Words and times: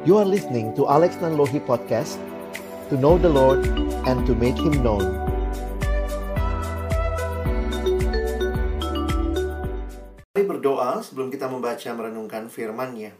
You 0.00 0.16
are 0.16 0.24
listening 0.24 0.72
to 0.80 0.88
Alex 0.88 1.20
Nanlohi 1.20 1.60
Podcast 1.60 2.16
To 2.88 2.96
know 2.96 3.20
the 3.20 3.28
Lord 3.28 3.68
and 4.08 4.24
to 4.24 4.32
make 4.32 4.56
Him 4.56 4.80
known 4.80 5.04
Mari 10.32 10.44
berdoa 10.48 11.04
sebelum 11.04 11.28
kita 11.28 11.52
membaca 11.52 11.84
merenungkan 11.92 12.48
firman-Nya. 12.48 13.12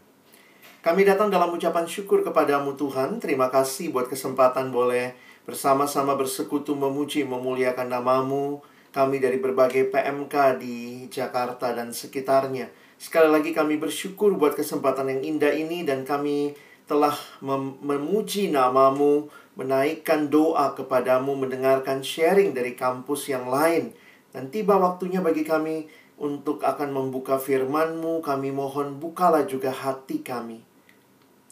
Kami 0.81 1.05
datang 1.05 1.29
dalam 1.29 1.53
ucapan 1.53 1.85
syukur 1.85 2.25
kepadamu 2.25 2.73
Tuhan. 2.73 3.21
Terima 3.21 3.53
kasih 3.53 3.93
buat 3.93 4.09
kesempatan 4.09 4.73
boleh 4.73 5.13
bersama-sama 5.45 6.17
bersekutu 6.17 6.73
memuji 6.73 7.21
memuliakan 7.21 7.93
namamu. 7.93 8.65
Kami 8.89 9.21
dari 9.21 9.37
berbagai 9.37 9.93
PMK 9.93 10.57
di 10.57 11.05
Jakarta 11.13 11.77
dan 11.77 11.93
sekitarnya. 11.93 12.73
Sekali 12.97 13.29
lagi 13.29 13.53
kami 13.53 13.77
bersyukur 13.77 14.33
buat 14.33 14.57
kesempatan 14.57 15.09
yang 15.13 15.21
indah 15.37 15.53
ini 15.53 15.85
dan 15.85 16.05
kami 16.05 16.53
telah 16.91 17.15
mem 17.39 17.79
memuji 17.79 18.51
namamu, 18.51 19.31
menaikkan 19.55 20.27
doa 20.27 20.75
kepadamu, 20.75 21.39
mendengarkan 21.39 22.03
sharing 22.03 22.51
dari 22.51 22.75
kampus 22.75 23.31
yang 23.31 23.47
lain. 23.47 23.95
Dan 24.35 24.51
tiba 24.51 24.75
waktunya 24.75 25.23
bagi 25.23 25.47
kami 25.47 25.87
untuk 26.19 26.59
akan 26.67 26.91
membuka 26.91 27.39
firman-Mu, 27.39 28.19
kami 28.19 28.51
mohon 28.51 28.99
bukalah 28.99 29.47
juga 29.47 29.71
hati 29.71 30.19
kami. 30.19 30.59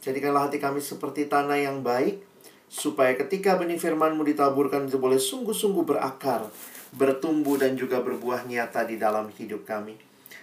Jadikanlah 0.04 0.52
hati 0.52 0.60
kami 0.60 0.84
seperti 0.84 1.32
tanah 1.32 1.56
yang 1.60 1.80
baik, 1.80 2.20
supaya 2.68 3.16
ketika 3.16 3.56
benih 3.56 3.80
firman-Mu 3.80 4.28
ditaburkan 4.28 4.92
itu 4.92 5.00
boleh 5.00 5.18
sungguh-sungguh 5.18 5.88
berakar, 5.88 6.52
bertumbuh 6.96 7.56
dan 7.56 7.80
juga 7.80 8.04
berbuah 8.04 8.44
nyata 8.44 8.84
di 8.84 9.00
dalam 9.00 9.32
hidup 9.32 9.64
kami. 9.64 9.96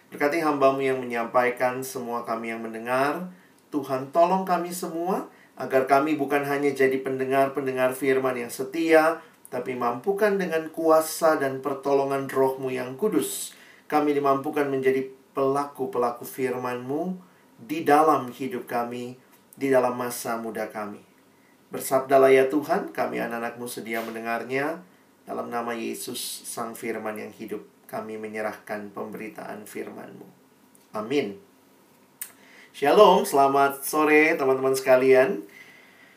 Berkati 0.08 0.40
hambamu 0.40 0.80
yang 0.80 0.98
menyampaikan, 1.00 1.84
semua 1.84 2.26
kami 2.26 2.52
yang 2.52 2.60
mendengar, 2.64 3.30
Tuhan 3.70 4.14
tolong 4.14 4.46
kami 4.46 4.70
semua 4.70 5.26
agar 5.56 5.88
kami 5.88 6.14
bukan 6.20 6.44
hanya 6.44 6.70
jadi 6.70 7.00
pendengar-pendengar 7.00 7.96
firman 7.96 8.36
yang 8.36 8.52
setia, 8.52 9.24
tapi 9.48 9.72
mampukan 9.72 10.36
dengan 10.36 10.68
kuasa 10.68 11.40
dan 11.40 11.64
pertolongan 11.64 12.28
rohmu 12.28 12.68
yang 12.68 12.98
kudus. 13.00 13.56
Kami 13.88 14.12
dimampukan 14.12 14.68
menjadi 14.68 15.06
pelaku-pelaku 15.32 16.28
firman-Mu 16.28 17.16
di 17.56 17.86
dalam 17.86 18.28
hidup 18.28 18.68
kami, 18.68 19.16
di 19.56 19.72
dalam 19.72 19.96
masa 19.96 20.36
muda 20.36 20.68
kami. 20.68 21.00
Bersabdalah 21.72 22.28
ya 22.30 22.46
Tuhan, 22.52 22.92
kami 22.92 23.22
anak-anakmu 23.22 23.66
sedia 23.66 24.04
mendengarnya. 24.04 24.84
Dalam 25.26 25.50
nama 25.50 25.74
Yesus, 25.74 26.20
Sang 26.46 26.76
Firman 26.76 27.18
yang 27.18 27.34
hidup, 27.34 27.66
kami 27.90 28.14
menyerahkan 28.14 28.94
pemberitaan 28.94 29.66
firman-Mu. 29.66 30.28
Amin. 30.94 31.45
Shalom, 32.76 33.24
selamat 33.24 33.88
sore 33.88 34.36
teman-teman 34.36 34.76
sekalian. 34.76 35.40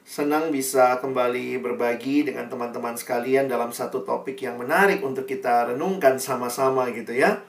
Senang 0.04 0.52
bisa 0.52 1.00
kembali 1.00 1.56
berbagi 1.64 2.28
dengan 2.28 2.52
teman-teman 2.52 3.00
sekalian 3.00 3.48
dalam 3.48 3.72
satu 3.72 4.04
topik 4.04 4.36
yang 4.44 4.60
menarik 4.60 5.00
untuk 5.00 5.24
kita 5.24 5.72
renungkan 5.72 6.20
sama-sama 6.20 6.92
gitu 6.92 7.16
ya. 7.16 7.40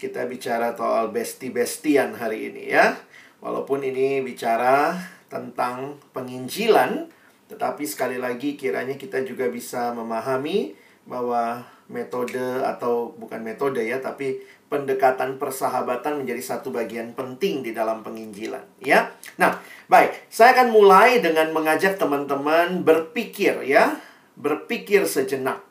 Kita 0.00 0.24
bicara 0.24 0.72
soal 0.72 1.12
besti-bestian 1.12 2.16
hari 2.16 2.48
ini 2.48 2.72
ya. 2.72 2.96
Walaupun 3.44 3.84
ini 3.84 4.24
bicara 4.24 4.96
tentang 5.28 6.00
penginjilan, 6.16 7.12
tetapi 7.52 7.84
sekali 7.84 8.16
lagi 8.16 8.56
kiranya 8.56 8.96
kita 8.96 9.28
juga 9.28 9.44
bisa 9.52 9.92
memahami 9.92 10.72
bahwa 11.04 11.68
metode 11.88 12.64
atau 12.64 13.12
bukan 13.16 13.44
metode 13.44 13.84
ya, 13.84 14.00
tapi 14.00 14.40
pendekatan 14.72 15.36
persahabatan 15.36 16.24
menjadi 16.24 16.42
satu 16.42 16.72
bagian 16.74 17.12
penting 17.14 17.62
di 17.62 17.76
dalam 17.76 18.00
penginjilan, 18.02 18.64
ya. 18.82 19.12
Nah, 19.38 19.60
baik, 19.86 20.26
saya 20.32 20.56
akan 20.56 20.72
mulai 20.72 21.20
dengan 21.20 21.52
mengajak 21.54 22.00
teman-teman 22.00 22.82
berpikir 22.82 23.62
ya, 23.62 24.00
berpikir 24.34 25.04
sejenak. 25.06 25.62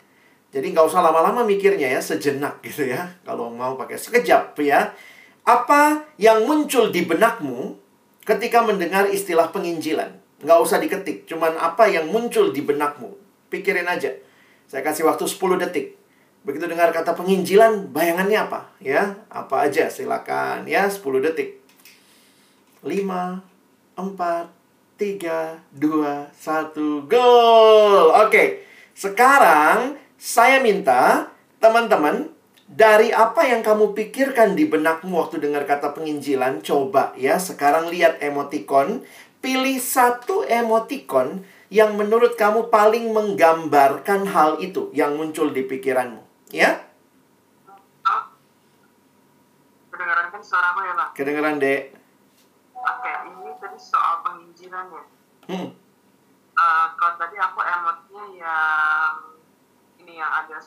Jadi 0.53 0.69
nggak 0.69 0.85
usah 0.85 1.01
lama-lama 1.01 1.41
mikirnya 1.41 1.89
ya, 1.89 1.99
sejenak 1.99 2.61
gitu 2.61 2.85
ya. 2.85 3.09
Kalau 3.25 3.49
mau 3.49 3.73
pakai 3.73 3.97
sekejap 3.97 4.53
ya. 4.61 4.93
Apa 5.43 6.07
yang 6.15 6.45
muncul 6.47 6.93
di 6.93 7.03
benakmu 7.03 7.75
ketika 8.23 8.61
mendengar 8.63 9.09
istilah 9.09 9.49
penginjilan? 9.51 10.13
Nggak 10.39 10.59
usah 10.61 10.77
diketik, 10.79 11.25
cuman 11.27 11.57
apa 11.57 11.89
yang 11.89 12.07
muncul 12.07 12.53
di 12.53 12.61
benakmu. 12.61 13.17
Pikirin 13.49 13.89
aja. 13.89 14.13
Saya 14.69 14.85
kasih 14.85 15.09
waktu 15.09 15.25
10 15.25 15.59
detik. 15.59 16.02
Begitu 16.43 16.67
dengar 16.67 16.91
kata 16.91 17.15
penginjilan, 17.15 17.95
bayangannya 17.95 18.35
apa? 18.35 18.67
Ya, 18.83 19.15
apa 19.31 19.63
aja 19.63 19.87
silakan 19.87 20.67
ya 20.67 20.91
10 20.91 21.23
detik. 21.23 21.63
5 22.83 22.91
4 23.95 24.51
3 24.99 25.63
2 25.71 26.35
1 26.35 27.07
gol. 27.07 28.11
Oke. 28.27 28.67
Sekarang 28.91 29.95
saya 30.19 30.59
minta 30.59 31.31
teman-teman 31.63 32.27
dari 32.67 33.15
apa 33.15 33.47
yang 33.47 33.63
kamu 33.63 33.95
pikirkan 33.95 34.59
di 34.59 34.67
benakmu 34.67 35.15
waktu 35.15 35.39
dengar 35.39 35.63
kata 35.63 35.95
penginjilan, 35.95 36.59
coba 36.59 37.15
ya 37.15 37.39
sekarang 37.39 37.87
lihat 37.87 38.19
emoticon, 38.19 39.07
pilih 39.39 39.79
satu 39.79 40.43
emoticon 40.43 41.47
yang 41.71 41.95
menurut 41.95 42.35
kamu 42.35 42.67
paling 42.67 43.15
menggambarkan 43.15 44.27
hal 44.27 44.59
itu 44.59 44.91
yang 44.91 45.15
muncul 45.15 45.49
di 45.55 45.63
pikiranmu. 45.63 46.32
Ya? 46.53 46.85
Kedengaran 49.89 50.29
kan 50.29 50.41
suara 50.45 50.69
ya, 50.85 50.93
Pak? 50.93 51.09
Kedengaran, 51.17 51.57
Dek. 51.57 51.97
Oke, 52.77 53.11
ini 53.29 53.51
tadi 53.57 53.77
soal 53.81 54.21
penginjilan 54.21 54.85
ya. 54.93 55.03
Hmm. 55.49 55.69
Uh, 56.53 56.85
kalau 56.99 57.15
tadi 57.17 57.35
aku 57.41 57.59
emotnya 57.65 58.23
yang 58.37 59.13
ini 59.97 60.21
yang 60.21 60.29
ada 60.29 60.61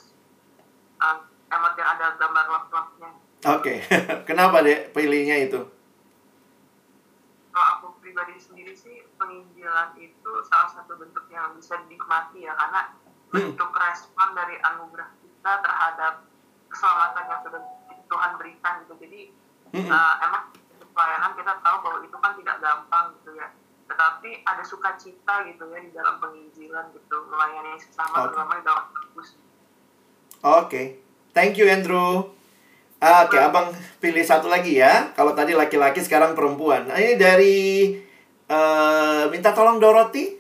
uh, 0.98 1.18
emot 1.54 1.74
yang 1.78 1.88
ada 1.94 2.18
gambar 2.18 2.44
love-love-nya. 2.50 3.10
Oke, 3.46 3.84
kenapa 4.28 4.66
dek 4.66 4.90
pilihnya 4.90 5.46
itu? 5.46 5.60
Kalau 7.54 7.66
aku 7.78 7.86
pribadi 8.02 8.34
sendiri 8.42 8.74
sih 8.74 9.06
penginjilan 9.20 9.94
itu 10.02 10.32
salah 10.50 10.70
satu 10.72 10.98
bentuk 10.98 11.30
yang 11.30 11.54
bisa 11.54 11.78
dinikmati 11.86 12.42
ya 12.42 12.52
karena 12.58 12.90
Hmm. 13.26 13.52
bentuk 13.52 13.74
respon 13.74 14.38
dari 14.38 14.54
anugerah 14.62 15.10
kita 15.46 15.62
terhadap 15.62 16.14
keselamatan 16.66 17.24
yang 17.30 17.40
sudah 17.46 17.62
Tuhan 18.10 18.30
berikan 18.34 18.82
gitu. 18.82 18.94
Jadi 18.98 19.20
uh, 19.78 20.14
emang 20.26 20.50
pelayanan 20.90 21.38
kita 21.38 21.62
tahu 21.62 21.76
bahwa 21.86 21.98
itu 22.02 22.16
kan 22.18 22.32
tidak 22.34 22.56
gampang 22.58 23.14
gitu 23.22 23.30
ya. 23.38 23.54
Tetapi 23.86 24.42
ada 24.42 24.62
sukacita 24.66 25.46
gitu 25.46 25.70
ya 25.70 25.78
di 25.86 25.94
dalam 25.94 26.18
penginjilan 26.18 26.90
gitu 26.90 27.16
melayani 27.30 27.78
sesama 27.78 28.26
Oke. 28.26 28.34
terutama 28.34 28.52
di 28.58 28.64
dalam 28.66 28.84
kampus. 28.90 29.28
Oke, 30.42 30.82
thank 31.30 31.54
you 31.54 31.70
Andrew. 31.70 32.34
Ah, 32.98 33.30
Oke, 33.30 33.38
abang 33.38 33.70
pilih 34.02 34.26
satu 34.26 34.50
lagi 34.50 34.82
ya. 34.82 35.14
Kalau 35.14 35.30
tadi 35.30 35.54
laki-laki, 35.54 36.02
sekarang 36.02 36.34
perempuan. 36.34 36.90
Nah, 36.90 36.98
ini 36.98 37.14
dari 37.14 37.58
eh, 38.50 39.22
minta 39.30 39.54
tolong 39.54 39.78
Dorothy. 39.78 40.32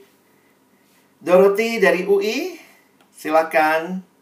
Dorothy 1.22 1.78
dari 1.78 2.02
UI, 2.02 2.58
silakan. 3.14 4.15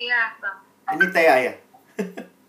Iya, 0.00 0.20
Bang. 0.40 0.58
Ini 0.96 1.06
Thea 1.12 1.34
ya. 1.44 1.52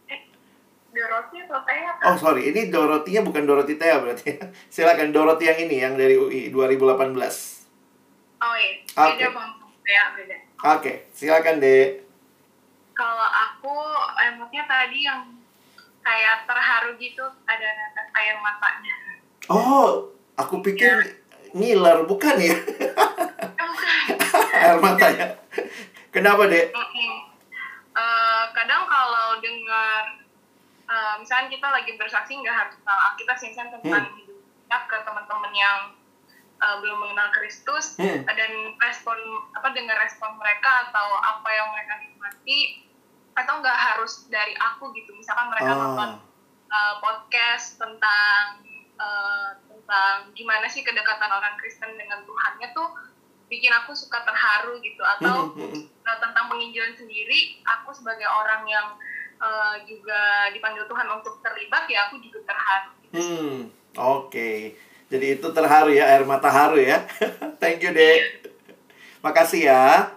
Dorothy 0.91 1.37
atau 1.47 1.59
Taya? 1.63 1.91
Oh 2.03 2.15
sorry, 2.19 2.51
ini 2.51 2.67
Dorothy-nya 2.67 3.23
bukan 3.23 3.47
Dorothy 3.47 3.79
Thea 3.79 3.99
berarti. 3.99 4.35
silakan 4.73 5.11
Dorothy 5.15 5.47
yang 5.47 5.59
ini 5.67 5.75
yang 5.83 5.93
dari 5.95 6.15
UI 6.15 6.51
2018. 6.51 7.15
Oh 8.41 8.55
iya, 8.55 8.81
Oke. 8.95 9.19
beda 9.19 9.27
Bang. 9.31 9.51
Taya, 9.83 10.03
beda. 10.15 10.35
Oke, 10.77 10.93
silakan 11.11 11.63
dek. 11.63 12.07
Kalau 12.91 13.27
aku 13.27 13.75
emotnya 14.19 14.63
tadi 14.67 15.07
yang 15.07 15.25
kayak 16.03 16.43
terharu 16.43 16.91
gitu, 16.99 17.23
ada 17.47 17.67
netes 17.71 18.07
air 18.13 18.35
matanya. 18.39 18.95
Oh, 19.47 20.11
aku 20.35 20.59
pikir 20.61 20.91
ngiler 21.51 22.03
bukan 22.07 22.35
ya? 22.39 22.55
Eh, 23.51 23.67
bukan. 23.67 24.03
Air 24.53 24.77
mata 24.77 25.07
ya. 25.09 25.27
Kenapa 26.13 26.45
dek? 26.45 26.69
Mm-mm. 26.69 27.30
Eh, 27.91 28.45
kadang 28.55 28.87
kalau 28.87 29.43
dengar, 29.43 30.23
eh, 30.87 31.15
misalnya 31.19 31.51
kita 31.51 31.67
lagi 31.67 31.91
bersaksi 31.99 32.39
nggak 32.39 32.55
harus 32.55 32.73
tentang 32.79 32.99
Alkitab, 33.11 33.35
sih, 33.35 33.47
misalnya 33.51 33.71
tentang 33.83 34.05
Hmm. 34.07 34.15
hidup 34.15 34.37
kita 34.39 34.77
ke 34.87 34.97
teman-teman 35.03 35.53
yang 35.53 35.79
eh, 36.61 36.77
belum 36.77 36.93
mengenal 37.01 37.33
Kristus, 37.33 37.97
Hmm. 37.97 38.21
dan 38.21 38.51
respon 38.77 39.17
apa 39.57 39.73
dengar 39.73 39.97
respon 39.97 40.37
mereka 40.37 40.93
atau 40.93 41.17
apa 41.17 41.49
yang 41.49 41.73
mereka 41.73 41.97
nikmati 41.97 42.85
atau 43.33 43.65
nggak 43.65 43.73
harus 43.73 44.29
dari 44.29 44.53
aku 44.53 44.93
gitu 44.93 45.09
misalkan 45.17 45.49
mereka 45.49 45.73
nonton 45.73 46.21
Ah, 46.71 46.71
uh, 46.71 46.93
podcast 47.03 47.75
tentang 47.75 48.63
uh, 48.95 49.57
tentang 49.67 50.31
gimana 50.31 50.69
sih 50.71 50.85
kedekatan 50.85 51.27
orang 51.27 51.59
Kristen 51.59 51.99
dengan 51.99 52.23
Tuhannya 52.23 52.71
tuh 52.71 52.95
bikin 53.51 53.67
aku 53.75 53.91
suka 53.91 54.23
terharu 54.23 54.79
gitu 54.79 55.03
atau 55.03 55.51
uh, 55.51 56.17
tentang 56.23 56.47
penginjilan 56.47 56.95
sendiri 56.95 57.59
aku 57.67 57.91
sebagai 57.91 58.23
orang 58.23 58.63
yang 58.63 58.95
uh, 59.43 59.75
juga 59.83 60.47
dipanggil 60.55 60.87
Tuhan 60.87 61.07
untuk 61.11 61.43
terlibat 61.43 61.83
ya 61.91 62.07
aku 62.07 62.23
juga 62.23 62.39
terharu 62.47 62.91
gitu. 63.03 63.13
Hmm, 63.19 63.57
oke. 63.99 64.51
Jadi 65.11 65.25
itu 65.35 65.47
terharu 65.51 65.91
ya, 65.91 66.07
air 66.07 66.23
mata 66.23 66.47
haru 66.47 66.79
ya. 66.79 67.03
Thank 67.61 67.83
you, 67.83 67.91
Dek. 67.91 68.47
Makasih 69.19 69.67
ya. 69.67 70.15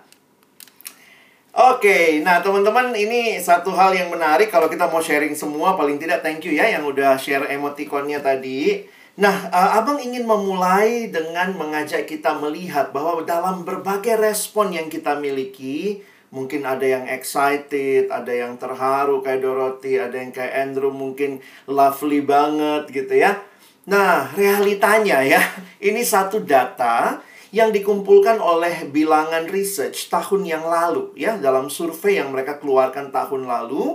Oke, 1.55 2.19
nah 2.27 2.43
teman-teman 2.43 2.91
ini 2.99 3.39
satu 3.39 3.71
hal 3.79 3.95
yang 3.95 4.11
menarik 4.11 4.51
kalau 4.51 4.67
kita 4.67 4.91
mau 4.91 4.99
sharing 4.99 5.39
semua 5.39 5.79
paling 5.79 6.03
tidak 6.03 6.19
thank 6.19 6.43
you 6.43 6.51
ya 6.51 6.67
yang 6.67 6.83
udah 6.83 7.15
share 7.15 7.47
emotikonnya 7.47 8.19
tadi. 8.19 8.83
Nah, 9.15 9.47
uh, 9.55 9.79
Abang 9.79 10.03
ingin 10.03 10.27
memulai 10.27 11.07
dengan 11.07 11.55
mengajak 11.55 12.11
kita 12.11 12.35
melihat 12.35 12.91
bahwa 12.91 13.23
dalam 13.23 13.63
berbagai 13.63 14.19
respon 14.19 14.75
yang 14.75 14.91
kita 14.91 15.15
miliki, 15.15 16.03
mungkin 16.35 16.67
ada 16.67 16.83
yang 16.83 17.07
excited, 17.07 18.11
ada 18.11 18.35
yang 18.35 18.59
terharu 18.59 19.23
kayak 19.23 19.47
Dorothy, 19.47 20.03
ada 20.03 20.19
yang 20.19 20.35
kayak 20.35 20.51
Andrew 20.51 20.91
mungkin 20.91 21.39
lovely 21.71 22.27
banget 22.27 22.91
gitu 22.91 23.15
ya. 23.15 23.39
Nah, 23.87 24.35
realitanya 24.35 25.23
ya, 25.23 25.39
ini 25.89 26.03
satu 26.03 26.43
data 26.43 27.23
yang 27.55 27.71
dikumpulkan 27.71 28.43
oleh 28.43 28.91
bilangan 28.91 29.47
research 29.47 30.11
tahun 30.11 30.43
yang 30.43 30.67
lalu 30.67 31.15
ya 31.15 31.39
dalam 31.39 31.71
survei 31.71 32.19
yang 32.19 32.35
mereka 32.35 32.59
keluarkan 32.59 33.15
tahun 33.15 33.47
lalu 33.47 33.95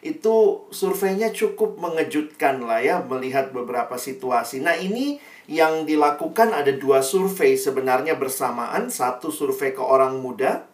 itu 0.00 0.66
surveinya 0.70 1.34
cukup 1.34 1.76
mengejutkan 1.76 2.62
lah 2.62 2.78
ya 2.78 2.96
melihat 3.02 3.50
beberapa 3.50 3.98
situasi. 3.98 4.62
Nah, 4.62 4.78
ini 4.78 5.18
yang 5.50 5.88
dilakukan 5.88 6.54
ada 6.54 6.70
dua 6.70 7.02
survei 7.02 7.58
sebenarnya 7.58 8.14
bersamaan, 8.14 8.92
satu 8.92 9.34
survei 9.34 9.74
ke 9.74 9.82
orang 9.82 10.22
muda, 10.22 10.68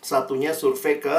satunya 0.00 0.56
survei 0.56 1.02
ke 1.02 1.16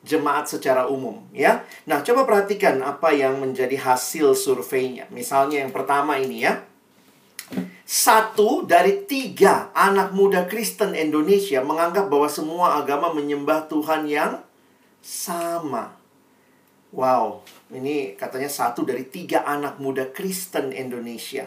jemaat 0.00 0.48
secara 0.48 0.88
umum 0.88 1.20
ya. 1.36 1.68
Nah, 1.84 2.00
coba 2.00 2.24
perhatikan 2.24 2.80
apa 2.80 3.12
yang 3.12 3.36
menjadi 3.36 3.76
hasil 3.76 4.32
surveinya. 4.32 5.04
Misalnya 5.12 5.60
yang 5.60 5.72
pertama 5.74 6.16
ini 6.16 6.48
ya 6.48 6.64
satu 7.90 8.62
dari 8.62 9.02
tiga 9.02 9.74
anak 9.74 10.14
muda 10.14 10.46
Kristen 10.46 10.94
Indonesia 10.94 11.58
menganggap 11.58 12.06
bahwa 12.06 12.30
semua 12.30 12.78
agama 12.78 13.10
menyembah 13.10 13.66
Tuhan 13.66 14.06
yang 14.06 14.38
sama. 15.02 15.99
Wow, 16.90 17.46
ini 17.70 18.18
katanya 18.18 18.50
satu 18.50 18.82
dari 18.82 19.06
tiga 19.06 19.46
anak 19.46 19.78
muda 19.78 20.10
Kristen 20.10 20.74
Indonesia. 20.74 21.46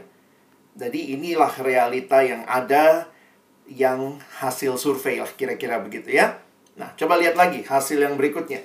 Jadi 0.73 1.13
inilah 1.19 1.51
realita 1.59 2.23
yang 2.23 2.47
ada 2.47 3.11
yang 3.67 4.23
hasil 4.39 4.79
survei 4.79 5.19
lah 5.19 5.27
kira-kira 5.35 5.83
begitu 5.83 6.15
ya. 6.15 6.39
Nah, 6.79 6.95
coba 6.95 7.19
lihat 7.19 7.35
lagi 7.35 7.59
hasil 7.59 7.99
yang 7.99 8.15
berikutnya. 8.15 8.63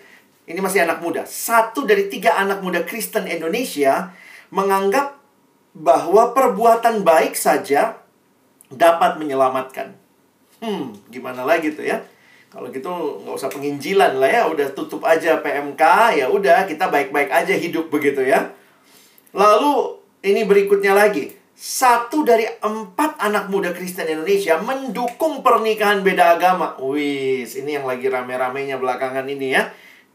Ini 0.48 0.56
masih 0.62 0.86
anak 0.86 1.02
muda. 1.02 1.26
Satu 1.26 1.82
dari 1.82 2.06
tiga 2.06 2.38
anak 2.38 2.62
muda 2.62 2.86
Kristen 2.86 3.26
Indonesia 3.26 4.14
menganggap 4.54 5.18
bahwa 5.76 6.32
perbuatan 6.32 7.04
baik 7.04 7.36
saja 7.36 8.00
dapat 8.70 9.20
menyelamatkan. 9.20 9.98
Hmm, 10.62 10.96
gimana 11.12 11.42
lagi 11.42 11.74
tuh 11.74 11.84
ya? 11.84 12.06
Kalau 12.48 12.72
gitu 12.72 13.20
nggak 13.24 13.36
usah 13.36 13.52
penginjilan 13.52 14.16
lah 14.16 14.30
ya, 14.30 14.42
udah 14.48 14.72
tutup 14.72 15.04
aja 15.04 15.44
PMK, 15.44 15.82
ya 16.16 16.32
udah 16.32 16.64
kita 16.64 16.88
baik-baik 16.88 17.28
aja 17.28 17.52
hidup 17.52 17.92
begitu 17.92 18.24
ya. 18.24 18.56
Lalu 19.36 20.00
ini 20.24 20.48
berikutnya 20.48 20.96
lagi, 20.96 21.36
satu 21.52 22.24
dari 22.24 22.48
empat 22.48 23.20
anak 23.20 23.52
muda 23.52 23.76
Kristen 23.76 24.08
Indonesia 24.08 24.56
mendukung 24.64 25.44
pernikahan 25.44 26.00
beda 26.00 26.40
agama. 26.40 26.78
Wih, 26.80 27.44
ini 27.44 27.76
yang 27.76 27.84
lagi 27.84 28.08
rame-ramenya 28.08 28.80
belakangan 28.80 29.28
ini 29.28 29.52
ya 29.52 29.68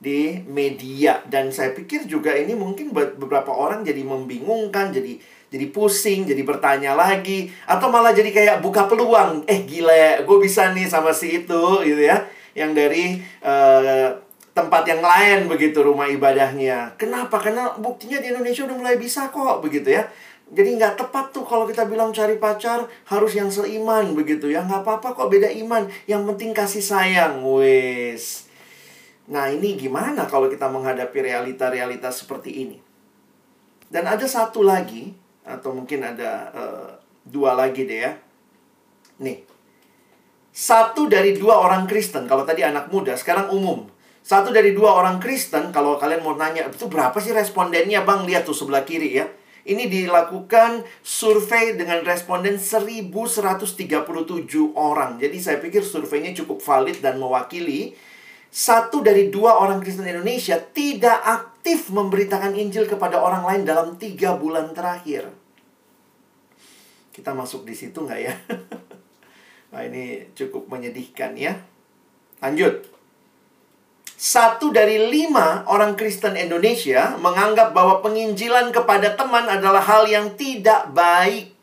di 0.03 0.41
media 0.49 1.23
dan 1.29 1.53
saya 1.53 1.71
pikir 1.71 2.09
juga 2.09 2.35
ini 2.35 2.57
mungkin 2.57 2.91
buat 2.91 3.15
beberapa 3.15 3.53
orang 3.53 3.85
jadi 3.85 4.01
membingungkan, 4.01 4.89
jadi 4.89 5.21
jadi 5.53 5.69
pusing, 5.69 6.25
jadi 6.25 6.41
bertanya 6.41 6.97
lagi, 6.97 7.45
atau 7.69 7.93
malah 7.93 8.09
jadi 8.09 8.33
kayak 8.33 8.57
buka 8.65 8.89
peluang. 8.89 9.45
Eh 9.45 9.61
gila, 9.69 10.25
gue 10.25 10.37
bisa 10.41 10.73
nih 10.73 10.89
sama 10.89 11.13
si 11.13 11.45
itu, 11.45 11.63
gitu 11.85 12.01
ya. 12.01 12.25
Yang 12.57 12.71
dari 12.73 13.05
uh, 13.45 14.17
tempat 14.57 14.81
yang 14.89 15.05
lain 15.05 15.45
begitu 15.45 15.85
rumah 15.85 16.09
ibadahnya. 16.09 16.97
Kenapa? 16.97 17.37
Karena 17.37 17.69
buktinya 17.77 18.17
di 18.17 18.33
Indonesia 18.33 18.65
udah 18.65 18.77
mulai 18.81 18.97
bisa 18.97 19.29
kok, 19.29 19.61
begitu 19.61 19.93
ya. 19.93 20.09
Jadi 20.49 20.73
nggak 20.77 20.97
tepat 21.05 21.29
tuh 21.29 21.45
kalau 21.45 21.69
kita 21.69 21.85
bilang 21.85 22.09
cari 22.09 22.41
pacar 22.41 22.89
harus 23.13 23.37
yang 23.37 23.53
seiman 23.53 24.17
begitu 24.17 24.49
ya. 24.49 24.65
Nggak 24.65 24.81
apa-apa 24.85 25.13
kok 25.13 25.29
beda 25.29 25.53
iman. 25.53 25.85
Yang 26.09 26.33
penting 26.33 26.49
kasih 26.53 26.81
sayang. 26.81 27.45
Wes. 27.45 28.49
Nah 29.29 29.53
ini 29.53 29.77
gimana 29.77 30.25
kalau 30.25 30.49
kita 30.49 30.65
menghadapi 30.65 31.15
realita-realita 31.25 32.09
seperti 32.09 32.65
ini? 32.65 32.77
Dan 33.89 34.09
ada 34.09 34.25
satu 34.25 34.65
lagi 34.65 35.22
atau 35.43 35.75
mungkin 35.75 36.03
ada 36.03 36.31
uh, 36.55 36.89
dua 37.23 37.55
lagi 37.55 37.83
deh 37.83 37.99
ya. 38.03 38.11
Nih. 39.19 39.43
Satu 40.53 41.09
dari 41.09 41.33
dua 41.33 41.59
orang 41.59 41.89
Kristen, 41.89 42.29
kalau 42.29 42.45
tadi 42.45 42.61
anak 42.61 42.93
muda, 42.93 43.17
sekarang 43.17 43.49
umum. 43.49 43.89
Satu 44.23 44.53
dari 44.53 44.71
dua 44.71 44.95
orang 44.95 45.19
Kristen, 45.19 45.73
kalau 45.75 45.99
kalian 45.99 46.23
mau 46.23 46.37
nanya, 46.37 46.69
itu 46.69 46.87
berapa 46.87 47.17
sih 47.17 47.33
respondennya 47.33 48.05
bang? 48.05 48.23
Lihat 48.23 48.47
tuh 48.47 48.55
sebelah 48.55 48.85
kiri 48.85 49.19
ya. 49.19 49.27
Ini 49.63 49.87
dilakukan 49.87 50.83
survei 50.99 51.79
dengan 51.79 52.03
responden 52.03 52.59
1137 52.59 53.79
orang. 54.75 55.15
Jadi 55.19 55.37
saya 55.39 55.57
pikir 55.59 55.83
surveinya 55.87 56.35
cukup 56.35 56.59
valid 56.59 56.99
dan 56.99 57.15
mewakili. 57.15 57.95
Satu 58.51 58.99
dari 58.99 59.31
dua 59.31 59.57
orang 59.57 59.79
Kristen 59.79 60.05
Indonesia 60.05 60.59
tidak 60.59 61.19
aktif 61.63 61.95
memberitakan 61.95 62.59
Injil 62.59 62.91
kepada 62.91 63.23
orang 63.23 63.47
lain 63.47 63.63
dalam 63.63 63.95
tiga 63.95 64.35
bulan 64.35 64.75
terakhir. 64.75 65.31
Kita 67.15 67.31
masuk 67.31 67.63
di 67.63 67.71
situ 67.71 68.03
nggak 68.03 68.19
ya? 68.19 68.35
nah 69.71 69.79
ini 69.87 70.27
cukup 70.35 70.67
menyedihkan 70.67 71.39
ya. 71.39 71.55
Lanjut. 72.43 72.83
Satu 74.19 74.75
dari 74.75 75.07
lima 75.07 75.63
orang 75.71 75.95
Kristen 75.95 76.35
Indonesia 76.35 77.15
menganggap 77.15 77.71
bahwa 77.71 78.03
penginjilan 78.03 78.75
kepada 78.75 79.15
teman 79.15 79.47
adalah 79.47 79.87
hal 79.87 80.03
yang 80.03 80.35
tidak 80.35 80.91
baik. 80.91 81.55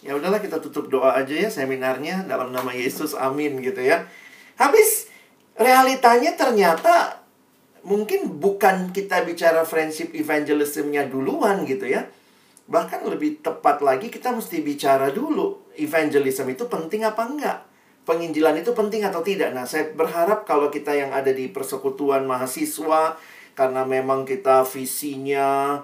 Ya 0.00 0.16
udahlah 0.16 0.40
kita 0.40 0.56
tutup 0.56 0.88
doa 0.88 1.12
aja 1.20 1.36
ya 1.36 1.52
seminarnya 1.52 2.24
dalam 2.24 2.48
nama 2.48 2.72
Yesus. 2.72 3.12
Amin 3.12 3.60
gitu 3.60 3.84
ya. 3.84 4.08
Habis 4.56 5.12
realitanya 5.60 6.32
ternyata 6.32 7.25
mungkin 7.86 8.42
bukan 8.42 8.90
kita 8.90 9.22
bicara 9.22 9.62
friendship 9.62 10.10
evangelismnya 10.10 11.06
duluan 11.06 11.62
gitu 11.62 11.86
ya. 11.86 12.10
Bahkan 12.66 13.06
lebih 13.06 13.46
tepat 13.46 13.78
lagi 13.78 14.10
kita 14.10 14.34
mesti 14.34 14.58
bicara 14.58 15.14
dulu 15.14 15.70
evangelism 15.78 16.50
itu 16.50 16.66
penting 16.66 17.06
apa 17.06 17.22
enggak? 17.22 17.58
Penginjilan 18.02 18.58
itu 18.58 18.74
penting 18.74 19.06
atau 19.06 19.22
tidak? 19.22 19.54
Nah, 19.54 19.66
saya 19.66 19.94
berharap 19.94 20.42
kalau 20.46 20.70
kita 20.70 20.94
yang 20.94 21.14
ada 21.14 21.30
di 21.30 21.46
persekutuan 21.46 22.26
mahasiswa 22.26 23.18
karena 23.54 23.82
memang 23.86 24.26
kita 24.26 24.66
visinya 24.66 25.78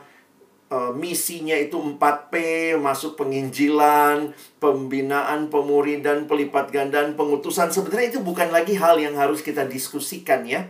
uh, 0.70 0.92
misinya 0.94 1.54
itu 1.54 1.78
4P, 1.78 2.34
masuk 2.82 3.14
penginjilan, 3.14 4.34
pembinaan, 4.58 5.50
pemuridan, 5.50 6.26
pelipat 6.26 6.74
gandaan, 6.74 7.14
pengutusan. 7.14 7.70
Sebenarnya 7.70 8.18
itu 8.18 8.20
bukan 8.22 8.50
lagi 8.50 8.74
hal 8.74 8.98
yang 8.98 9.14
harus 9.14 9.44
kita 9.44 9.66
diskusikan 9.70 10.46
ya. 10.48 10.66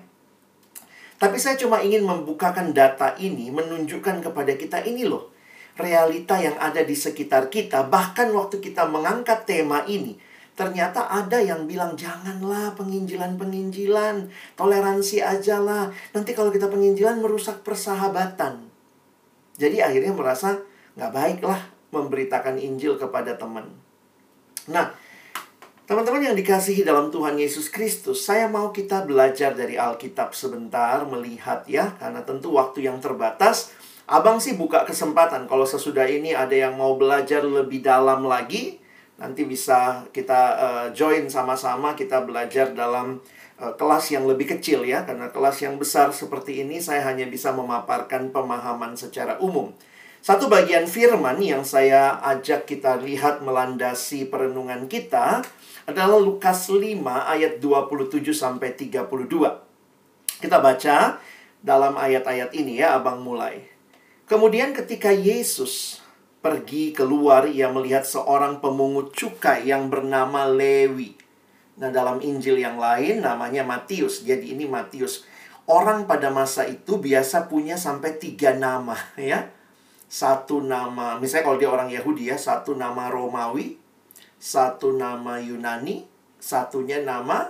Tapi 1.23 1.38
saya 1.38 1.55
cuma 1.55 1.79
ingin 1.79 2.02
membukakan 2.02 2.75
data 2.75 3.14
ini, 3.14 3.55
menunjukkan 3.55 4.26
kepada 4.26 4.59
kita 4.59 4.83
ini 4.83 5.07
loh 5.07 5.31
realita 5.79 6.37
yang 6.37 6.57
ada 6.61 6.85
di 6.85 6.93
sekitar 6.93 7.49
kita. 7.49 7.87
Bahkan 7.88 8.35
waktu 8.35 8.61
kita 8.61 8.91
mengangkat 8.91 9.49
tema 9.49 9.87
ini, 9.88 10.19
ternyata 10.52 11.09
ada 11.09 11.41
yang 11.41 11.64
bilang 11.64 11.97
janganlah 11.97 12.76
penginjilan-penginjilan, 12.76 14.29
toleransi 14.59 15.25
aja 15.25 15.62
lah. 15.62 15.88
Nanti 16.12 16.37
kalau 16.37 16.52
kita 16.52 16.69
penginjilan 16.69 17.23
merusak 17.23 17.64
persahabatan. 17.64 18.69
Jadi 19.57 19.81
akhirnya 19.81 20.12
merasa 20.12 20.61
nggak 20.99 21.12
baik 21.12 21.41
lah 21.45 21.61
memberitakan 21.93 22.57
Injil 22.57 22.97
kepada 22.97 23.37
teman. 23.37 23.69
Nah, 24.69 24.97
teman-teman 25.82 26.30
yang 26.30 26.36
dikasihi 26.38 26.86
dalam 26.86 27.10
Tuhan 27.10 27.34
Yesus 27.34 27.66
Kristus, 27.66 28.22
saya 28.22 28.46
mau 28.46 28.70
kita 28.70 29.02
belajar 29.02 29.50
dari 29.58 29.74
Alkitab 29.74 30.30
sebentar, 30.30 31.02
melihat 31.10 31.66
ya, 31.66 31.98
karena 31.98 32.22
tentu 32.22 32.54
waktu 32.54 32.86
yang 32.86 33.02
terbatas. 33.02 33.74
Abang 34.06 34.38
sih 34.42 34.58
buka 34.58 34.82
kesempatan 34.86 35.46
kalau 35.46 35.66
sesudah 35.66 36.06
ini 36.06 36.34
ada 36.34 36.52
yang 36.54 36.78
mau 36.78 36.94
belajar 36.98 37.42
lebih 37.42 37.82
dalam 37.82 38.26
lagi, 38.26 38.78
nanti 39.18 39.46
bisa 39.46 40.06
kita 40.10 40.40
uh, 40.58 40.86
join 40.94 41.26
sama-sama 41.30 41.94
kita 41.94 42.22
belajar 42.26 42.74
dalam 42.74 43.22
uh, 43.62 43.74
kelas 43.74 44.10
yang 44.14 44.26
lebih 44.26 44.58
kecil 44.58 44.86
ya, 44.86 45.02
karena 45.02 45.30
kelas 45.34 45.66
yang 45.66 45.78
besar 45.78 46.14
seperti 46.14 46.62
ini 46.62 46.78
saya 46.78 47.02
hanya 47.10 47.26
bisa 47.26 47.50
memaparkan 47.54 48.30
pemahaman 48.30 48.94
secara 48.94 49.38
umum. 49.42 49.74
Satu 50.23 50.47
bagian 50.47 50.87
firman 50.87 51.43
yang 51.43 51.67
saya 51.67 52.14
ajak 52.23 52.71
kita 52.71 52.95
lihat 53.02 53.43
melandasi 53.43 54.31
perenungan 54.31 54.87
kita 54.87 55.43
adalah 55.83 56.14
Lukas 56.14 56.71
5 56.71 56.79
ayat 57.02 57.59
27 57.59 58.31
sampai 58.31 58.71
32. 58.79 59.02
Kita 60.38 60.62
baca 60.62 61.19
dalam 61.59 61.99
ayat-ayat 61.99 62.55
ini 62.55 62.79
ya, 62.79 63.02
Abang 63.02 63.19
mulai. 63.26 63.67
Kemudian 64.31 64.71
ketika 64.71 65.11
Yesus 65.11 65.99
pergi 66.38 66.95
keluar 66.95 67.50
ia 67.50 67.67
melihat 67.75 68.07
seorang 68.07 68.62
pemungut 68.62 69.11
cukai 69.19 69.67
yang 69.67 69.91
bernama 69.91 70.47
Lewi. 70.47 71.19
Nah, 71.83 71.91
dalam 71.91 72.23
Injil 72.23 72.62
yang 72.62 72.79
lain 72.79 73.26
namanya 73.26 73.67
Matius. 73.67 74.23
Jadi 74.23 74.55
ini 74.55 74.71
Matius. 74.71 75.26
Orang 75.67 76.07
pada 76.07 76.31
masa 76.31 76.62
itu 76.71 77.02
biasa 77.02 77.50
punya 77.50 77.75
sampai 77.75 78.23
tiga 78.23 78.55
nama 78.55 78.95
ya. 79.19 79.50
Satu 80.12 80.61
nama, 80.61 81.16
misalnya 81.16 81.49
kalau 81.49 81.57
dia 81.57 81.73
orang 81.73 81.88
Yahudi 81.88 82.28
ya, 82.28 82.37
satu 82.37 82.76
nama 82.76 83.09
Romawi, 83.09 83.81
satu 84.37 84.92
nama 84.92 85.40
Yunani, 85.40 86.04
satunya 86.37 87.00
nama 87.00 87.49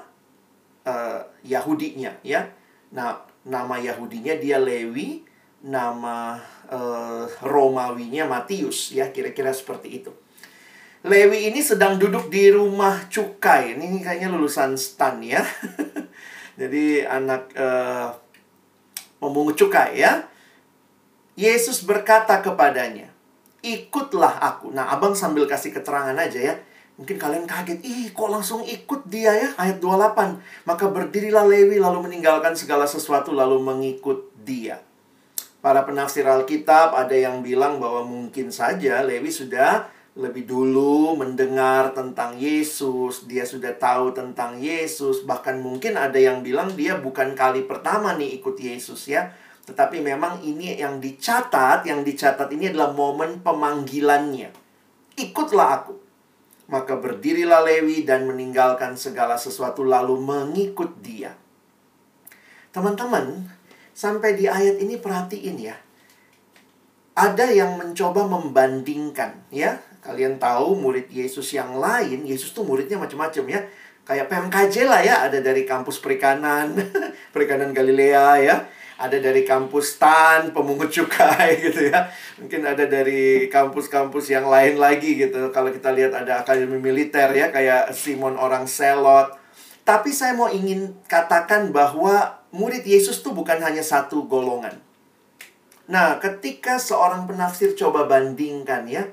uh, 0.86 1.20
Yahudinya 1.42 2.22
ya. 2.22 2.46
Nah, 2.94 3.18
nama 3.42 3.82
Yahudinya 3.82 4.38
dia 4.38 4.62
Lewi, 4.62 5.26
nama 5.66 6.38
uh, 6.70 7.26
Romawinya 7.42 8.30
Matius 8.30 8.94
ya, 8.94 9.10
kira-kira 9.10 9.50
seperti 9.50 9.98
itu. 9.98 10.14
Lewi 11.02 11.50
ini 11.50 11.58
sedang 11.58 11.98
duduk 11.98 12.30
di 12.30 12.46
rumah 12.54 13.10
cukai. 13.10 13.74
Ini 13.74 14.06
kayaknya 14.06 14.30
lulusan 14.30 14.78
stan 14.78 15.18
ya. 15.18 15.42
Jadi 16.62 17.02
anak 17.02 17.50
uh, 17.58 18.14
pemungut 19.18 19.58
cukai 19.58 19.98
ya. 19.98 20.30
Yesus 21.34 21.80
berkata 21.84 22.44
kepadanya, 22.44 23.08
"Ikutlah 23.64 24.40
aku." 24.40 24.72
Nah, 24.74 24.92
Abang 24.92 25.16
sambil 25.16 25.48
kasih 25.48 25.72
keterangan 25.72 26.16
aja 26.16 26.40
ya. 26.40 26.54
Mungkin 27.00 27.16
kalian 27.16 27.48
kaget, 27.48 27.80
ih 27.80 28.12
kok 28.12 28.28
langsung 28.28 28.60
ikut 28.68 29.08
dia 29.08 29.32
ya? 29.32 29.48
Ayat 29.56 29.80
28. 29.80 30.44
Maka 30.68 30.92
berdirilah 30.92 31.48
Lewi 31.48 31.80
lalu 31.80 32.04
meninggalkan 32.04 32.52
segala 32.52 32.84
sesuatu 32.84 33.32
lalu 33.32 33.58
mengikut 33.64 34.28
dia. 34.44 34.84
Para 35.64 35.88
penafsir 35.88 36.28
Alkitab 36.28 36.92
ada 36.92 37.16
yang 37.16 37.40
bilang 37.40 37.80
bahwa 37.80 38.04
mungkin 38.04 38.52
saja 38.52 39.00
Lewi 39.00 39.32
sudah 39.32 39.88
lebih 40.12 40.44
dulu 40.44 41.16
mendengar 41.16 41.96
tentang 41.96 42.36
Yesus, 42.36 43.24
dia 43.24 43.48
sudah 43.48 43.72
tahu 43.72 44.12
tentang 44.12 44.60
Yesus, 44.60 45.24
bahkan 45.24 45.56
mungkin 45.56 45.96
ada 45.96 46.20
yang 46.20 46.44
bilang 46.44 46.76
dia 46.76 47.00
bukan 47.00 47.32
kali 47.32 47.64
pertama 47.64 48.12
nih 48.20 48.36
ikut 48.36 48.60
Yesus 48.60 49.08
ya. 49.08 49.32
Tetapi 49.62 50.02
memang 50.02 50.42
ini 50.42 50.74
yang 50.74 50.98
dicatat, 50.98 51.86
yang 51.86 52.02
dicatat 52.02 52.50
ini 52.50 52.74
adalah 52.74 52.90
momen 52.90 53.46
pemanggilannya. 53.46 54.50
Ikutlah 55.14 55.68
aku. 55.78 55.94
Maka 56.66 56.98
berdirilah 56.98 57.62
Lewi 57.62 58.02
dan 58.02 58.26
meninggalkan 58.26 58.98
segala 58.98 59.38
sesuatu 59.38 59.86
lalu 59.86 60.18
mengikut 60.18 60.98
dia. 60.98 61.36
Teman-teman, 62.74 63.46
sampai 63.92 64.34
di 64.34 64.50
ayat 64.50 64.80
ini 64.82 64.98
perhatiin 64.98 65.58
ya. 65.60 65.76
Ada 67.12 67.52
yang 67.52 67.76
mencoba 67.76 68.24
membandingkan 68.24 69.46
ya. 69.52 69.78
Kalian 70.02 70.42
tahu 70.42 70.74
murid 70.74 71.06
Yesus 71.06 71.54
yang 71.54 71.78
lain, 71.78 72.26
Yesus 72.26 72.50
tuh 72.50 72.66
muridnya 72.66 72.98
macam-macam 72.98 73.44
ya. 73.46 73.60
Kayak 74.02 74.26
PMKJ 74.26 74.74
lah 74.90 74.98
ya, 75.04 75.14
ada 75.30 75.38
dari 75.38 75.62
kampus 75.62 76.02
perikanan, 76.02 76.74
perikanan 77.36 77.70
Galilea 77.70 78.26
ya 78.42 78.56
ada 78.98 79.16
dari 79.16 79.42
kampus 79.44 79.96
TAN, 80.00 80.52
pemungut 80.52 80.92
cukai 80.92 81.58
gitu 81.70 81.88
ya. 81.88 82.08
Mungkin 82.40 82.62
ada 82.64 82.84
dari 82.88 83.46
kampus-kampus 83.48 84.32
yang 84.32 84.48
lain 84.48 84.80
lagi 84.80 85.16
gitu. 85.16 85.52
Kalau 85.52 85.72
kita 85.72 85.92
lihat 85.92 86.12
ada 86.12 86.44
akademi 86.44 86.80
militer 86.80 87.30
ya, 87.32 87.48
kayak 87.48 87.92
Simon 87.96 88.36
orang 88.36 88.68
Selot. 88.68 89.36
Tapi 89.82 90.14
saya 90.14 90.36
mau 90.38 90.46
ingin 90.46 90.94
katakan 91.10 91.74
bahwa 91.74 92.42
murid 92.54 92.86
Yesus 92.86 93.20
tuh 93.20 93.34
bukan 93.34 93.58
hanya 93.58 93.82
satu 93.82 94.28
golongan. 94.30 94.78
Nah, 95.90 96.22
ketika 96.22 96.78
seorang 96.78 97.26
penafsir 97.26 97.74
coba 97.74 98.06
bandingkan 98.06 98.86
ya, 98.86 99.10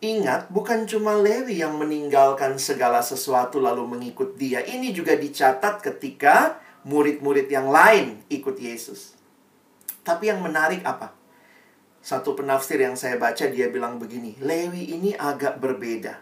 Ingat, 0.00 0.48
bukan 0.48 0.88
cuma 0.88 1.12
Lewi 1.12 1.60
yang 1.60 1.76
meninggalkan 1.76 2.56
segala 2.56 3.04
sesuatu 3.04 3.60
lalu 3.60 3.84
mengikut 3.84 4.32
dia. 4.32 4.64
Ini 4.64 4.96
juga 4.96 5.12
dicatat 5.12 5.84
ketika 5.84 6.56
murid-murid 6.84 7.48
yang 7.52 7.68
lain 7.68 8.24
ikut 8.32 8.56
Yesus. 8.56 9.16
Tapi 10.00 10.32
yang 10.32 10.40
menarik 10.40 10.80
apa? 10.82 11.12
Satu 12.00 12.32
penafsir 12.32 12.80
yang 12.80 12.96
saya 12.96 13.20
baca 13.20 13.44
dia 13.52 13.68
bilang 13.68 14.00
begini, 14.00 14.32
Lewi 14.40 14.96
ini 14.96 15.12
agak 15.12 15.60
berbeda. 15.60 16.16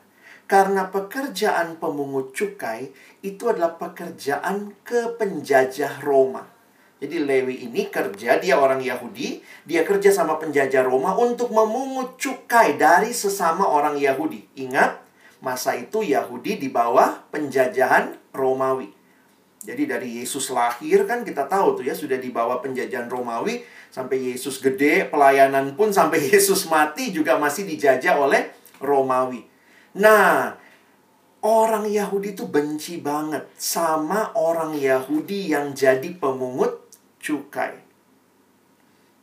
Karena 0.51 0.91
pekerjaan 0.91 1.79
pemungut 1.79 2.35
cukai 2.35 2.91
itu 3.23 3.47
adalah 3.47 3.79
pekerjaan 3.79 4.75
ke 4.83 5.15
penjajah 5.15 6.03
Roma. 6.03 6.51
Jadi 6.99 7.23
Lewi 7.23 7.63
ini 7.71 7.87
kerja, 7.87 8.43
dia 8.43 8.59
orang 8.59 8.83
Yahudi, 8.83 9.39
dia 9.63 9.87
kerja 9.87 10.11
sama 10.11 10.35
penjajah 10.43 10.83
Roma 10.83 11.15
untuk 11.15 11.55
memungut 11.55 12.19
cukai 12.19 12.75
dari 12.75 13.15
sesama 13.15 13.71
orang 13.71 13.95
Yahudi. 13.95 14.51
Ingat, 14.59 14.99
masa 15.39 15.79
itu 15.79 16.03
Yahudi 16.03 16.59
di 16.59 16.67
bawah 16.67 17.23
penjajahan 17.31 18.19
Romawi. 18.35 18.98
Jadi 19.59 19.91
dari 19.91 20.23
Yesus 20.23 20.55
lahir 20.55 21.03
kan 21.03 21.27
kita 21.27 21.51
tahu 21.51 21.83
tuh 21.83 21.85
ya 21.85 21.95
sudah 21.95 22.15
dibawa 22.15 22.63
penjajahan 22.63 23.11
Romawi 23.11 23.67
sampai 23.91 24.31
Yesus 24.31 24.63
gede, 24.63 25.11
pelayanan 25.11 25.75
pun 25.75 25.91
sampai 25.91 26.23
Yesus 26.31 26.71
mati 26.71 27.11
juga 27.11 27.37
masih 27.43 27.67
dijajah 27.67 28.15
oleh 28.23 28.55
Romawi. 28.79 29.43
Nah, 29.99 30.55
orang 31.43 31.91
Yahudi 31.91 32.39
itu 32.39 32.47
benci 32.47 33.03
banget 33.03 33.51
sama 33.59 34.31
orang 34.39 34.79
Yahudi 34.79 35.51
yang 35.51 35.75
jadi 35.75 36.07
pemungut 36.15 36.87
cukai. 37.19 37.83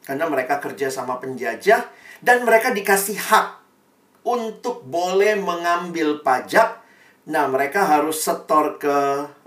Karena 0.06 0.30
mereka 0.30 0.62
kerja 0.62 0.92
sama 0.92 1.18
penjajah 1.18 1.88
dan 2.22 2.46
mereka 2.46 2.76
dikasih 2.76 3.18
hak 3.18 3.48
untuk 4.26 4.86
boleh 4.86 5.38
mengambil 5.40 6.22
pajak 6.22 6.85
Nah, 7.26 7.50
mereka 7.50 7.82
harus 7.90 8.22
setor 8.22 8.78
ke 8.78 8.98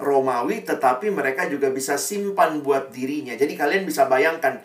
Romawi, 0.02 0.66
tetapi 0.66 1.14
mereka 1.14 1.46
juga 1.46 1.70
bisa 1.70 1.94
simpan 1.94 2.58
buat 2.58 2.90
dirinya. 2.90 3.38
Jadi 3.38 3.54
kalian 3.54 3.86
bisa 3.86 4.10
bayangkan, 4.10 4.58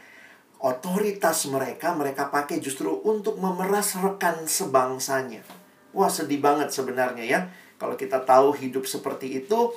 otoritas 0.57 1.45
mereka, 1.45 1.93
mereka 1.93 2.33
pakai 2.33 2.57
justru 2.57 2.89
untuk 3.05 3.37
memeras 3.37 3.93
rekan 4.01 4.49
sebangsanya. 4.49 5.45
Wah, 5.93 6.09
sedih 6.09 6.41
banget 6.41 6.73
sebenarnya 6.73 7.21
ya. 7.21 7.39
Kalau 7.77 7.93
kita 7.93 8.25
tahu 8.25 8.57
hidup 8.57 8.89
seperti 8.89 9.45
itu, 9.45 9.69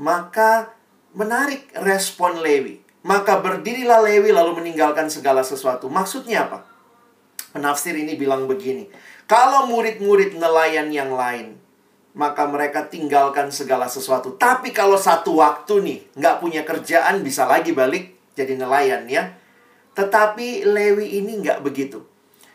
maka 0.00 0.72
menarik 1.12 1.68
respon 1.84 2.40
Lewi. 2.40 2.80
Maka 3.04 3.36
berdirilah 3.44 4.00
Lewi 4.00 4.32
lalu 4.32 4.64
meninggalkan 4.64 5.12
segala 5.12 5.44
sesuatu. 5.44 5.92
Maksudnya 5.92 6.48
apa? 6.48 6.64
Penafsir 7.52 7.92
ini 8.00 8.16
bilang 8.16 8.48
begini. 8.48 8.88
Kalau 9.28 9.68
murid-murid 9.68 10.40
nelayan 10.40 10.88
yang 10.88 11.12
lain 11.12 11.67
maka 12.16 12.48
mereka 12.48 12.88
tinggalkan 12.88 13.52
segala 13.52 13.90
sesuatu. 13.90 14.36
Tapi 14.38 14.72
kalau 14.72 14.96
satu 14.96 15.38
waktu 15.38 15.74
nih, 15.84 15.98
nggak 16.16 16.36
punya 16.40 16.62
kerjaan, 16.64 17.20
bisa 17.20 17.44
lagi 17.44 17.76
balik 17.76 18.16
jadi 18.32 18.56
nelayan 18.56 19.04
ya. 19.10 19.36
Tetapi 19.92 20.64
Lewi 20.64 21.20
ini 21.20 21.42
nggak 21.42 21.60
begitu. 21.60 22.02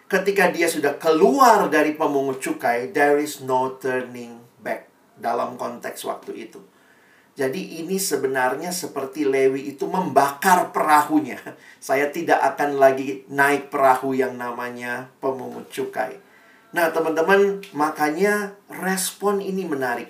Ketika 0.07 0.49
dia 0.53 0.69
sudah 0.69 0.97
keluar 0.97 1.67
dari 1.67 1.97
pemungut 1.97 2.39
cukai, 2.39 2.93
there 2.93 3.17
is 3.17 3.41
no 3.41 3.77
turning 3.81 4.37
back 4.61 4.89
dalam 5.17 5.57
konteks 5.57 6.05
waktu 6.05 6.49
itu. 6.49 6.61
Jadi 7.33 7.81
ini 7.81 7.97
sebenarnya 7.97 8.69
seperti 8.69 9.25
Lewi 9.25 9.73
itu 9.73 9.89
membakar 9.89 10.69
perahunya. 10.69 11.41
Saya 11.81 12.13
tidak 12.13 12.39
akan 12.53 12.77
lagi 12.77 13.25
naik 13.25 13.73
perahu 13.73 14.13
yang 14.13 14.37
namanya 14.37 15.09
pemungut 15.17 15.65
cukai 15.73 16.32
Nah, 16.73 16.89
teman-teman, 16.89 17.61
makanya 17.77 18.57
respon 18.65 19.37
ini 19.37 19.61
menarik. 19.61 20.09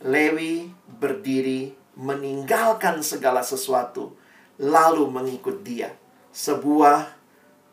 Lewi 0.00 0.72
berdiri 0.88 1.76
meninggalkan 1.92 3.04
segala 3.04 3.44
sesuatu 3.44 4.16
lalu 4.56 5.04
mengikut 5.12 5.60
dia. 5.60 5.92
Sebuah 6.32 7.04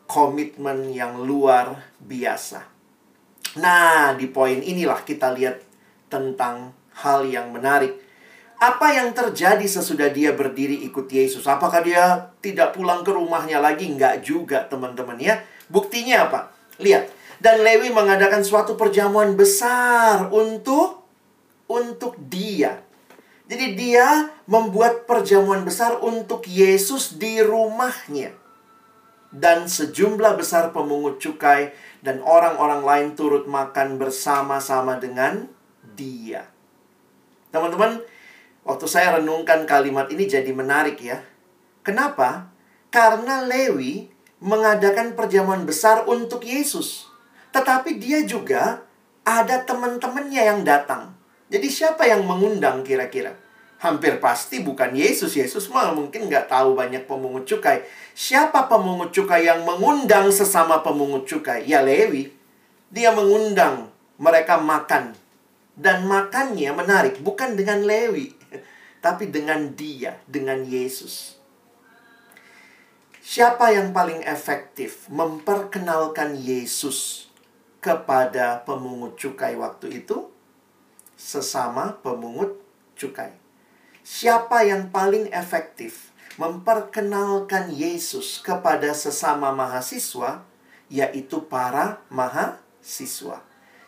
komitmen 0.04 0.92
yang 0.92 1.24
luar 1.24 1.80
biasa. 2.04 2.68
Nah, 3.56 4.12
di 4.12 4.28
poin 4.28 4.60
inilah 4.60 5.00
kita 5.08 5.32
lihat 5.32 5.64
tentang 6.12 6.76
hal 7.00 7.24
yang 7.24 7.48
menarik. 7.48 7.96
Apa 8.60 8.92
yang 8.92 9.16
terjadi 9.16 9.64
sesudah 9.64 10.12
dia 10.12 10.36
berdiri 10.36 10.84
ikut 10.84 11.08
Yesus? 11.08 11.48
Apakah 11.48 11.80
dia 11.80 12.28
tidak 12.44 12.76
pulang 12.76 13.00
ke 13.00 13.14
rumahnya 13.14 13.56
lagi? 13.62 13.88
Enggak 13.88 14.20
juga, 14.20 14.68
teman-teman 14.68 15.16
ya. 15.16 15.40
Buktinya 15.72 16.28
apa? 16.28 16.52
Lihat, 16.82 17.17
dan 17.38 17.62
Lewi 17.62 17.94
mengadakan 17.94 18.42
suatu 18.42 18.74
perjamuan 18.74 19.38
besar 19.38 20.30
untuk 20.34 21.06
untuk 21.70 22.18
dia. 22.18 22.82
Jadi 23.48 23.78
dia 23.78 24.28
membuat 24.44 25.08
perjamuan 25.08 25.64
besar 25.64 26.04
untuk 26.04 26.44
Yesus 26.44 27.16
di 27.16 27.40
rumahnya. 27.40 28.36
Dan 29.28 29.68
sejumlah 29.68 30.40
besar 30.40 30.72
pemungut 30.72 31.20
cukai 31.20 31.72
dan 32.00 32.20
orang-orang 32.24 32.80
lain 32.84 33.08
turut 33.12 33.44
makan 33.44 34.00
bersama-sama 34.00 34.96
dengan 34.96 35.48
dia. 35.96 36.48
Teman-teman, 37.52 38.00
waktu 38.64 38.86
saya 38.88 39.20
renungkan 39.20 39.64
kalimat 39.64 40.08
ini 40.12 40.28
jadi 40.28 40.48
menarik 40.52 41.00
ya. 41.00 41.24
Kenapa? 41.84 42.52
Karena 42.88 43.44
Lewi 43.44 44.08
mengadakan 44.40 45.16
perjamuan 45.16 45.64
besar 45.64 46.04
untuk 46.08 46.44
Yesus. 46.44 47.07
Tetapi 47.52 47.96
dia 47.96 48.22
juga 48.24 48.84
ada 49.28 49.60
teman-temannya 49.60 50.42
yang 50.42 50.60
datang. 50.64 51.12
Jadi 51.48 51.68
siapa 51.68 52.04
yang 52.04 52.24
mengundang 52.24 52.80
kira-kira? 52.80 53.36
Hampir 53.78 54.18
pasti 54.18 54.58
bukan 54.58 54.90
Yesus. 54.90 55.38
Yesus 55.38 55.70
mah 55.70 55.94
mungkin 55.94 56.26
nggak 56.26 56.50
tahu 56.50 56.74
banyak 56.74 57.06
pemungut 57.06 57.46
cukai. 57.46 57.86
Siapa 58.10 58.66
pemungut 58.66 59.14
cukai 59.14 59.46
yang 59.46 59.62
mengundang 59.62 60.34
sesama 60.34 60.82
pemungut 60.82 61.24
cukai? 61.30 61.62
Ya 61.68 61.84
Lewi. 61.84 62.34
Dia 62.90 63.14
mengundang 63.14 63.92
mereka 64.18 64.58
makan. 64.58 65.14
Dan 65.78 66.10
makannya 66.10 66.74
menarik. 66.74 67.22
Bukan 67.22 67.54
dengan 67.54 67.86
Lewi. 67.86 68.34
Tapi 69.04 69.30
dengan 69.30 69.70
dia. 69.78 70.18
Dengan 70.26 70.66
Yesus. 70.66 71.38
Siapa 73.22 73.70
yang 73.70 73.94
paling 73.94 74.26
efektif 74.26 75.06
memperkenalkan 75.06 76.34
Yesus 76.34 77.27
kepada 77.88 78.60
pemungut 78.68 79.16
cukai 79.16 79.56
waktu 79.56 80.04
itu? 80.04 80.28
Sesama 81.16 81.96
pemungut 82.04 82.60
cukai. 82.92 83.32
Siapa 84.04 84.60
yang 84.68 84.92
paling 84.92 85.32
efektif 85.32 86.12
memperkenalkan 86.36 87.72
Yesus 87.72 88.44
kepada 88.44 88.92
sesama 88.92 89.56
mahasiswa, 89.56 90.44
yaitu 90.92 91.48
para 91.48 92.04
mahasiswa. 92.12 93.40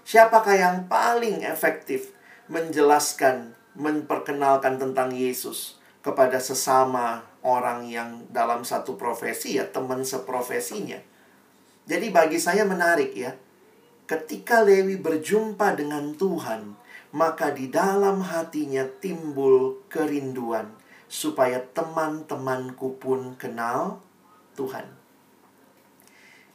Siapakah 0.02 0.56
yang 0.56 0.76
paling 0.88 1.44
efektif 1.44 2.16
menjelaskan, 2.48 3.52
memperkenalkan 3.76 4.80
tentang 4.80 5.12
Yesus 5.12 5.76
kepada 6.00 6.40
sesama 6.40 7.22
orang 7.44 7.84
yang 7.86 8.24
dalam 8.32 8.64
satu 8.64 8.96
profesi, 8.96 9.60
ya 9.60 9.68
teman 9.68 10.02
seprofesinya. 10.02 10.98
Jadi 11.84 12.10
bagi 12.10 12.42
saya 12.42 12.66
menarik 12.66 13.14
ya, 13.14 13.36
ketika 14.10 14.66
Lewi 14.66 14.98
berjumpa 14.98 15.78
dengan 15.78 16.18
Tuhan, 16.18 16.74
maka 17.14 17.54
di 17.54 17.70
dalam 17.70 18.26
hatinya 18.26 18.82
timbul 18.98 19.86
kerinduan 19.86 20.74
supaya 21.06 21.62
teman-temanku 21.62 22.98
pun 22.98 23.38
kenal 23.38 24.02
Tuhan. 24.58 24.98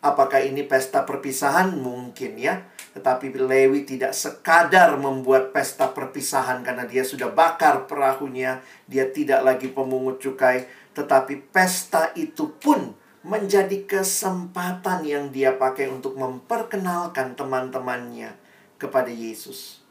Apakah 0.03 0.43
ini 0.43 0.67
pesta 0.67 1.07
perpisahan? 1.07 1.79
Mungkin 1.79 2.35
ya. 2.35 2.67
Tetapi 2.91 3.31
Lewi 3.31 3.87
tidak 3.87 4.11
sekadar 4.11 4.99
membuat 4.99 5.55
pesta 5.55 5.95
perpisahan 5.95 6.59
karena 6.59 6.83
dia 6.83 7.07
sudah 7.07 7.31
bakar 7.31 7.87
perahunya, 7.87 8.59
dia 8.83 9.07
tidak 9.11 9.43
lagi 9.47 9.71
pemungut 9.71 10.19
cukai, 10.19 10.67
tetapi 10.91 11.39
pesta 11.55 12.11
itu 12.19 12.51
pun 12.59 12.95
menjadi 13.25 13.89
kesempatan 13.89 15.01
yang 15.01 15.33
dia 15.33 15.57
pakai 15.57 15.89
untuk 15.89 16.13
memperkenalkan 16.13 17.33
teman-temannya 17.33 18.37
kepada 18.77 19.09
Yesus. 19.09 19.81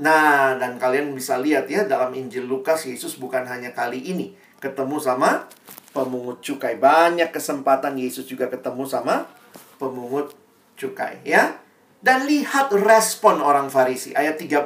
Nah, 0.00 0.56
dan 0.56 0.80
kalian 0.80 1.12
bisa 1.12 1.36
lihat 1.36 1.68
ya 1.68 1.84
dalam 1.84 2.16
Injil 2.16 2.48
Lukas 2.48 2.88
Yesus 2.88 3.20
bukan 3.20 3.44
hanya 3.44 3.76
kali 3.76 4.00
ini 4.00 4.32
ketemu 4.56 4.96
sama 4.96 5.44
pemungut 5.92 6.40
cukai. 6.40 6.80
Banyak 6.80 7.28
kesempatan 7.28 8.00
Yesus 8.00 8.24
juga 8.24 8.48
ketemu 8.48 8.88
sama 8.88 9.28
pemungut 9.76 10.32
cukai 10.80 11.20
ya. 11.28 11.60
Dan 12.00 12.24
lihat 12.24 12.72
respon 12.72 13.44
orang 13.44 13.68
Farisi 13.68 14.16
ayat 14.16 14.40
30. 14.40 14.64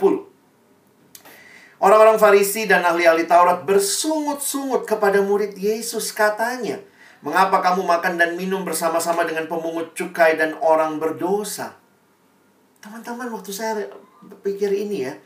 Orang-orang 1.83 2.23
Farisi 2.23 2.71
dan 2.71 2.87
ahli-ahli 2.87 3.27
Taurat 3.27 3.67
bersungut-sungut 3.67 4.87
kepada 4.87 5.19
murid 5.19 5.59
Yesus 5.59 6.15
katanya, 6.15 6.79
"Mengapa 7.25 7.65
kamu 7.65 7.83
makan 7.89 8.21
dan 8.21 8.37
minum 8.37 8.63
bersama-sama 8.63 9.25
dengan 9.25 9.49
pemungut 9.49 9.97
cukai 9.97 10.37
dan 10.37 10.55
orang 10.61 11.01
berdosa?" 11.01 11.75
Teman-teman, 12.85 13.33
waktu 13.33 13.49
saya 13.49 13.89
pikir 14.45 14.69
ini 14.69 15.09
ya. 15.09 15.17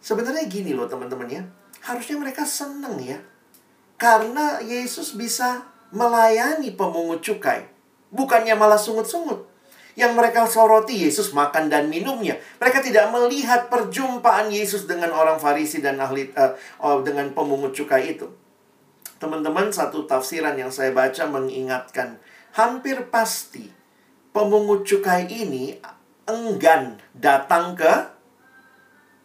Sebenarnya 0.00 0.48
gini 0.48 0.72
loh 0.72 0.88
teman-teman 0.88 1.28
ya. 1.28 1.44
Harusnya 1.84 2.16
mereka 2.16 2.42
senang 2.48 2.96
ya. 2.98 3.20
Karena 4.00 4.58
Yesus 4.64 5.14
bisa 5.14 5.62
melayani 5.92 6.72
pemungut 6.72 7.20
cukai. 7.20 7.68
Bukannya 8.08 8.56
malah 8.56 8.80
sungut-sungut. 8.80 9.46
Yang 9.92 10.12
mereka 10.16 10.48
soroti 10.48 11.04
Yesus 11.04 11.36
makan 11.36 11.68
dan 11.68 11.92
minumnya. 11.92 12.40
Mereka 12.56 12.80
tidak 12.80 13.12
melihat 13.12 13.68
perjumpaan 13.68 14.48
Yesus 14.48 14.88
dengan 14.88 15.12
orang 15.12 15.36
Farisi 15.36 15.84
dan 15.84 16.00
ahli 16.00 16.32
uh, 16.32 16.56
dengan 17.04 17.28
pemungut 17.36 17.76
cukai 17.76 18.16
itu. 18.16 18.24
Teman-teman, 19.22 19.70
satu 19.70 20.02
tafsiran 20.02 20.58
yang 20.58 20.74
saya 20.74 20.90
baca 20.90 21.30
mengingatkan 21.30 22.18
hampir 22.58 23.06
pasti 23.06 23.70
pemungut 24.34 24.82
cukai 24.82 25.30
ini 25.30 25.78
enggan 26.26 26.98
datang 27.14 27.78
ke 27.78 28.10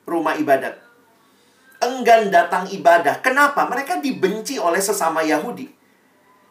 rumah 0.05 0.37
ibadat. 0.37 0.77
Enggan 1.81 2.29
datang 2.29 2.69
ibadah. 2.69 3.25
Kenapa? 3.25 3.65
Mereka 3.65 3.97
dibenci 3.97 4.61
oleh 4.61 4.77
sesama 4.77 5.25
Yahudi. 5.25 5.65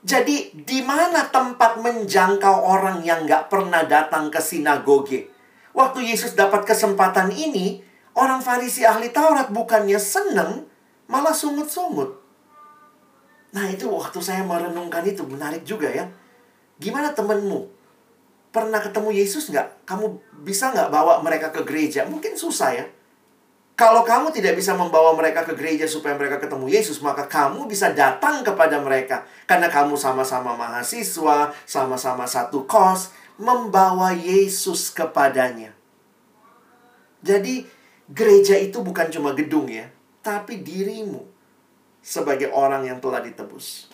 Jadi, 0.03 0.51
di 0.67 0.83
mana 0.83 1.31
tempat 1.31 1.79
menjangkau 1.79 2.67
orang 2.67 3.07
yang 3.07 3.31
nggak 3.31 3.47
pernah 3.47 3.87
datang 3.87 4.27
ke 4.27 4.43
sinagoge? 4.43 5.31
Waktu 5.71 6.03
Yesus 6.03 6.35
dapat 6.35 6.67
kesempatan 6.67 7.31
ini, 7.31 7.79
orang 8.19 8.43
Farisi 8.43 8.83
ahli 8.83 9.15
Taurat 9.15 9.55
bukannya 9.55 10.03
seneng, 10.03 10.67
malah 11.07 11.35
sungut-sungut. 11.35 12.26
Nah, 13.57 13.73
itu 13.73 13.89
waktu 13.89 14.21
saya 14.21 14.45
merenungkan 14.45 15.01
itu, 15.09 15.25
menarik 15.25 15.65
juga 15.65 15.89
ya. 15.89 16.05
Gimana 16.77 17.17
temenmu? 17.17 17.73
Pernah 18.53 18.85
ketemu 18.85 19.17
Yesus 19.17 19.49
nggak? 19.49 19.89
Kamu 19.89 20.21
bisa 20.45 20.77
nggak 20.77 20.93
bawa 20.93 21.25
mereka 21.25 21.49
ke 21.49 21.65
gereja? 21.65 22.05
Mungkin 22.05 22.37
susah 22.37 22.77
ya. 22.77 22.85
Kalau 23.77 24.05
kamu 24.05 24.29
tidak 24.33 24.61
bisa 24.61 24.77
membawa 24.77 25.17
mereka 25.17 25.45
ke 25.45 25.57
gereja 25.57 25.89
supaya 25.89 26.13
mereka 26.17 26.37
ketemu 26.37 26.69
Yesus, 26.69 27.01
maka 27.01 27.25
kamu 27.25 27.65
bisa 27.65 27.93
datang 27.97 28.45
kepada 28.45 28.77
mereka. 28.77 29.25
Karena 29.49 29.73
kamu 29.73 29.97
sama-sama 29.97 30.53
mahasiswa, 30.53 31.57
sama-sama 31.65 32.29
satu 32.29 32.69
kos, 32.69 33.13
membawa 33.41 34.13
Yesus 34.13 34.93
kepadanya. 34.93 35.73
Jadi, 37.25 37.65
gereja 38.09 38.57
itu 38.61 38.85
bukan 38.85 39.09
cuma 39.09 39.33
gedung 39.33 39.69
ya, 39.69 39.89
tapi 40.21 40.61
dirimu 40.61 41.36
sebagai 42.07 42.55
orang 42.55 42.87
yang 42.87 43.03
telah 43.03 43.19
ditebus. 43.19 43.91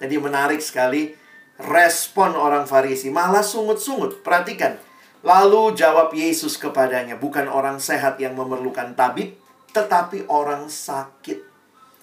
Jadi 0.00 0.16
menarik 0.16 0.64
sekali 0.64 1.12
respon 1.60 2.32
orang 2.32 2.64
Farisi 2.64 3.12
malah 3.12 3.44
sungut-sungut. 3.44 4.24
Perhatikan. 4.24 4.80
Lalu 5.20 5.76
jawab 5.76 6.14
Yesus 6.14 6.56
kepadanya, 6.56 7.20
bukan 7.20 7.50
orang 7.50 7.76
sehat 7.82 8.16
yang 8.22 8.38
memerlukan 8.38 8.94
tabib, 8.96 9.34
tetapi 9.76 10.24
orang 10.30 10.70
sakit. 10.70 11.44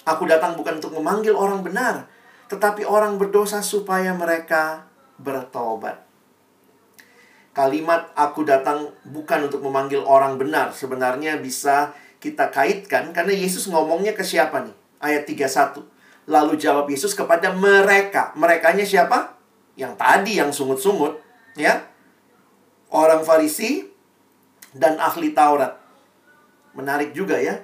Aku 0.05 0.29
datang 0.29 0.53
bukan 0.53 0.77
untuk 0.77 0.93
memanggil 0.93 1.33
orang 1.33 1.65
benar, 1.65 2.05
tetapi 2.51 2.85
orang 2.85 3.17
berdosa 3.17 3.63
supaya 3.63 4.13
mereka 4.13 4.85
bertobat. 5.17 6.05
Kalimat 7.55 8.11
aku 8.19 8.43
datang 8.43 8.91
bukan 9.07 9.47
untuk 9.47 9.63
memanggil 9.63 10.03
orang 10.03 10.35
benar 10.35 10.75
sebenarnya 10.75 11.39
bisa 11.39 11.95
kita 12.19 12.51
kaitkan 12.51 13.15
karena 13.15 13.31
Yesus 13.31 13.71
ngomongnya 13.71 14.11
ke 14.11 14.27
siapa 14.27 14.59
nih? 14.59 14.84
Ayat 15.05 15.29
31. 15.29 15.85
Lalu 16.25 16.57
jawab 16.57 16.89
Yesus 16.89 17.13
kepada 17.13 17.53
mereka. 17.53 18.33
Merekanya 18.33 18.81
siapa? 18.81 19.35
yang 19.75 19.93
tadi 19.99 20.39
yang 20.39 20.55
sungut-sungut, 20.55 21.19
ya. 21.59 21.83
Orang 22.91 23.27
Farisi 23.27 23.83
dan 24.71 24.95
ahli 24.99 25.35
Taurat. 25.35 25.75
Menarik 26.75 27.11
juga 27.11 27.35
ya. 27.39 27.59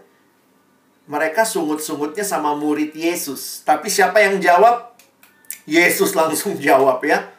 Mereka 1.08 1.44
sungut-sungutnya 1.48 2.24
sama 2.24 2.56
murid 2.56 2.96
Yesus. 2.96 3.64
Tapi 3.64 3.88
siapa 3.88 4.20
yang 4.20 4.40
jawab? 4.44 4.96
Yesus 5.68 6.16
langsung 6.16 6.60
jawab 6.68 7.00
ya. 7.04 7.32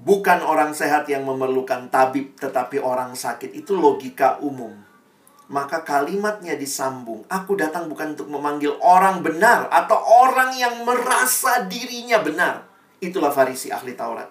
Bukan 0.00 0.42
orang 0.42 0.72
sehat 0.72 1.06
yang 1.06 1.28
memerlukan 1.28 1.92
tabib, 1.92 2.34
tetapi 2.40 2.80
orang 2.80 3.14
sakit. 3.14 3.52
Itu 3.54 3.76
logika 3.78 4.40
umum. 4.42 4.74
Maka 5.50 5.82
kalimatnya 5.82 6.54
disambung. 6.54 7.26
Aku 7.26 7.58
datang 7.58 7.90
bukan 7.90 8.14
untuk 8.14 8.30
memanggil 8.30 8.78
orang 8.78 9.18
benar 9.18 9.66
atau 9.66 9.98
orang 9.98 10.54
yang 10.54 10.86
merasa 10.86 11.66
dirinya 11.66 12.22
benar 12.22 12.70
Itulah 13.00 13.32
Farisi 13.32 13.72
ahli 13.72 13.96
Taurat. 13.96 14.28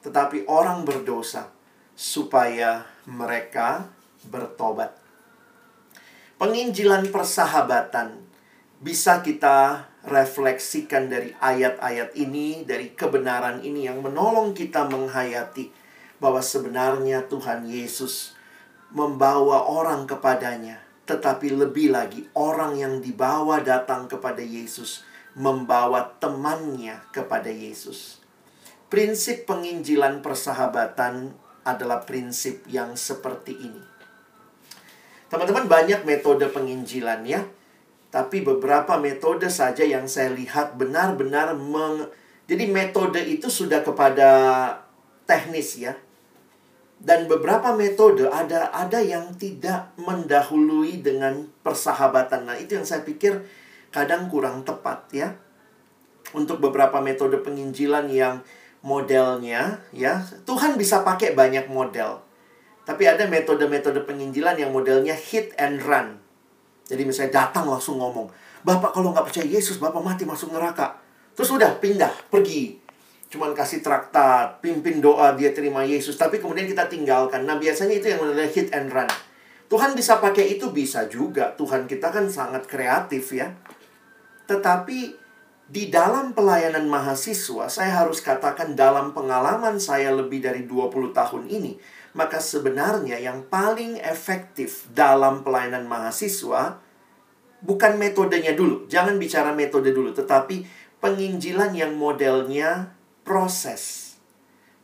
Tetapi 0.00 0.48
orang 0.48 0.80
berdosa 0.88 1.52
supaya 1.92 2.88
mereka 3.04 3.84
bertobat. 4.24 4.96
Penginjilan 6.40 7.12
persahabatan 7.12 8.16
bisa 8.80 9.20
kita 9.20 9.84
refleksikan 10.08 11.12
dari 11.12 11.36
ayat-ayat 11.36 12.16
ini, 12.16 12.64
dari 12.64 12.96
kebenaran 12.96 13.60
ini 13.60 13.84
yang 13.84 14.00
menolong 14.00 14.56
kita 14.56 14.88
menghayati 14.88 15.68
bahwa 16.16 16.40
sebenarnya 16.40 17.28
Tuhan 17.28 17.68
Yesus 17.68 18.32
membawa 18.90 19.66
orang 19.70 20.06
kepadanya, 20.06 20.82
tetapi 21.06 21.54
lebih 21.54 21.94
lagi 21.94 22.26
orang 22.34 22.78
yang 22.78 22.94
dibawa 22.98 23.62
datang 23.62 24.10
kepada 24.10 24.42
Yesus 24.42 25.06
membawa 25.38 26.18
temannya 26.18 26.98
kepada 27.14 27.50
Yesus. 27.50 28.18
prinsip 28.90 29.46
penginjilan 29.46 30.18
persahabatan 30.18 31.30
adalah 31.62 32.02
prinsip 32.02 32.66
yang 32.66 32.98
seperti 32.98 33.54
ini. 33.54 33.82
Teman-teman 35.30 35.70
banyak 35.70 36.02
metode 36.02 36.50
penginjilan 36.50 37.22
ya. 37.22 37.46
Tapi 38.10 38.42
beberapa 38.42 38.98
metode 38.98 39.46
saja 39.46 39.86
yang 39.86 40.10
saya 40.10 40.34
lihat 40.34 40.74
benar-benar 40.74 41.54
meng... 41.54 42.10
Jadi 42.50 42.66
metode 42.66 43.22
itu 43.22 43.46
sudah 43.46 43.86
kepada 43.86 44.30
teknis 45.22 45.78
ya. 45.78 45.94
Dan 47.00 47.24
beberapa 47.32 47.72
metode 47.72 48.28
ada 48.28 48.68
ada 48.76 49.00
yang 49.00 49.32
tidak 49.40 49.96
mendahului 49.96 51.00
dengan 51.00 51.48
persahabatan. 51.64 52.44
Nah, 52.44 52.56
itu 52.60 52.76
yang 52.76 52.84
saya 52.84 53.00
pikir 53.00 53.40
kadang 53.88 54.28
kurang 54.28 54.68
tepat 54.68 55.08
ya. 55.16 55.32
Untuk 56.36 56.60
beberapa 56.60 57.00
metode 57.00 57.40
penginjilan 57.40 58.06
yang 58.12 58.44
modelnya 58.84 59.80
ya, 59.96 60.20
Tuhan 60.44 60.76
bisa 60.76 61.00
pakai 61.00 61.32
banyak 61.32 61.72
model. 61.72 62.20
Tapi 62.84 63.06
ada 63.06 63.24
metode-metode 63.28 64.02
penginjilan 64.04 64.56
yang 64.60 64.74
modelnya 64.74 65.16
hit 65.16 65.56
and 65.60 65.80
run. 65.84 66.20
Jadi 66.90 67.06
misalnya 67.06 67.46
datang 67.46 67.70
langsung 67.70 68.02
ngomong, 68.02 68.26
Bapak 68.66 68.90
kalau 68.92 69.14
nggak 69.14 69.30
percaya 69.30 69.46
Yesus, 69.46 69.78
Bapak 69.78 70.02
mati 70.02 70.26
masuk 70.26 70.50
neraka. 70.50 70.98
Terus 71.38 71.54
udah 71.54 71.78
pindah, 71.78 72.10
pergi. 72.28 72.79
Cuman 73.30 73.54
kasih 73.54 73.78
traktat, 73.78 74.58
pimpin 74.58 74.98
doa, 74.98 75.38
dia 75.38 75.54
terima 75.54 75.86
Yesus. 75.86 76.18
Tapi 76.18 76.42
kemudian 76.42 76.66
kita 76.66 76.90
tinggalkan. 76.90 77.46
Nah 77.46 77.62
biasanya 77.62 77.94
itu 77.94 78.10
yang 78.10 78.18
modelnya 78.18 78.50
hit 78.50 78.74
and 78.74 78.90
run. 78.90 79.06
Tuhan 79.70 79.94
bisa 79.94 80.18
pakai 80.18 80.58
itu, 80.58 80.74
bisa 80.74 81.06
juga. 81.06 81.54
Tuhan 81.54 81.86
kita 81.86 82.10
kan 82.10 82.26
sangat 82.26 82.66
kreatif 82.66 83.30
ya. 83.30 83.54
Tetapi 84.50 85.14
di 85.70 85.86
dalam 85.86 86.34
pelayanan 86.34 86.90
mahasiswa, 86.90 87.70
saya 87.70 88.02
harus 88.02 88.18
katakan 88.18 88.74
dalam 88.74 89.14
pengalaman 89.14 89.78
saya 89.78 90.10
lebih 90.10 90.42
dari 90.42 90.66
20 90.66 91.14
tahun 91.14 91.46
ini, 91.46 91.78
maka 92.18 92.42
sebenarnya 92.42 93.22
yang 93.22 93.46
paling 93.46 94.02
efektif 94.02 94.90
dalam 94.90 95.46
pelayanan 95.46 95.86
mahasiswa 95.86 96.82
bukan 97.62 97.92
metodenya 97.94 98.58
dulu. 98.58 98.90
Jangan 98.90 99.22
bicara 99.22 99.54
metode 99.54 99.94
dulu, 99.94 100.10
tetapi 100.10 100.66
penginjilan 100.98 101.70
yang 101.78 101.94
modelnya 101.94 102.98
proses. 103.30 104.18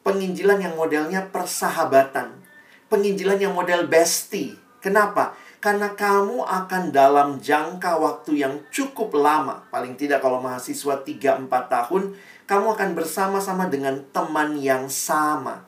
Penginjilan 0.07 0.63
yang 0.63 0.79
modelnya 0.79 1.27
persahabatan. 1.35 2.39
Penginjilan 2.87 3.43
yang 3.43 3.59
model 3.59 3.91
bestie. 3.91 4.55
Kenapa? 4.79 5.35
Karena 5.59 5.99
kamu 5.99 6.47
akan 6.47 6.95
dalam 6.95 7.43
jangka 7.43 7.99
waktu 7.99 8.39
yang 8.47 8.55
cukup 8.71 9.19
lama, 9.19 9.67
paling 9.75 9.99
tidak 9.99 10.23
kalau 10.23 10.39
mahasiswa 10.39 11.03
3-4 11.03 11.51
tahun, 11.51 12.15
kamu 12.47 12.67
akan 12.79 12.91
bersama-sama 12.95 13.67
dengan 13.67 13.99
teman 14.15 14.55
yang 14.63 14.87
sama. 14.87 15.67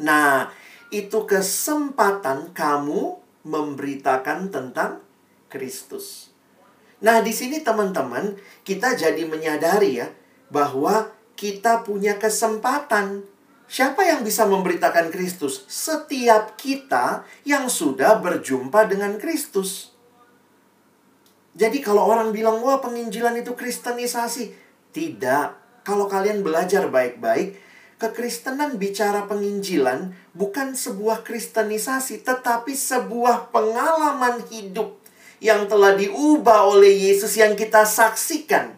Nah, 0.00 0.48
itu 0.88 1.28
kesempatan 1.28 2.56
kamu 2.56 3.20
memberitakan 3.44 4.48
tentang 4.48 5.04
Kristus. 5.52 6.32
Nah, 7.04 7.20
di 7.20 7.36
sini 7.36 7.60
teman-teman, 7.60 8.40
kita 8.64 8.96
jadi 8.96 9.28
menyadari 9.28 10.00
ya 10.00 10.08
bahwa 10.48 11.15
kita 11.36 11.84
punya 11.84 12.16
kesempatan. 12.16 13.22
Siapa 13.68 14.02
yang 14.02 14.24
bisa 14.24 14.48
memberitakan 14.48 15.12
Kristus? 15.12 15.68
Setiap 15.68 16.56
kita 16.56 17.26
yang 17.44 17.68
sudah 17.68 18.18
berjumpa 18.18 18.88
dengan 18.88 19.20
Kristus. 19.20 19.94
Jadi 21.56 21.80
kalau 21.84 22.04
orang 22.08 22.32
bilang, 22.32 22.60
wah 22.64 22.80
penginjilan 22.80 23.36
itu 23.40 23.52
kristenisasi. 23.52 24.52
Tidak. 24.90 25.48
Kalau 25.84 26.08
kalian 26.08 26.40
belajar 26.42 26.88
baik-baik, 26.88 27.66
Kekristenan 27.96 28.76
bicara 28.76 29.24
penginjilan 29.24 30.12
bukan 30.36 30.76
sebuah 30.76 31.24
kristenisasi, 31.24 32.20
tetapi 32.28 32.76
sebuah 32.76 33.48
pengalaman 33.48 34.44
hidup 34.52 35.00
yang 35.40 35.64
telah 35.64 35.96
diubah 35.96 36.76
oleh 36.76 36.92
Yesus 36.92 37.40
yang 37.40 37.56
kita 37.56 37.88
saksikan. 37.88 38.76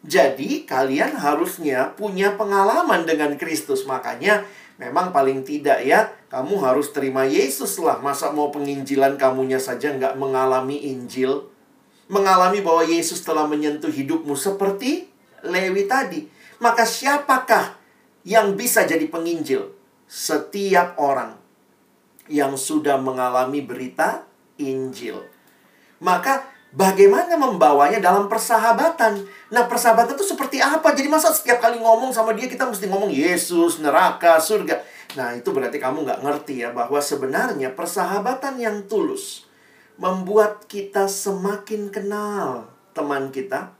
Jadi, 0.00 0.64
kalian 0.64 1.16
harusnya 1.20 1.92
punya 1.92 2.34
pengalaman 2.40 3.04
dengan 3.04 3.36
Kristus. 3.36 3.84
Makanya, 3.84 4.48
memang 4.80 5.12
paling 5.12 5.44
tidak 5.44 5.84
ya, 5.84 6.08
kamu 6.32 6.56
harus 6.64 6.88
terima 6.96 7.28
Yesus 7.28 7.76
lah. 7.82 8.00
Masa 8.00 8.32
mau 8.32 8.48
penginjilan 8.48 9.20
kamunya 9.20 9.60
saja 9.60 9.92
nggak 9.92 10.16
mengalami 10.16 10.88
Injil? 10.88 11.52
Mengalami 12.08 12.64
bahwa 12.64 12.82
Yesus 12.88 13.20
telah 13.22 13.44
menyentuh 13.44 13.92
hidupmu 13.92 14.32
seperti 14.34 15.12
Lewi 15.44 15.84
tadi. 15.84 16.26
Maka 16.60 16.84
siapakah 16.84 17.76
yang 18.24 18.56
bisa 18.56 18.84
jadi 18.84 19.04
penginjil 19.08 19.72
setiap 20.10 20.98
orang 21.00 21.40
yang 22.30 22.54
sudah 22.54 23.00
mengalami 23.00 23.64
berita 23.64 24.26
Injil. 24.60 25.24
Maka 26.00 26.46
bagaimana 26.74 27.34
membawanya 27.34 27.98
dalam 27.98 28.26
persahabatan? 28.30 29.22
Nah, 29.50 29.64
persahabatan 29.66 30.14
itu 30.14 30.26
seperti 30.26 30.58
apa? 30.62 30.94
Jadi 30.94 31.08
masa 31.10 31.34
setiap 31.34 31.58
kali 31.62 31.78
ngomong 31.82 32.14
sama 32.14 32.34
dia 32.34 32.46
kita 32.46 32.66
mesti 32.66 32.86
ngomong 32.86 33.10
Yesus, 33.10 33.82
neraka, 33.82 34.38
surga. 34.38 34.82
Nah, 35.18 35.34
itu 35.34 35.50
berarti 35.50 35.82
kamu 35.82 36.06
nggak 36.06 36.20
ngerti 36.22 36.62
ya 36.62 36.70
bahwa 36.70 37.02
sebenarnya 37.02 37.74
persahabatan 37.74 38.58
yang 38.62 38.86
tulus 38.86 39.50
membuat 39.98 40.64
kita 40.70 41.10
semakin 41.10 41.90
kenal 41.90 42.70
teman 42.94 43.34
kita. 43.34 43.74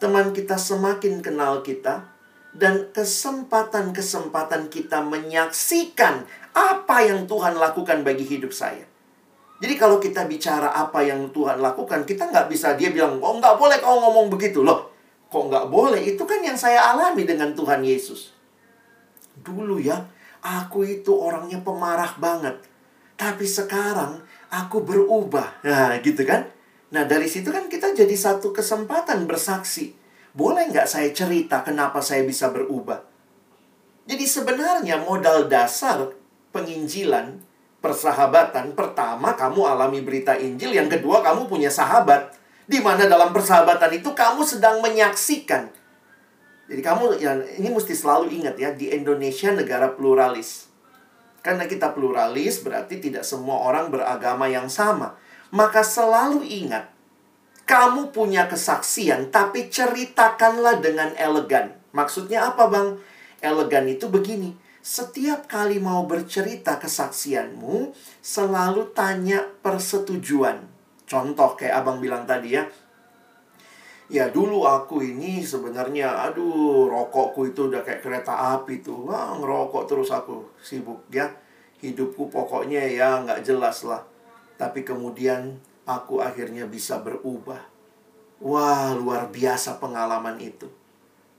Teman 0.00 0.34
kita 0.34 0.58
semakin 0.58 1.22
kenal 1.22 1.62
kita 1.62 2.10
dan 2.52 2.90
kesempatan-kesempatan 2.92 4.68
kita 4.68 5.00
menyaksikan 5.00 6.26
apa 6.52 6.96
yang 7.06 7.24
Tuhan 7.24 7.56
lakukan 7.56 8.04
bagi 8.04 8.28
hidup 8.28 8.52
saya. 8.52 8.91
Jadi 9.62 9.78
kalau 9.78 10.02
kita 10.02 10.26
bicara 10.26 10.74
apa 10.74 11.06
yang 11.06 11.30
Tuhan 11.30 11.62
lakukan, 11.62 12.02
kita 12.02 12.34
nggak 12.34 12.50
bisa 12.50 12.74
dia 12.74 12.90
bilang, 12.90 13.22
oh 13.22 13.38
nggak 13.38 13.54
boleh 13.54 13.78
kau 13.78 14.02
ngomong 14.02 14.26
begitu 14.26 14.66
loh. 14.66 14.90
Kok 15.30 15.44
nggak 15.46 15.66
boleh? 15.70 16.02
Itu 16.02 16.26
kan 16.26 16.42
yang 16.42 16.58
saya 16.58 16.90
alami 16.90 17.22
dengan 17.22 17.54
Tuhan 17.54 17.86
Yesus. 17.86 18.34
Dulu 19.38 19.78
ya, 19.78 20.02
aku 20.42 20.82
itu 20.82 21.14
orangnya 21.14 21.62
pemarah 21.62 22.18
banget. 22.18 22.58
Tapi 23.14 23.46
sekarang 23.46 24.18
aku 24.50 24.82
berubah. 24.82 25.62
Nah 25.62 25.94
gitu 26.02 26.26
kan. 26.26 26.50
Nah 26.90 27.06
dari 27.06 27.30
situ 27.30 27.54
kan 27.54 27.70
kita 27.70 27.94
jadi 27.94 28.12
satu 28.18 28.50
kesempatan 28.50 29.30
bersaksi 29.30 29.94
boleh 30.32 30.72
nggak 30.72 30.88
saya 30.88 31.12
cerita 31.12 31.60
kenapa 31.60 32.00
saya 32.00 32.24
bisa 32.24 32.48
berubah? 32.48 33.04
Jadi 34.08 34.24
sebenarnya 34.24 34.98
modal 35.04 35.46
dasar 35.46 36.10
penginjilan, 36.50 37.38
persahabatan, 37.82 38.72
pertama 38.78 39.34
kamu 39.34 39.60
alami 39.66 40.00
berita 40.00 40.38
Injil, 40.38 40.72
yang 40.78 40.86
kedua 40.86 41.20
kamu 41.20 41.50
punya 41.50 41.68
sahabat. 41.68 42.38
Di 42.62 42.78
mana 42.78 43.10
dalam 43.10 43.34
persahabatan 43.34 43.90
itu 43.98 44.14
kamu 44.14 44.46
sedang 44.46 44.78
menyaksikan. 44.78 45.66
Jadi 46.70 46.80
kamu 46.80 47.18
ya 47.18 47.36
ini 47.58 47.68
mesti 47.74 47.92
selalu 47.92 48.30
ingat 48.38 48.54
ya, 48.56 48.70
di 48.70 48.94
Indonesia 48.94 49.50
negara 49.50 49.90
pluralis. 49.92 50.70
Karena 51.42 51.66
kita 51.66 51.90
pluralis 51.90 52.62
berarti 52.62 53.02
tidak 53.02 53.26
semua 53.26 53.66
orang 53.66 53.90
beragama 53.90 54.46
yang 54.46 54.70
sama. 54.70 55.18
Maka 55.50 55.82
selalu 55.82 56.46
ingat 56.46 56.88
kamu 57.66 58.14
punya 58.14 58.46
kesaksian, 58.46 59.34
tapi 59.34 59.66
ceritakanlah 59.66 60.78
dengan 60.78 61.10
elegan. 61.18 61.74
Maksudnya 61.90 62.46
apa, 62.54 62.70
Bang? 62.70 63.02
Elegan 63.42 63.90
itu 63.90 64.06
begini. 64.06 64.54
Setiap 64.82 65.46
kali 65.46 65.78
mau 65.78 66.10
bercerita 66.10 66.74
kesaksianmu, 66.82 67.94
selalu 68.18 68.90
tanya 68.90 69.46
persetujuan. 69.62 70.58
Contoh 71.06 71.54
kayak 71.54 71.86
Abang 71.86 72.02
bilang 72.02 72.26
tadi 72.26 72.58
ya. 72.58 72.66
Ya 74.10 74.26
dulu 74.26 74.66
aku 74.66 74.98
ini 75.06 75.38
sebenarnya 75.38 76.26
aduh 76.26 76.90
rokokku 76.90 77.54
itu 77.54 77.70
udah 77.70 77.86
kayak 77.86 78.02
kereta 78.02 78.58
api 78.58 78.82
tuh. 78.82 79.06
Wah, 79.06 79.38
ngerokok 79.38 79.86
terus 79.86 80.10
aku 80.10 80.50
sibuk 80.58 81.06
ya. 81.14 81.30
Hidupku 81.78 82.26
pokoknya 82.26 82.82
ya 82.82 83.22
nggak 83.22 83.46
jelas 83.46 83.86
lah. 83.86 84.02
Tapi 84.58 84.82
kemudian 84.82 85.62
aku 85.86 86.18
akhirnya 86.18 86.66
bisa 86.66 86.98
berubah. 86.98 87.62
Wah, 88.42 88.90
luar 88.98 89.30
biasa 89.30 89.78
pengalaman 89.78 90.42
itu. 90.42 90.66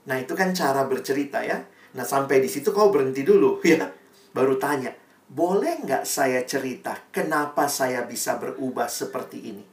Nah, 0.08 0.16
itu 0.16 0.32
kan 0.32 0.56
cara 0.56 0.88
bercerita 0.88 1.44
ya. 1.44 1.60
Nah, 1.94 2.04
sampai 2.06 2.42
di 2.42 2.50
situ 2.50 2.74
kau 2.74 2.90
berhenti 2.90 3.22
dulu 3.22 3.58
ya. 3.66 3.86
Baru 4.34 4.58
tanya, 4.58 4.90
boleh 5.30 5.86
nggak 5.86 6.02
saya 6.02 6.42
cerita 6.42 7.08
kenapa 7.14 7.70
saya 7.70 8.02
bisa 8.02 8.36
berubah 8.38 8.90
seperti 8.90 9.38
ini? 9.54 9.64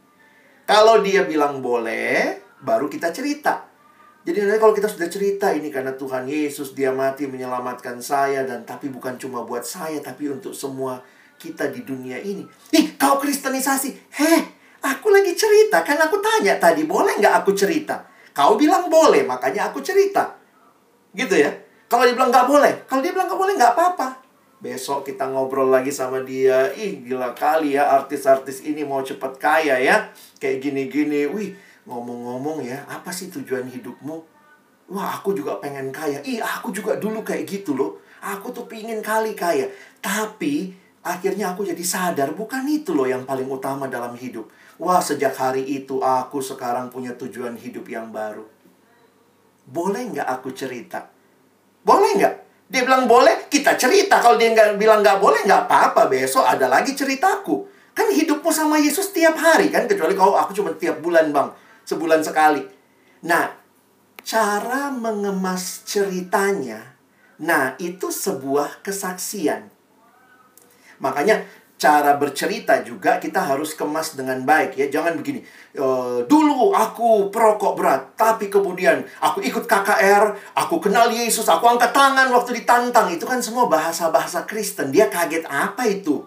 Kalau 0.70 1.02
dia 1.02 1.26
bilang 1.26 1.60
boleh, 1.60 2.40
baru 2.62 2.86
kita 2.88 3.10
cerita. 3.10 3.68
Jadi 4.22 4.38
nanti 4.46 4.62
kalau 4.62 4.78
kita 4.78 4.86
sudah 4.86 5.10
cerita 5.10 5.50
ini 5.50 5.74
karena 5.74 5.98
Tuhan 5.98 6.30
Yesus 6.30 6.78
dia 6.78 6.94
mati 6.94 7.26
menyelamatkan 7.26 7.98
saya 8.06 8.46
dan 8.46 8.62
tapi 8.70 8.94
bukan 8.94 9.18
cuma 9.18 9.42
buat 9.42 9.66
saya 9.66 9.98
tapi 9.98 10.30
untuk 10.30 10.54
semua 10.54 11.02
kita 11.42 11.74
di 11.74 11.82
dunia 11.82 12.22
ini. 12.22 12.46
Ih, 12.78 12.94
kau 13.02 13.18
kristenisasi. 13.18 14.14
Heh, 14.14 14.62
Aku 14.82 15.14
lagi 15.14 15.38
cerita, 15.38 15.86
kan 15.86 15.94
aku 16.02 16.18
tanya 16.18 16.58
tadi, 16.58 16.90
boleh 16.90 17.22
nggak 17.22 17.46
aku 17.46 17.54
cerita? 17.54 18.02
Kau 18.34 18.58
bilang 18.58 18.90
boleh, 18.90 19.22
makanya 19.30 19.70
aku 19.70 19.78
cerita. 19.86 20.34
Gitu 21.14 21.38
ya. 21.38 21.54
Kalau 21.92 22.08
dia 22.08 22.16
bilang 22.16 22.32
nggak 22.32 22.48
boleh, 22.48 22.74
kalau 22.88 23.04
dia 23.04 23.12
bilang 23.12 23.28
nggak 23.28 23.42
boleh 23.44 23.54
nggak 23.60 23.74
apa-apa. 23.76 24.08
Besok 24.64 25.12
kita 25.12 25.28
ngobrol 25.28 25.68
lagi 25.68 25.92
sama 25.92 26.24
dia. 26.24 26.72
Ih, 26.72 27.04
gila 27.04 27.36
kali 27.36 27.76
ya 27.76 27.84
artis-artis 28.00 28.64
ini 28.64 28.88
mau 28.88 29.04
cepet 29.04 29.36
kaya 29.36 29.76
ya. 29.76 30.08
Kayak 30.40 30.72
gini-gini. 30.72 31.28
Wih, 31.28 31.52
ngomong-ngomong 31.84 32.64
ya, 32.64 32.80
apa 32.88 33.12
sih 33.12 33.28
tujuan 33.28 33.68
hidupmu? 33.68 34.24
Wah, 34.96 35.20
aku 35.20 35.36
juga 35.36 35.60
pengen 35.60 35.92
kaya. 35.92 36.24
Ih, 36.24 36.40
aku 36.40 36.72
juga 36.72 36.96
dulu 36.96 37.28
kayak 37.28 37.44
gitu 37.44 37.76
loh. 37.76 38.00
Aku 38.24 38.56
tuh 38.56 38.72
pingin 38.72 39.04
kali 39.04 39.36
kaya. 39.36 39.68
Tapi, 40.00 40.72
akhirnya 41.04 41.52
aku 41.52 41.68
jadi 41.68 41.84
sadar 41.84 42.32
bukan 42.32 42.64
itu 42.72 42.96
loh 42.96 43.10
yang 43.10 43.28
paling 43.28 43.52
utama 43.52 43.92
dalam 43.92 44.16
hidup. 44.16 44.48
Wah, 44.80 45.04
sejak 45.04 45.36
hari 45.36 45.68
itu 45.68 46.00
aku 46.00 46.40
sekarang 46.40 46.88
punya 46.88 47.12
tujuan 47.20 47.60
hidup 47.60 47.84
yang 47.92 48.16
baru. 48.16 48.48
Boleh 49.68 50.08
nggak 50.08 50.30
aku 50.40 50.56
cerita? 50.56 51.20
Boleh 51.82 52.12
nggak? 52.18 52.36
Dia 52.72 52.82
bilang 52.88 53.04
boleh, 53.10 53.52
kita 53.52 53.76
cerita. 53.76 54.24
Kalau 54.24 54.40
dia 54.40 54.54
nggak 54.56 54.80
bilang 54.80 55.04
nggak 55.04 55.20
boleh, 55.20 55.44
nggak 55.44 55.68
apa-apa. 55.68 56.08
Besok 56.08 56.48
ada 56.48 56.72
lagi 56.72 56.96
ceritaku. 56.96 57.68
Kan 57.92 58.08
hidupmu 58.08 58.48
sama 58.50 58.80
Yesus 58.80 59.12
tiap 59.12 59.36
hari 59.36 59.68
kan? 59.68 59.90
Kecuali 59.90 60.16
kalau 60.16 60.40
aku 60.40 60.56
cuma 60.56 60.72
tiap 60.80 61.04
bulan 61.04 61.36
bang. 61.36 61.52
Sebulan 61.84 62.24
sekali. 62.24 62.64
Nah, 63.28 63.52
cara 64.22 64.94
mengemas 64.94 65.82
ceritanya, 65.84 66.96
nah 67.42 67.74
itu 67.82 68.14
sebuah 68.14 68.86
kesaksian. 68.86 69.70
Makanya 71.02 71.42
cara 71.82 72.14
bercerita 72.14 72.86
juga 72.86 73.18
kita 73.18 73.42
harus 73.42 73.74
kemas 73.74 74.14
dengan 74.14 74.46
baik 74.46 74.78
ya. 74.78 74.86
Jangan 74.94 75.18
begini. 75.18 75.42
E, 75.74 75.86
dulu 76.30 76.78
aku 76.78 77.34
perokok 77.34 77.74
berat, 77.74 78.14
tapi 78.14 78.54
kemudian 78.54 79.02
aku 79.18 79.42
ikut 79.42 79.66
KKR, 79.66 80.54
aku 80.54 80.78
kenal 80.78 81.10
Yesus, 81.10 81.50
aku 81.50 81.66
angkat 81.66 81.90
tangan 81.90 82.30
waktu 82.30 82.62
ditantang. 82.62 83.10
Itu 83.10 83.26
kan 83.26 83.42
semua 83.42 83.66
bahasa-bahasa 83.66 84.46
Kristen. 84.46 84.94
Dia 84.94 85.10
kaget 85.10 85.50
apa 85.50 85.90
itu? 85.90 86.22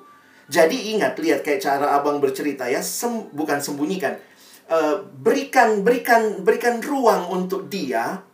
Jadi 0.50 0.98
ingat 0.98 1.14
lihat 1.22 1.46
kayak 1.46 1.62
cara 1.62 1.94
abang 1.94 2.18
bercerita 2.18 2.66
ya, 2.66 2.82
sem 2.82 3.30
bukan 3.30 3.62
sembunyikan. 3.62 4.18
E, 4.66 5.06
berikan 5.22 5.86
berikan 5.86 6.42
berikan 6.42 6.82
ruang 6.82 7.30
untuk 7.30 7.70
dia 7.70 8.26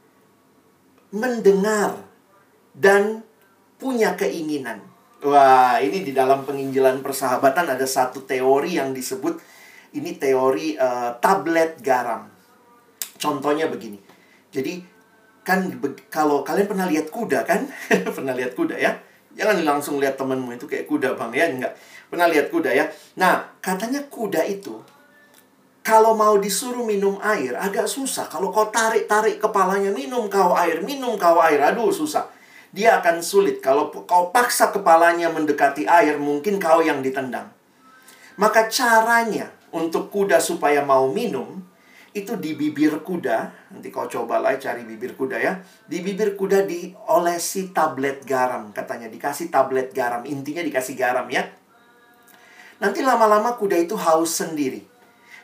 mendengar 1.13 2.01
dan 2.73 3.21
punya 3.77 4.17
keinginan. 4.17 4.90
Wah, 5.21 5.77
ini 5.85 6.01
di 6.01 6.17
dalam 6.17 6.49
penginjilan 6.49 7.05
persahabatan 7.05 7.77
ada 7.77 7.85
satu 7.85 8.25
teori 8.25 8.81
yang 8.81 8.97
disebut 8.97 9.37
ini 9.93 10.17
teori 10.17 10.81
uh, 10.81 11.13
tablet 11.21 11.77
garam. 11.85 12.25
Contohnya 13.21 13.69
begini. 13.69 14.01
Jadi 14.49 14.81
kan 15.45 15.69
kalau 16.09 16.41
kalian 16.41 16.73
pernah 16.73 16.89
lihat 16.89 17.13
kuda 17.13 17.45
kan? 17.45 17.69
pernah 18.17 18.33
lihat 18.33 18.57
kuda 18.57 18.81
ya? 18.81 18.97
Jangan 19.37 19.61
langsung 19.61 20.01
lihat 20.01 20.17
temanmu 20.17 20.57
itu 20.57 20.65
kayak 20.65 20.89
kuda 20.89 21.13
bang 21.13 21.33
ya, 21.37 21.45
enggak. 21.53 21.73
Pernah 22.09 22.27
lihat 22.33 22.49
kuda 22.49 22.71
ya? 22.73 22.89
Nah, 23.21 23.45
katanya 23.61 24.01
kuda 24.09 24.41
itu 24.49 24.81
kalau 25.85 26.17
mau 26.17 26.41
disuruh 26.41 26.89
minum 26.89 27.21
air 27.21 27.61
agak 27.61 27.85
susah. 27.85 28.25
Kalau 28.33 28.49
kau 28.49 28.73
tarik-tarik 28.73 29.37
kepalanya 29.37 29.93
minum 29.93 30.33
kau 30.33 30.57
air, 30.57 30.81
minum 30.81 31.21
kau 31.21 31.37
air, 31.45 31.61
aduh 31.61 31.93
susah 31.93 32.40
dia 32.71 33.03
akan 33.03 33.23
sulit. 33.23 33.59
Kalau 33.59 33.91
kau 33.91 34.31
paksa 34.31 34.71
kepalanya 34.71 35.31
mendekati 35.31 35.87
air, 35.87 36.19
mungkin 36.19 36.63
kau 36.63 36.83
yang 36.83 37.03
ditendang. 37.03 37.51
Maka 38.39 38.71
caranya 38.71 39.51
untuk 39.75 40.09
kuda 40.09 40.39
supaya 40.39 40.81
mau 40.81 41.11
minum, 41.11 41.61
itu 42.11 42.35
di 42.35 42.59
bibir 42.59 43.07
kuda. 43.07 43.71
Nanti 43.71 43.95
kau 43.95 44.11
cobalah 44.11 44.59
cari 44.59 44.83
bibir 44.83 45.15
kuda 45.15 45.37
ya. 45.39 45.63
Di 45.87 46.03
bibir 46.03 46.35
kuda 46.35 46.67
diolesi 46.67 47.71
tablet 47.71 48.27
garam. 48.27 48.75
Katanya 48.75 49.07
dikasih 49.07 49.47
tablet 49.47 49.95
garam. 49.95 50.27
Intinya 50.27 50.63
dikasih 50.63 50.99
garam 50.99 51.31
ya. 51.31 51.47
Nanti 52.83 53.05
lama-lama 53.05 53.55
kuda 53.55 53.79
itu 53.79 53.95
haus 53.95 54.43
sendiri. 54.43 54.83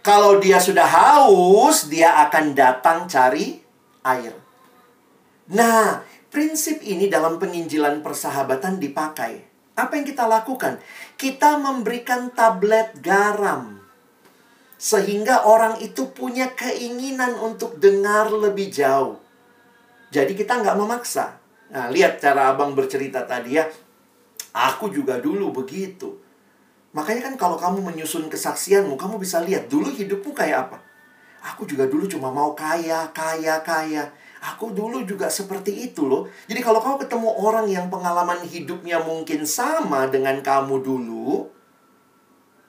Kalau 0.03 0.39
dia 0.39 0.59
sudah 0.59 0.87
haus, 0.87 1.91
dia 1.91 2.15
akan 2.27 2.55
datang 2.55 3.07
cari 3.11 3.59
air. 4.07 4.35
Nah, 5.51 6.03
Prinsip 6.37 6.85
ini 6.85 7.09
dalam 7.09 7.41
penginjilan 7.41 8.05
persahabatan 8.05 8.77
dipakai. 8.77 9.41
Apa 9.73 9.97
yang 9.97 10.05
kita 10.05 10.29
lakukan? 10.29 10.77
Kita 11.17 11.57
memberikan 11.57 12.29
tablet 12.29 12.93
garam. 13.01 13.81
Sehingga 14.77 15.49
orang 15.49 15.81
itu 15.81 16.13
punya 16.13 16.53
keinginan 16.53 17.41
untuk 17.41 17.81
dengar 17.81 18.29
lebih 18.29 18.69
jauh. 18.69 19.17
Jadi 20.13 20.37
kita 20.37 20.61
nggak 20.61 20.77
memaksa. 20.77 21.41
Nah, 21.73 21.89
lihat 21.89 22.21
cara 22.21 22.53
abang 22.53 22.77
bercerita 22.77 23.25
tadi 23.25 23.57
ya. 23.57 23.65
Aku 24.53 24.93
juga 24.93 25.17
dulu 25.17 25.65
begitu. 25.65 26.21
Makanya 26.93 27.33
kan 27.33 27.35
kalau 27.41 27.57
kamu 27.57 27.81
menyusun 27.81 28.29
kesaksianmu, 28.29 29.01
kamu 29.01 29.17
bisa 29.17 29.41
lihat 29.41 29.73
dulu 29.73 29.89
hidupmu 29.89 30.37
kayak 30.37 30.69
apa. 30.69 30.85
Aku 31.57 31.65
juga 31.65 31.89
dulu 31.89 32.05
cuma 32.05 32.29
mau 32.29 32.53
kaya, 32.53 33.09
kaya, 33.17 33.65
kaya. 33.65 34.13
Aku 34.55 34.71
dulu 34.71 35.03
juga 35.03 35.27
seperti 35.27 35.91
itu 35.91 36.07
loh. 36.07 36.31
Jadi 36.47 36.63
kalau 36.63 36.79
kamu 36.79 37.03
ketemu 37.03 37.29
orang 37.35 37.67
yang 37.67 37.91
pengalaman 37.91 38.47
hidupnya 38.47 39.03
mungkin 39.03 39.43
sama 39.43 40.07
dengan 40.07 40.39
kamu 40.39 40.87
dulu, 40.87 41.51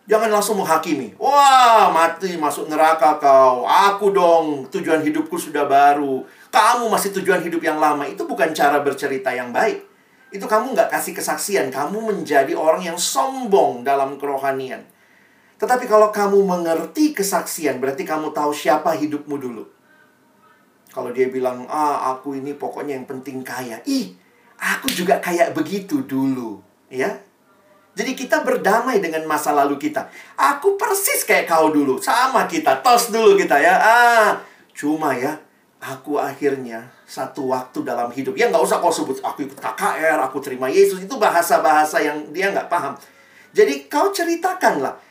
jangan 0.10 0.34
langsung 0.34 0.58
menghakimi. 0.58 1.14
Wah, 1.22 1.94
mati 1.94 2.34
masuk 2.34 2.66
neraka 2.66 3.22
kau. 3.22 3.70
Aku 3.70 4.10
dong, 4.10 4.66
tujuan 4.74 5.06
hidupku 5.06 5.38
sudah 5.38 5.70
baru. 5.70 6.26
Kamu 6.50 6.90
masih 6.90 7.14
tujuan 7.22 7.46
hidup 7.46 7.62
yang 7.62 7.78
lama. 7.78 8.10
Itu 8.10 8.26
bukan 8.26 8.58
cara 8.58 8.82
bercerita 8.82 9.30
yang 9.30 9.54
baik. 9.54 9.86
Itu 10.34 10.50
kamu 10.50 10.74
nggak 10.74 10.90
kasih 10.90 11.14
kesaksian. 11.14 11.70
Kamu 11.70 12.02
menjadi 12.10 12.58
orang 12.58 12.82
yang 12.82 12.98
sombong 12.98 13.86
dalam 13.86 14.18
kerohanian. 14.18 14.82
Tetapi 15.62 15.86
kalau 15.86 16.10
kamu 16.10 16.42
mengerti 16.42 17.14
kesaksian, 17.14 17.78
berarti 17.78 18.02
kamu 18.02 18.34
tahu 18.34 18.50
siapa 18.50 18.98
hidupmu 18.98 19.38
dulu. 19.38 19.77
Kalau 20.98 21.14
dia 21.14 21.30
bilang, 21.30 21.70
ah 21.70 22.10
aku 22.10 22.34
ini 22.42 22.58
pokoknya 22.58 22.98
yang 22.98 23.06
penting 23.06 23.46
kaya. 23.46 23.78
Ih, 23.86 24.18
aku 24.58 24.90
juga 24.90 25.22
kayak 25.22 25.54
begitu 25.54 26.02
dulu. 26.02 26.58
Ya, 26.90 27.22
jadi 27.98 28.14
kita 28.14 28.46
berdamai 28.46 29.02
dengan 29.02 29.26
masa 29.26 29.58
lalu 29.58 29.82
kita. 29.82 30.06
Aku 30.38 30.78
persis 30.78 31.26
kayak 31.26 31.50
kau 31.50 31.74
dulu. 31.74 31.98
Sama 31.98 32.46
kita. 32.46 32.78
Tos 32.86 33.10
dulu 33.10 33.34
kita 33.34 33.58
ya. 33.58 33.74
Ah, 33.74 34.30
cuma 34.78 35.18
ya. 35.18 35.34
Aku 35.82 36.22
akhirnya 36.22 36.94
satu 37.10 37.50
waktu 37.50 37.82
dalam 37.82 38.14
hidup. 38.14 38.38
Ya 38.38 38.54
nggak 38.54 38.62
usah 38.62 38.78
kau 38.78 38.94
sebut. 38.94 39.18
Aku 39.26 39.50
ikut 39.50 39.58
KKR. 39.58 40.22
Aku 40.30 40.38
terima 40.38 40.70
Yesus. 40.70 41.02
Itu 41.02 41.18
bahasa-bahasa 41.18 41.98
yang 42.06 42.30
dia 42.30 42.54
nggak 42.54 42.70
paham. 42.70 42.94
Jadi 43.58 43.90
kau 43.90 44.14
ceritakanlah. 44.14 45.02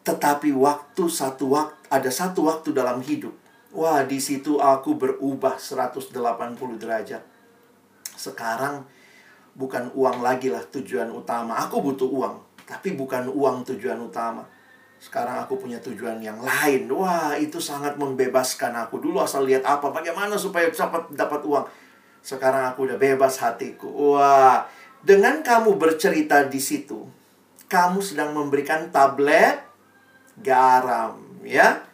Tetapi 0.00 0.56
waktu 0.56 1.04
satu 1.12 1.52
waktu. 1.52 1.76
Ada 1.92 2.08
satu 2.08 2.48
waktu 2.48 2.72
dalam 2.72 3.04
hidup. 3.04 3.36
Wah, 3.70 4.02
di 4.02 4.18
situ 4.18 4.58
aku 4.58 4.98
berubah 4.98 5.54
180 5.54 6.10
derajat. 6.74 7.22
Sekarang 8.18 8.82
bukan 9.54 9.94
uang 9.94 10.26
lagi 10.26 10.50
lah 10.50 10.66
tujuan 10.66 11.06
utama. 11.14 11.54
Aku 11.62 11.78
butuh 11.78 12.10
uang, 12.10 12.34
tapi 12.66 12.98
bukan 12.98 13.30
uang 13.30 13.62
tujuan 13.70 14.02
utama. 14.02 14.42
Sekarang 14.98 15.38
aku 15.40 15.54
punya 15.56 15.78
tujuan 15.78 16.18
yang 16.18 16.42
lain. 16.42 16.90
Wah, 16.90 17.38
itu 17.38 17.62
sangat 17.62 17.94
membebaskan 17.94 18.74
aku. 18.74 18.98
Dulu 18.98 19.22
asal 19.22 19.46
lihat 19.46 19.62
apa, 19.62 19.94
bagaimana 19.94 20.34
supaya 20.34 20.66
dapat 20.68 21.06
dapat 21.14 21.40
uang. 21.46 21.64
Sekarang 22.20 22.74
aku 22.74 22.90
udah 22.90 22.98
bebas 22.98 23.38
hatiku. 23.38 24.18
Wah, 24.18 24.66
dengan 25.00 25.40
kamu 25.46 25.78
bercerita 25.78 26.42
di 26.44 26.58
situ, 26.58 27.06
kamu 27.70 28.02
sedang 28.02 28.34
memberikan 28.34 28.90
tablet 28.90 29.62
garam, 30.42 31.22
ya 31.46 31.89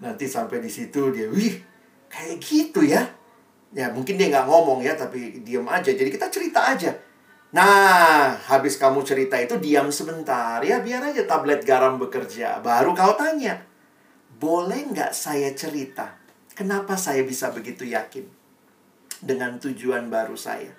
nanti 0.00 0.28
sampai 0.28 0.60
di 0.60 0.68
situ 0.68 1.08
dia 1.12 1.28
wih 1.28 1.56
kayak 2.12 2.36
gitu 2.40 2.84
ya. 2.84 3.02
Ya 3.74 3.92
mungkin 3.92 4.16
dia 4.16 4.32
nggak 4.32 4.46
ngomong 4.48 4.80
ya 4.80 4.96
tapi 4.96 5.42
diam 5.44 5.66
aja. 5.68 5.92
Jadi 5.92 6.08
kita 6.08 6.32
cerita 6.32 6.64
aja. 6.72 6.92
Nah 7.52 8.36
habis 8.48 8.76
kamu 8.76 9.04
cerita 9.04 9.36
itu 9.40 9.56
diam 9.60 9.88
sebentar 9.92 10.60
ya 10.64 10.80
biar 10.80 11.12
aja 11.12 11.24
tablet 11.28 11.64
garam 11.64 12.00
bekerja. 12.00 12.60
Baru 12.60 12.96
kau 12.96 13.16
tanya 13.16 13.60
boleh 14.36 14.92
nggak 14.92 15.12
saya 15.12 15.52
cerita? 15.56 16.16
Kenapa 16.56 16.96
saya 16.96 17.20
bisa 17.24 17.52
begitu 17.52 17.84
yakin 17.84 18.24
dengan 19.20 19.60
tujuan 19.60 20.08
baru 20.08 20.36
saya? 20.36 20.72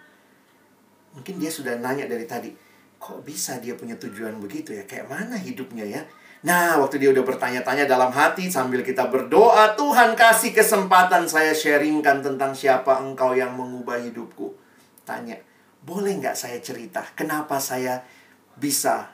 Mungkin 1.14 1.38
dia 1.38 1.50
sudah 1.50 1.78
nanya 1.78 2.06
dari 2.10 2.26
tadi 2.26 2.50
kok 2.98 3.22
bisa 3.22 3.62
dia 3.62 3.78
punya 3.78 3.94
tujuan 3.98 4.42
begitu 4.42 4.74
ya? 4.74 4.86
Kayak 4.90 5.10
mana 5.10 5.38
hidupnya 5.38 5.86
ya 5.86 6.02
Nah, 6.46 6.78
waktu 6.78 7.02
dia 7.02 7.10
udah 7.10 7.26
bertanya-tanya 7.26 7.90
dalam 7.90 8.14
hati 8.14 8.46
sambil 8.54 8.86
kita 8.86 9.10
berdoa, 9.10 9.74
Tuhan 9.74 10.14
kasih 10.14 10.54
kesempatan 10.54 11.26
saya 11.26 11.50
sharingkan 11.50 12.22
tentang 12.22 12.54
siapa 12.54 13.02
engkau 13.02 13.34
yang 13.34 13.58
mengubah 13.58 13.98
hidupku. 13.98 14.54
Tanya, 15.02 15.34
boleh 15.82 16.14
nggak 16.22 16.38
saya 16.38 16.62
cerita 16.62 17.02
kenapa 17.18 17.58
saya 17.58 18.06
bisa 18.54 19.10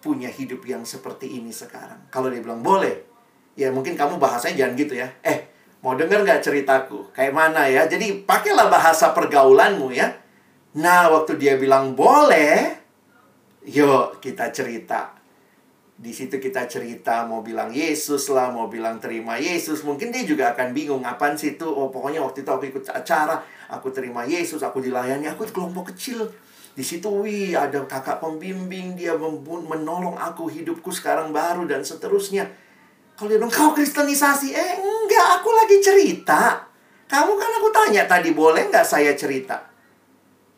punya 0.00 0.32
hidup 0.32 0.64
yang 0.64 0.88
seperti 0.88 1.36
ini 1.36 1.52
sekarang? 1.52 2.08
Kalau 2.08 2.32
dia 2.32 2.40
bilang 2.40 2.64
boleh, 2.64 3.04
ya 3.52 3.68
mungkin 3.68 3.92
kamu 3.92 4.16
bahasanya 4.16 4.64
jangan 4.64 4.74
gitu 4.80 4.94
ya. 4.96 5.12
Eh, 5.20 5.52
mau 5.84 5.92
denger 5.92 6.24
nggak 6.24 6.40
ceritaku? 6.40 7.12
Kayak 7.12 7.36
mana 7.36 7.68
ya? 7.68 7.84
Jadi 7.84 8.24
pakailah 8.24 8.72
bahasa 8.72 9.12
pergaulanmu 9.12 9.92
ya. 9.92 10.08
Nah, 10.80 11.12
waktu 11.12 11.36
dia 11.36 11.60
bilang 11.60 11.92
boleh, 11.92 12.80
yuk 13.68 14.24
kita 14.24 14.48
cerita. 14.48 15.21
Di 16.02 16.10
situ 16.10 16.42
kita 16.42 16.66
cerita 16.66 17.22
mau 17.30 17.46
bilang 17.46 17.70
Yesus 17.70 18.26
lah, 18.34 18.50
mau 18.50 18.66
bilang 18.66 18.98
terima 18.98 19.38
Yesus. 19.38 19.86
Mungkin 19.86 20.10
dia 20.10 20.26
juga 20.26 20.50
akan 20.50 20.74
bingung, 20.74 21.06
apaan 21.06 21.38
sih 21.38 21.54
itu? 21.54 21.62
Oh, 21.62 21.94
pokoknya 21.94 22.18
waktu 22.18 22.42
itu 22.42 22.50
aku 22.50 22.66
ikut 22.74 22.90
acara, 22.90 23.38
aku 23.70 23.94
terima 23.94 24.26
Yesus, 24.26 24.66
aku 24.66 24.82
dilayani, 24.82 25.30
aku 25.30 25.46
di 25.46 25.54
kelompok 25.54 25.94
kecil. 25.94 26.26
Di 26.74 26.82
situ, 26.82 27.06
wih, 27.06 27.54
ada 27.54 27.86
kakak 27.86 28.18
pembimbing, 28.18 28.98
dia 28.98 29.14
menolong 29.46 30.18
aku, 30.18 30.50
hidupku 30.50 30.90
sekarang 30.90 31.30
baru, 31.30 31.70
dan 31.70 31.86
seterusnya. 31.86 32.50
Kalau 33.14 33.30
dia 33.30 33.38
bilang, 33.38 33.54
kau 33.54 33.70
kristenisasi? 33.70 34.58
Eh, 34.58 34.74
enggak, 34.82 35.38
aku 35.38 35.54
lagi 35.54 35.78
cerita. 35.78 36.66
Kamu 37.06 37.38
kan 37.38 37.50
aku 37.62 37.68
tanya 37.70 38.10
tadi, 38.10 38.34
boleh 38.34 38.66
nggak 38.74 38.82
saya 38.82 39.14
cerita? 39.14 39.70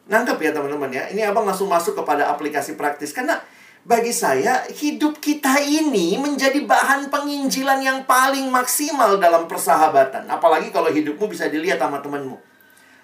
Nangkep 0.09 0.41
ya 0.41 0.57
teman-teman 0.57 0.89
ya. 0.89 1.05
Ini 1.13 1.29
abang 1.29 1.45
langsung 1.45 1.69
masuk 1.69 2.01
kepada 2.01 2.33
aplikasi 2.33 2.81
praktis. 2.81 3.13
Karena 3.13 3.37
bagi 3.85 4.17
saya, 4.17 4.65
hidup 4.65 5.21
kita 5.21 5.61
ini 5.61 6.17
menjadi 6.17 6.65
bahan 6.65 7.13
penginjilan 7.13 7.85
yang 7.85 7.99
paling 8.09 8.49
maksimal 8.49 9.21
dalam 9.21 9.45
persahabatan. 9.45 10.25
Apalagi 10.25 10.73
kalau 10.73 10.89
hidupmu 10.89 11.29
bisa 11.29 11.53
dilihat 11.53 11.77
sama 11.77 12.01
temanmu. 12.01 12.41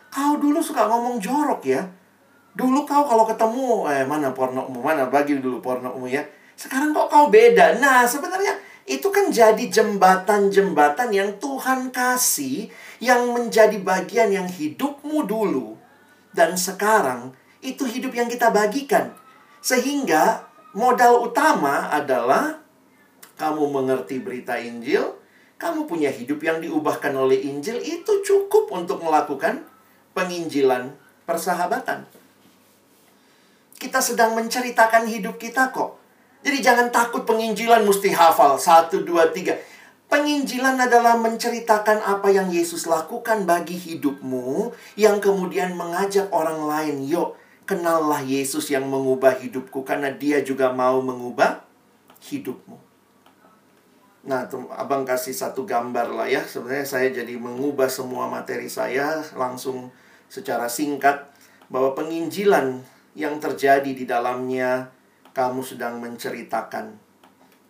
Kau 0.09 0.41
dulu 0.41 0.65
suka 0.65 0.89
ngomong 0.89 1.21
jorok 1.21 1.63
ya. 1.69 1.85
Dulu 2.57 2.89
kau 2.89 3.05
kalau 3.05 3.29
ketemu, 3.29 3.87
eh 3.93 4.09
mana 4.09 4.33
pornomu, 4.33 4.81
mana 4.81 5.07
bagi 5.07 5.37
dulu 5.39 5.61
pornomu 5.61 6.09
ya. 6.09 6.25
Sekarang 6.57 6.97
kok 6.97 7.13
kau 7.13 7.29
beda. 7.29 7.77
Nah 7.77 8.09
sebenarnya 8.09 8.57
itu 8.89 9.07
kan 9.13 9.29
jadi 9.29 9.71
jembatan-jembatan 9.71 11.15
yang 11.15 11.37
Tuhan 11.39 11.93
kasih 11.95 12.73
yang 12.99 13.31
menjadi 13.37 13.77
bagian 13.79 14.33
yang 14.33 14.49
hidupmu 14.49 15.29
dulu. 15.29 15.77
Dan 16.33 16.57
sekarang 16.57 17.37
itu 17.61 17.85
hidup 17.85 18.17
yang 18.17 18.27
kita 18.27 18.49
bagikan. 18.49 19.13
Sehingga 19.61 20.50
modal 20.77 21.27
utama 21.27 21.91
adalah 21.91 22.63
kamu 23.35 23.73
mengerti 23.73 24.21
berita 24.21 24.61
Injil, 24.61 25.17
kamu 25.57 25.89
punya 25.89 26.13
hidup 26.13 26.41
yang 26.45 26.61
diubahkan 26.61 27.13
oleh 27.17 27.41
Injil, 27.49 27.81
itu 27.81 28.21
cukup 28.23 28.71
untuk 28.71 29.01
melakukan 29.01 29.65
penginjilan 30.13 30.93
persahabatan. 31.25 32.05
Kita 33.81 34.05
sedang 34.05 34.37
menceritakan 34.37 35.09
hidup 35.09 35.41
kita 35.41 35.73
kok. 35.73 35.97
Jadi 36.45 36.61
jangan 36.61 36.93
takut 36.93 37.25
penginjilan 37.25 37.85
mesti 37.85 38.13
hafal. 38.13 38.61
Satu, 38.61 39.01
dua, 39.01 39.33
tiga. 39.33 39.57
Penginjilan 40.11 40.77
adalah 40.77 41.17
menceritakan 41.17 42.05
apa 42.05 42.29
yang 42.29 42.53
Yesus 42.53 42.85
lakukan 42.85 43.49
bagi 43.49 43.79
hidupmu, 43.79 44.75
yang 45.01 45.23
kemudian 45.23 45.73
mengajak 45.79 46.29
orang 46.29 46.61
lain, 46.67 47.09
yuk 47.09 47.40
Kenallah 47.71 48.27
Yesus 48.27 48.67
yang 48.75 48.91
mengubah 48.91 49.39
hidupku 49.39 49.87
karena 49.87 50.11
dia 50.11 50.43
juga 50.43 50.75
mau 50.75 50.99
mengubah 50.99 51.63
hidupmu. 52.19 52.75
Nah, 54.27 54.51
abang 54.75 55.07
kasih 55.07 55.31
satu 55.31 55.63
gambar 55.63 56.11
lah 56.11 56.27
ya. 56.27 56.43
Sebenarnya 56.43 56.83
saya 56.83 57.15
jadi 57.15 57.39
mengubah 57.39 57.87
semua 57.87 58.27
materi 58.27 58.67
saya 58.67 59.23
langsung 59.39 59.95
secara 60.27 60.67
singkat 60.67 61.31
bahwa 61.71 61.95
penginjilan 61.95 62.83
yang 63.15 63.39
terjadi 63.39 63.95
di 63.95 64.03
dalamnya 64.03 64.91
kamu 65.31 65.63
sedang 65.63 66.03
menceritakan 66.03 66.99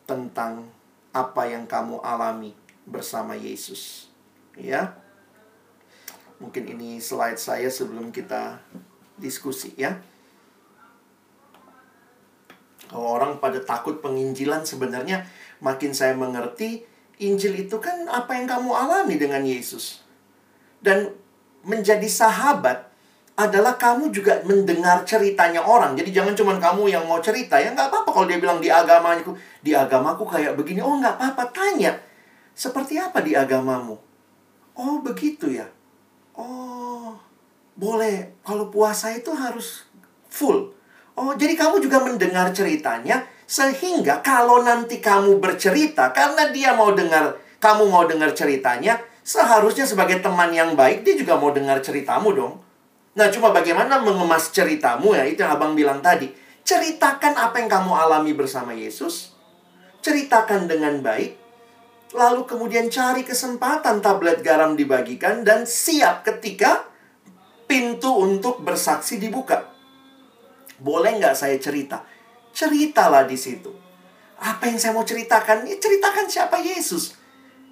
tentang 0.09 0.65
apa 1.13 1.45
yang 1.45 1.69
kamu 1.69 2.01
alami 2.01 2.57
bersama 2.89 3.37
Yesus. 3.37 4.09
Ya. 4.57 4.97
Mungkin 6.41 6.73
ini 6.73 7.05
slide 7.05 7.37
saya 7.37 7.69
sebelum 7.69 8.09
kita 8.09 8.65
diskusi 9.21 9.77
ya. 9.77 10.01
Kalau 12.91 13.07
orang 13.07 13.39
pada 13.39 13.63
takut 13.63 14.03
penginjilan 14.03 14.67
sebenarnya 14.67 15.23
makin 15.63 15.95
saya 15.95 16.19
mengerti 16.19 16.83
Injil 17.21 17.69
itu 17.69 17.77
kan 17.79 18.09
apa 18.09 18.35
yang 18.35 18.49
kamu 18.49 18.73
alami 18.73 19.15
dengan 19.21 19.45
Yesus. 19.47 20.03
Dan 20.81 21.13
menjadi 21.63 22.09
sahabat 22.09 22.89
adalah 23.37 23.77
kamu 23.77 24.09
juga 24.11 24.41
mendengar 24.43 25.05
ceritanya 25.05 25.63
orang. 25.63 25.95
Jadi 25.95 26.11
jangan 26.11 26.35
cuma 26.35 26.57
kamu 26.57 26.89
yang 26.89 27.05
mau 27.05 27.21
cerita. 27.21 27.61
Ya 27.61 27.71
nggak 27.77 27.93
apa-apa 27.93 28.11
kalau 28.11 28.27
dia 28.27 28.41
bilang 28.41 28.59
di 28.59 28.73
agamaku. 28.73 29.37
Di 29.61 29.77
agamaku 29.77 30.25
kayak 30.27 30.57
begini. 30.57 30.81
Oh 30.81 30.97
nggak 30.97 31.21
apa-apa. 31.21 31.53
Tanya. 31.53 31.95
Seperti 32.57 32.97
apa 32.97 33.21
di 33.21 33.37
agamamu? 33.37 34.01
Oh 34.81 34.97
begitu 35.05 35.53
ya. 35.53 35.69
Oh 36.35 37.30
boleh 37.81 38.45
kalau 38.45 38.69
puasa 38.69 39.09
itu 39.17 39.33
harus 39.33 39.89
full. 40.29 40.77
Oh, 41.17 41.33
jadi 41.33 41.57
kamu 41.57 41.81
juga 41.81 42.05
mendengar 42.05 42.53
ceritanya 42.53 43.25
sehingga 43.49 44.21
kalau 44.21 44.61
nanti 44.61 45.01
kamu 45.01 45.41
bercerita 45.41 46.13
karena 46.13 46.53
dia 46.53 46.77
mau 46.77 46.93
dengar 46.93 47.41
kamu 47.61 47.93
mau 47.93 48.09
dengar 48.09 48.33
ceritanya, 48.33 49.01
seharusnya 49.21 49.85
sebagai 49.85 50.21
teman 50.25 50.53
yang 50.53 50.77
baik 50.77 51.05
dia 51.05 51.17
juga 51.17 51.37
mau 51.37 51.53
dengar 51.53 51.81
ceritamu 51.85 52.33
dong. 52.33 52.55
Nah, 53.17 53.29
cuma 53.29 53.53
bagaimana 53.53 54.01
mengemas 54.01 54.49
ceritamu 54.49 55.13
ya, 55.13 55.29
itu 55.29 55.45
yang 55.45 55.53
Abang 55.59 55.77
bilang 55.77 56.01
tadi. 56.01 56.31
Ceritakan 56.65 57.37
apa 57.37 57.59
yang 57.61 57.69
kamu 57.69 57.91
alami 57.93 58.33
bersama 58.33 58.73
Yesus. 58.73 59.35
Ceritakan 60.01 60.71
dengan 60.71 61.05
baik. 61.05 61.37
Lalu 62.17 62.49
kemudian 62.49 62.89
cari 62.89 63.27
kesempatan 63.27 64.01
tablet 64.01 64.41
garam 64.41 64.79
dibagikan 64.79 65.45
dan 65.45 65.69
siap 65.69 66.25
ketika 66.27 66.90
pintu 67.71 68.11
untuk 68.19 68.67
bersaksi 68.67 69.23
dibuka. 69.23 69.71
Boleh 70.83 71.23
nggak 71.23 71.39
saya 71.39 71.55
cerita? 71.63 72.03
Ceritalah 72.51 73.31
di 73.31 73.39
situ. 73.39 73.71
Apa 74.43 74.67
yang 74.67 74.83
saya 74.83 74.91
mau 74.91 75.07
ceritakan? 75.07 75.71
Ya, 75.71 75.79
ceritakan 75.79 76.27
siapa 76.27 76.59
Yesus. 76.59 77.15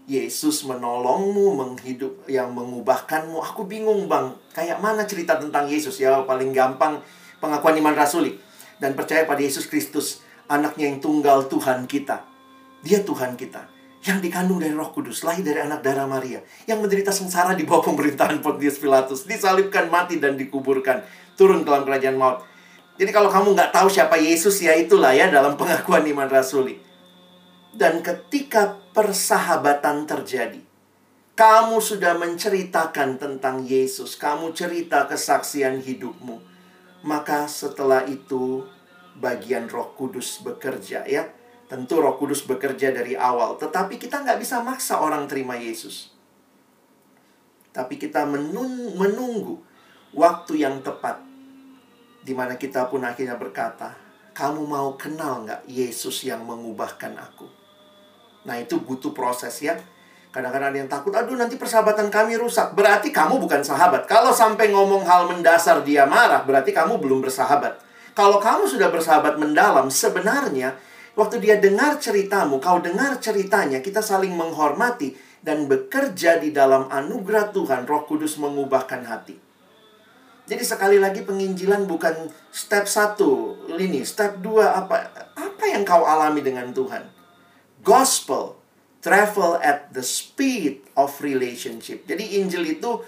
Yesus 0.07 0.63
menolongmu, 0.63 1.59
menghidup, 1.59 2.31
yang 2.31 2.55
mengubahkanmu. 2.55 3.43
Aku 3.43 3.67
bingung 3.67 4.07
bang, 4.07 4.31
kayak 4.55 4.79
mana 4.79 5.03
cerita 5.03 5.35
tentang 5.35 5.67
Yesus 5.67 5.99
ya? 5.99 6.23
Paling 6.23 6.55
gampang 6.55 7.03
pengakuan 7.43 7.75
iman 7.83 7.99
rasuli. 7.99 8.39
Dan 8.79 8.95
percaya 8.95 9.27
pada 9.27 9.43
Yesus 9.43 9.67
Kristus, 9.67 10.23
anaknya 10.47 10.87
yang 10.95 11.03
tunggal 11.03 11.51
Tuhan 11.51 11.91
kita. 11.91 12.23
Dia 12.87 13.03
Tuhan 13.03 13.35
kita 13.35 13.78
yang 14.07 14.23
dikandung 14.23 14.63
dari 14.63 14.71
Roh 14.71 14.95
Kudus, 14.95 15.27
lahir 15.27 15.43
dari 15.43 15.59
anak 15.59 15.83
darah 15.83 16.07
Maria, 16.07 16.39
yang 16.71 16.79
menderita 16.79 17.11
sengsara 17.11 17.59
di 17.59 17.67
bawah 17.67 17.91
pemerintahan 17.91 18.39
Pontius 18.39 18.79
Pilatus, 18.79 19.27
disalibkan, 19.27 19.91
mati 19.91 20.23
dan 20.23 20.39
dikuburkan, 20.39 21.03
turun 21.35 21.67
dalam 21.67 21.83
kerajaan 21.83 22.15
maut. 22.15 22.47
Jadi 22.99 23.11
kalau 23.11 23.31
kamu 23.31 23.55
nggak 23.55 23.71
tahu 23.75 23.87
siapa 23.91 24.19
Yesus 24.19 24.59
ya 24.63 24.75
itulah 24.75 25.15
ya 25.15 25.31
dalam 25.31 25.59
pengakuan 25.59 26.07
iman 26.07 26.27
rasuli. 26.31 26.79
Dan 27.75 28.03
ketika 28.03 28.79
persahabatan 28.91 30.07
terjadi, 30.07 30.59
kamu 31.39 31.79
sudah 31.79 32.19
menceritakan 32.19 33.23
tentang 33.23 33.63
Yesus, 33.63 34.19
kamu 34.19 34.51
cerita 34.51 35.07
kesaksian 35.07 35.79
hidupmu. 35.79 36.43
Maka 37.07 37.47
setelah 37.47 38.03
itu 38.11 38.67
bagian 39.19 39.71
Roh 39.71 39.95
Kudus 39.95 40.43
bekerja 40.43 41.07
ya 41.07 41.38
Tentu 41.69 42.01
roh 42.01 42.17
kudus 42.17 42.49
bekerja 42.49 42.91
dari 42.91 43.13
awal. 43.13 43.61
Tetapi 43.61 44.01
kita 44.01 44.25
nggak 44.25 44.41
bisa 44.41 44.65
maksa 44.65 45.05
orang 45.05 45.29
terima 45.29 45.55
Yesus. 45.55 46.17
Tapi 47.77 48.01
kita 48.01 48.25
menung 48.25 48.97
menunggu 48.97 49.61
waktu 50.17 50.65
yang 50.65 50.81
tepat. 50.81 51.29
di 52.29 52.37
mana 52.37 52.61
kita 52.61 52.93
pun 52.93 53.01
akhirnya 53.09 53.41
berkata, 53.41 53.97
kamu 54.37 54.69
mau 54.69 55.01
kenal 55.01 55.49
nggak 55.49 55.65
Yesus 55.65 56.29
yang 56.29 56.45
mengubahkan 56.45 57.17
aku? 57.17 57.49
Nah 58.45 58.61
itu 58.61 58.77
butuh 58.85 59.17
proses 59.17 59.57
ya. 59.65 59.81
Kadang-kadang 60.29 60.69
ada 60.71 60.79
yang 60.79 60.91
takut, 60.93 61.11
aduh 61.17 61.41
nanti 61.41 61.57
persahabatan 61.57 62.13
kami 62.13 62.37
rusak. 62.37 62.77
Berarti 62.77 63.09
kamu 63.09 63.41
bukan 63.41 63.65
sahabat. 63.65 64.05
Kalau 64.05 64.29
sampai 64.29 64.69
ngomong 64.69 65.09
hal 65.09 65.25
mendasar 65.25 65.81
dia 65.81 66.05
marah, 66.05 66.45
berarti 66.45 66.69
kamu 66.69 67.01
belum 67.01 67.25
bersahabat. 67.25 67.81
Kalau 68.13 68.37
kamu 68.37 68.69
sudah 68.69 68.93
bersahabat 68.93 69.41
mendalam, 69.41 69.89
sebenarnya 69.89 70.77
Waktu 71.19 71.43
dia 71.43 71.59
dengar 71.59 71.99
ceritamu, 71.99 72.63
kau 72.63 72.79
dengar 72.79 73.19
ceritanya, 73.19 73.83
kita 73.83 73.99
saling 73.99 74.39
menghormati 74.39 75.19
dan 75.43 75.67
bekerja 75.67 76.39
di 76.39 76.55
dalam 76.55 76.87
anugerah 76.87 77.51
Tuhan, 77.51 77.91
Roh 77.91 78.07
Kudus 78.07 78.39
mengubahkan 78.39 79.03
hati. 79.03 79.35
Jadi 80.49 80.63
sekali 80.63 80.97
lagi 81.03 81.27
penginjilan 81.27 81.91
bukan 81.91 82.31
step 82.55 82.87
satu 82.87 83.59
lini, 83.69 84.07
step 84.07 84.41
dua 84.41 84.79
apa 84.79 85.11
apa 85.37 85.65
yang 85.69 85.83
kau 85.85 86.07
alami 86.07 86.41
dengan 86.41 86.71
Tuhan. 86.73 87.05
Gospel 87.83 88.57
travel 89.05 89.61
at 89.61 89.93
the 89.93 90.01
speed 90.01 90.87
of 90.97 91.13
relationship. 91.21 92.09
Jadi 92.09 92.41
Injil 92.41 92.79
itu 92.79 93.05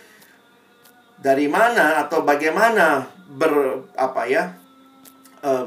dari 1.17 1.49
mana 1.49 2.05
atau 2.05 2.27
bagaimana 2.27 3.09
ber 3.31 3.87
apa 3.97 4.23
ya 4.29 4.53
uh, 5.41 5.65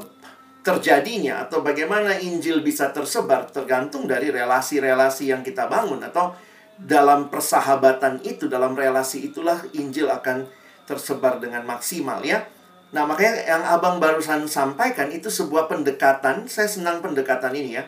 terjadinya 0.64 1.44
atau 1.44 1.60
bagaimana 1.60 2.16
Injil 2.16 2.64
bisa 2.64 2.88
tersebar 2.88 3.52
tergantung 3.52 4.08
dari 4.08 4.32
relasi-relasi 4.32 5.28
yang 5.28 5.44
kita 5.44 5.68
bangun 5.68 6.00
atau 6.00 6.32
dalam 6.80 7.28
persahabatan 7.28 8.24
itu 8.24 8.48
dalam 8.48 8.72
relasi 8.72 9.28
itulah 9.28 9.60
Injil 9.76 10.08
akan 10.08 10.48
tersebar 10.88 11.36
dengan 11.36 11.68
maksimal 11.68 12.24
ya. 12.24 12.48
Nah, 12.94 13.04
makanya 13.04 13.42
yang 13.44 13.62
abang 13.66 13.98
barusan 13.98 14.46
sampaikan 14.46 15.10
itu 15.10 15.26
sebuah 15.26 15.66
pendekatan. 15.66 16.46
Saya 16.46 16.70
senang 16.70 17.02
pendekatan 17.02 17.50
ini 17.50 17.74
ya. 17.74 17.84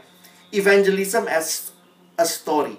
Evangelism 0.50 1.30
as 1.30 1.70
a 2.18 2.26
story. 2.26 2.74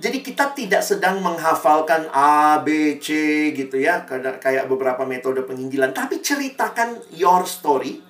Jadi 0.00 0.20
kita 0.20 0.52
tidak 0.52 0.84
sedang 0.84 1.24
menghafalkan 1.24 2.08
A, 2.12 2.60
B, 2.60 3.00
C 3.00 3.08
gitu 3.56 3.80
ya. 3.80 4.04
Kayak 4.40 4.68
beberapa 4.68 5.08
metode 5.08 5.40
penginjilan. 5.44 5.96
Tapi 5.96 6.20
ceritakan 6.20 7.00
your 7.16 7.48
story. 7.48 8.09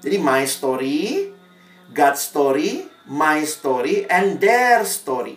Jadi 0.00 0.16
my 0.16 0.42
story, 0.48 1.28
God's 1.92 2.24
story, 2.24 2.88
my 3.08 3.44
story, 3.44 4.08
and 4.08 4.40
their 4.40 4.84
story. 4.88 5.36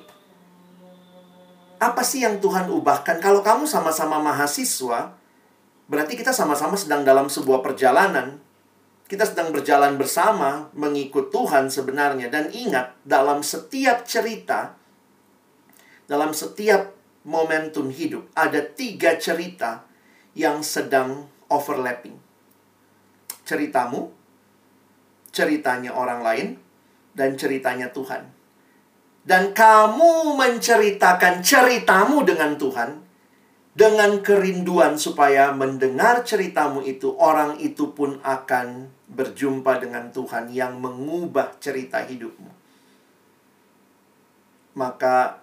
Apa 1.83 1.99
sih 2.01 2.23
yang 2.23 2.39
Tuhan 2.39 2.71
ubahkan? 2.71 3.19
Kalau 3.19 3.43
kamu 3.43 3.67
sama-sama 3.67 4.23
mahasiswa, 4.23 5.19
Berarti 5.83 6.15
kita 6.15 6.31
sama-sama 6.31 6.79
sedang 6.79 7.03
dalam 7.03 7.27
sebuah 7.27 7.59
perjalanan. 7.59 8.39
Kita 9.03 9.27
sedang 9.27 9.51
berjalan 9.51 9.99
bersama 9.99 10.71
mengikut 10.73 11.29
Tuhan 11.29 11.67
sebenarnya. 11.67 12.31
Dan 12.31 12.49
ingat, 12.49 12.95
dalam 13.03 13.43
setiap 13.43 14.07
cerita, 14.07 14.79
dalam 16.07 16.31
setiap 16.31 16.95
momentum 17.27 17.91
hidup, 17.91 18.31
ada 18.33 18.63
tiga 18.63 19.19
cerita 19.19 19.83
yang 20.33 20.63
sedang 20.63 21.27
overlapping. 21.51 22.15
Ceritamu, 23.43 24.22
ceritanya 25.33 25.91
orang 25.97 26.21
lain, 26.21 26.47
dan 27.17 27.33
ceritanya 27.35 27.89
Tuhan. 27.89 28.29
Dan 29.23 29.55
kamu 29.55 30.37
menceritakan 30.37 31.41
ceritamu 31.41 32.21
dengan 32.21 32.59
Tuhan, 32.59 33.01
dengan 33.73 34.21
kerinduan 34.21 34.99
supaya 34.99 35.49
mendengar 35.49 36.21
ceritamu 36.21 36.85
itu, 36.85 37.17
orang 37.17 37.57
itu 37.57 37.95
pun 37.97 38.21
akan 38.21 38.93
berjumpa 39.09 39.81
dengan 39.81 40.13
Tuhan 40.13 40.53
yang 40.53 40.77
mengubah 40.77 41.57
cerita 41.57 42.05
hidupmu. 42.05 42.51
Maka 44.77 45.41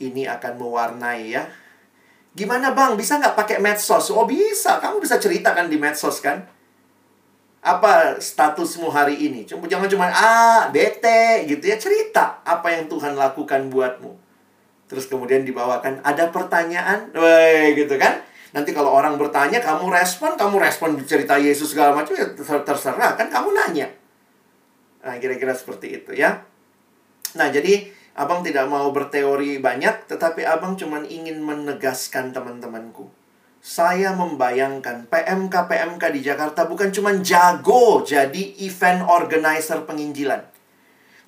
ini 0.00 0.24
akan 0.28 0.52
mewarnai 0.56 1.22
ya. 1.32 1.44
Gimana 2.32 2.72
bang, 2.72 2.96
bisa 2.96 3.20
nggak 3.20 3.36
pakai 3.36 3.58
medsos? 3.60 4.08
Oh 4.08 4.24
bisa, 4.24 4.80
kamu 4.80 5.04
bisa 5.04 5.20
ceritakan 5.20 5.68
di 5.68 5.76
medsos 5.76 6.24
kan? 6.24 6.48
Apa 7.62 8.18
statusmu 8.18 8.90
hari 8.90 9.14
ini? 9.22 9.46
Cuma 9.46 9.70
jangan 9.70 9.86
cuma 9.86 10.10
ah 10.10 10.66
bete 10.74 11.46
gitu 11.46 11.62
ya 11.62 11.78
cerita 11.78 12.42
apa 12.42 12.74
yang 12.74 12.90
Tuhan 12.90 13.14
lakukan 13.14 13.70
buatmu. 13.70 14.10
Terus 14.90 15.06
kemudian 15.06 15.46
dibawakan 15.46 16.02
ada 16.02 16.28
pertanyaan, 16.34 17.14
woi 17.14 17.78
gitu 17.78 17.94
kan? 17.96 18.20
Nanti 18.52 18.76
kalau 18.76 18.92
orang 18.92 19.16
bertanya, 19.16 19.64
kamu 19.64 19.88
respon, 19.88 20.36
kamu 20.36 20.60
respon 20.60 21.00
cerita 21.08 21.40
Yesus 21.40 21.72
segala 21.72 21.96
macam 21.96 22.12
ya 22.12 22.28
terserah 22.36 23.16
kan 23.16 23.32
kamu 23.32 23.48
nanya. 23.56 23.88
Nah, 25.00 25.16
kira-kira 25.16 25.56
seperti 25.56 26.02
itu 26.02 26.12
ya. 26.12 26.44
Nah, 27.32 27.48
jadi 27.48 27.88
Abang 28.12 28.44
tidak 28.44 28.68
mau 28.68 28.92
berteori 28.92 29.56
banyak, 29.56 30.04
tetapi 30.04 30.44
Abang 30.44 30.76
cuma 30.76 31.00
ingin 31.00 31.40
menegaskan 31.40 32.36
teman-temanku. 32.36 33.08
Saya 33.62 34.10
membayangkan 34.18 35.06
PMK-PMK 35.06 36.02
di 36.10 36.20
Jakarta 36.26 36.66
bukan 36.66 36.90
cuma 36.90 37.14
jago 37.22 38.02
jadi 38.02 38.58
event 38.66 39.06
organizer 39.06 39.86
penginjilan. 39.86 40.42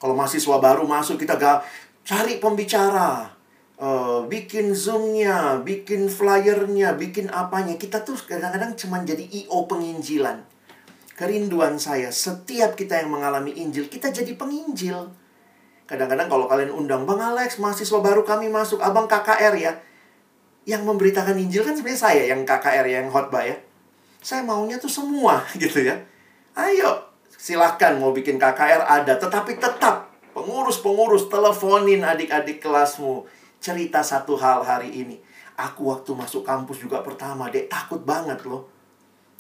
Kalau 0.03 0.19
mahasiswa 0.19 0.59
baru 0.59 0.83
masuk, 0.83 1.23
kita 1.23 1.39
gak 1.39 1.63
cari 2.03 2.43
pembicara, 2.43 3.31
uh, 3.79 4.27
bikin 4.27 4.75
zoomnya, 4.75 5.63
bikin 5.63 6.11
flyernya, 6.11 6.99
bikin 6.99 7.31
apanya. 7.31 7.79
Kita 7.79 8.03
tuh 8.03 8.19
kadang-kadang 8.19 8.75
cuma 8.75 8.99
jadi 9.07 9.23
IO 9.23 9.71
penginjilan. 9.71 10.43
Kerinduan 11.15 11.79
saya, 11.79 12.11
setiap 12.11 12.75
kita 12.75 12.99
yang 12.99 13.15
mengalami 13.15 13.55
Injil, 13.55 13.87
kita 13.87 14.11
jadi 14.11 14.35
penginjil. 14.35 15.07
Kadang-kadang 15.87 16.27
kalau 16.27 16.51
kalian 16.51 16.75
undang, 16.75 17.07
Bang 17.07 17.23
Alex, 17.23 17.63
mahasiswa 17.63 18.03
baru 18.03 18.27
kami 18.27 18.51
masuk, 18.51 18.83
Abang 18.83 19.07
KKR 19.07 19.55
ya. 19.55 19.79
Yang 20.65 20.83
memberitakan 20.89 21.37
Injil 21.37 21.65
kan 21.65 21.77
sebenarnya 21.77 22.01
saya 22.01 22.23
yang 22.29 22.43
KKR, 22.49 22.87
yang 22.89 23.09
khotbah 23.13 23.45
ya. 23.45 23.57
Saya 24.25 24.41
maunya 24.41 24.81
tuh 24.81 24.89
semua 24.89 25.45
gitu 25.63 25.85
ya. 25.85 25.97
Ayo, 26.57 27.05
silahkan 27.37 27.99
mau 28.01 28.17
bikin 28.17 28.41
KKR 28.41 28.89
ada, 28.89 29.21
tetapi 29.21 29.61
tetap 29.61 30.09
pengurus-pengurus 30.33 31.29
teleponin 31.29 32.03
adik-adik 32.03 32.65
kelasmu 32.65 33.29
cerita 33.61 34.01
satu 34.01 34.37
hal 34.41 34.65
hari 34.65 34.93
ini. 34.93 35.17
Aku 35.55 35.93
waktu 35.93 36.11
masuk 36.17 36.43
kampus 36.43 36.83
juga 36.83 37.05
pertama, 37.05 37.47
dek 37.53 37.71
takut 37.71 38.03
banget 38.03 38.43
loh. 38.43 38.67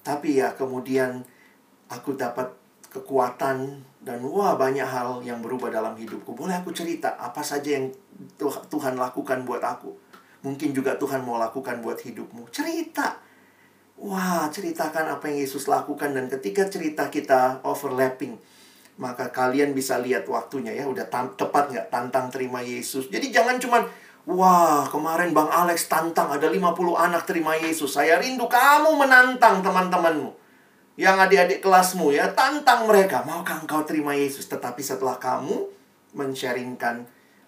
Tapi 0.04 0.38
ya 0.38 0.54
kemudian 0.54 1.24
aku 1.90 2.14
dapat 2.14 2.52
kekuatan 2.94 3.82
dan 4.04 4.18
wah 4.22 4.54
banyak 4.54 4.86
hal 4.86 5.18
yang 5.26 5.42
berubah 5.42 5.72
dalam 5.72 5.98
hidupku. 5.98 6.36
Boleh 6.36 6.62
aku 6.62 6.70
cerita 6.70 7.18
apa 7.18 7.42
saja 7.42 7.74
yang 7.74 7.90
Tuhan 8.70 8.94
lakukan 8.94 9.42
buat 9.42 9.64
aku. 9.64 10.03
Mungkin 10.44 10.76
juga 10.76 11.00
Tuhan 11.00 11.24
mau 11.24 11.40
lakukan 11.40 11.80
buat 11.80 12.04
hidupmu. 12.04 12.52
Cerita. 12.52 13.16
Wah, 13.96 14.52
ceritakan 14.52 15.16
apa 15.16 15.32
yang 15.32 15.40
Yesus 15.40 15.64
lakukan 15.64 16.12
dan 16.12 16.28
ketika 16.28 16.68
cerita 16.68 17.08
kita 17.08 17.64
overlapping, 17.64 18.36
maka 19.00 19.32
kalian 19.32 19.72
bisa 19.72 19.96
lihat 19.96 20.28
waktunya 20.28 20.76
ya 20.76 20.84
udah 20.84 21.08
tepat 21.08 21.72
nggak 21.72 21.88
tantang 21.88 22.28
terima 22.28 22.60
Yesus. 22.60 23.08
Jadi 23.08 23.32
jangan 23.32 23.56
cuman 23.56 23.82
Wah, 24.24 24.88
kemarin 24.88 25.36
Bang 25.36 25.52
Alex 25.52 25.84
tantang 25.84 26.32
ada 26.32 26.48
50 26.48 26.96
anak 26.96 27.28
terima 27.28 27.60
Yesus. 27.60 27.92
Saya 27.92 28.16
rindu 28.16 28.48
kamu 28.48 28.96
menantang 28.96 29.60
teman-temanmu. 29.60 30.32
Yang 30.96 31.16
adik-adik 31.28 31.60
kelasmu 31.60 32.08
ya, 32.08 32.32
tantang 32.32 32.88
mereka. 32.88 33.20
Maukah 33.28 33.60
engkau 33.60 33.84
terima 33.84 34.16
Yesus? 34.16 34.48
Tetapi 34.48 34.80
setelah 34.80 35.20
kamu 35.20 35.68
men-sharingkan 36.16 37.04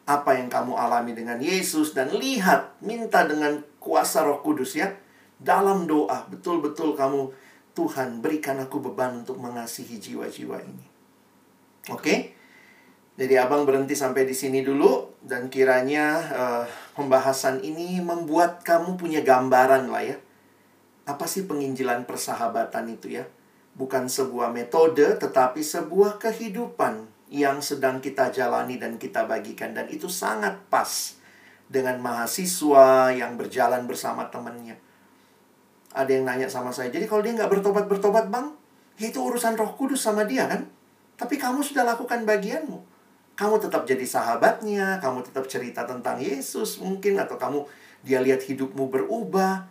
apa 0.06 0.38
yang 0.38 0.46
kamu 0.46 0.78
alami 0.78 1.18
dengan 1.18 1.42
Yesus 1.42 1.90
dan 1.90 2.14
lihat, 2.14 2.78
minta 2.78 3.26
dengan 3.26 3.58
kuasa 3.82 4.22
Roh 4.22 4.38
Kudus 4.38 4.78
ya. 4.78 4.94
Dalam 5.36 5.84
doa, 5.90 6.24
betul-betul 6.30 6.94
kamu 6.94 7.34
Tuhan 7.76 8.22
berikan 8.22 8.56
aku 8.62 8.80
beban 8.80 9.26
untuk 9.26 9.36
mengasihi 9.36 9.98
jiwa-jiwa 9.98 10.62
ini. 10.62 10.86
Oke? 11.90 12.00
Okay? 12.00 12.18
Jadi 13.16 13.34
abang 13.40 13.64
berhenti 13.64 13.96
sampai 13.96 14.28
di 14.28 14.36
sini 14.36 14.60
dulu 14.60 15.16
dan 15.24 15.48
kiranya 15.48 16.06
uh, 16.36 16.64
pembahasan 16.92 17.64
ini 17.64 17.96
membuat 18.04 18.60
kamu 18.60 19.00
punya 19.00 19.24
gambaran 19.24 19.88
lah 19.88 20.04
ya. 20.04 20.16
Apa 21.08 21.24
sih 21.24 21.48
penginjilan 21.48 22.04
persahabatan 22.04 22.92
itu 22.92 23.16
ya? 23.16 23.24
Bukan 23.72 24.12
sebuah 24.12 24.52
metode 24.52 25.16
tetapi 25.16 25.64
sebuah 25.64 26.20
kehidupan 26.20 27.15
yang 27.26 27.58
sedang 27.58 27.98
kita 27.98 28.30
jalani 28.30 28.78
dan 28.78 28.96
kita 28.96 29.26
bagikan 29.26 29.74
dan 29.74 29.90
itu 29.90 30.06
sangat 30.06 30.54
pas 30.70 31.18
dengan 31.66 31.98
mahasiswa 31.98 33.10
yang 33.10 33.34
berjalan 33.34 33.86
bersama 33.90 34.30
temannya. 34.30 34.78
Ada 35.96 36.10
yang 36.12 36.24
nanya 36.28 36.46
sama 36.46 36.70
saya, 36.70 36.92
jadi 36.92 37.08
kalau 37.08 37.24
dia 37.24 37.34
nggak 37.34 37.50
bertobat-bertobat 37.50 38.30
bang, 38.30 38.52
ya 39.00 39.10
itu 39.10 39.18
urusan 39.18 39.58
roh 39.58 39.74
kudus 39.74 40.04
sama 40.04 40.22
dia 40.28 40.46
kan? 40.46 40.68
Tapi 41.16 41.40
kamu 41.40 41.64
sudah 41.64 41.82
lakukan 41.82 42.22
bagianmu 42.28 42.96
kamu 43.36 43.60
tetap 43.60 43.84
jadi 43.84 44.02
sahabatnya, 44.08 44.96
kamu 45.04 45.20
tetap 45.20 45.44
cerita 45.44 45.84
tentang 45.84 46.16
Yesus 46.16 46.80
mungkin 46.80 47.20
atau 47.20 47.36
kamu 47.36 47.68
dia 48.00 48.24
lihat 48.24 48.40
hidupmu 48.40 48.88
berubah. 48.88 49.68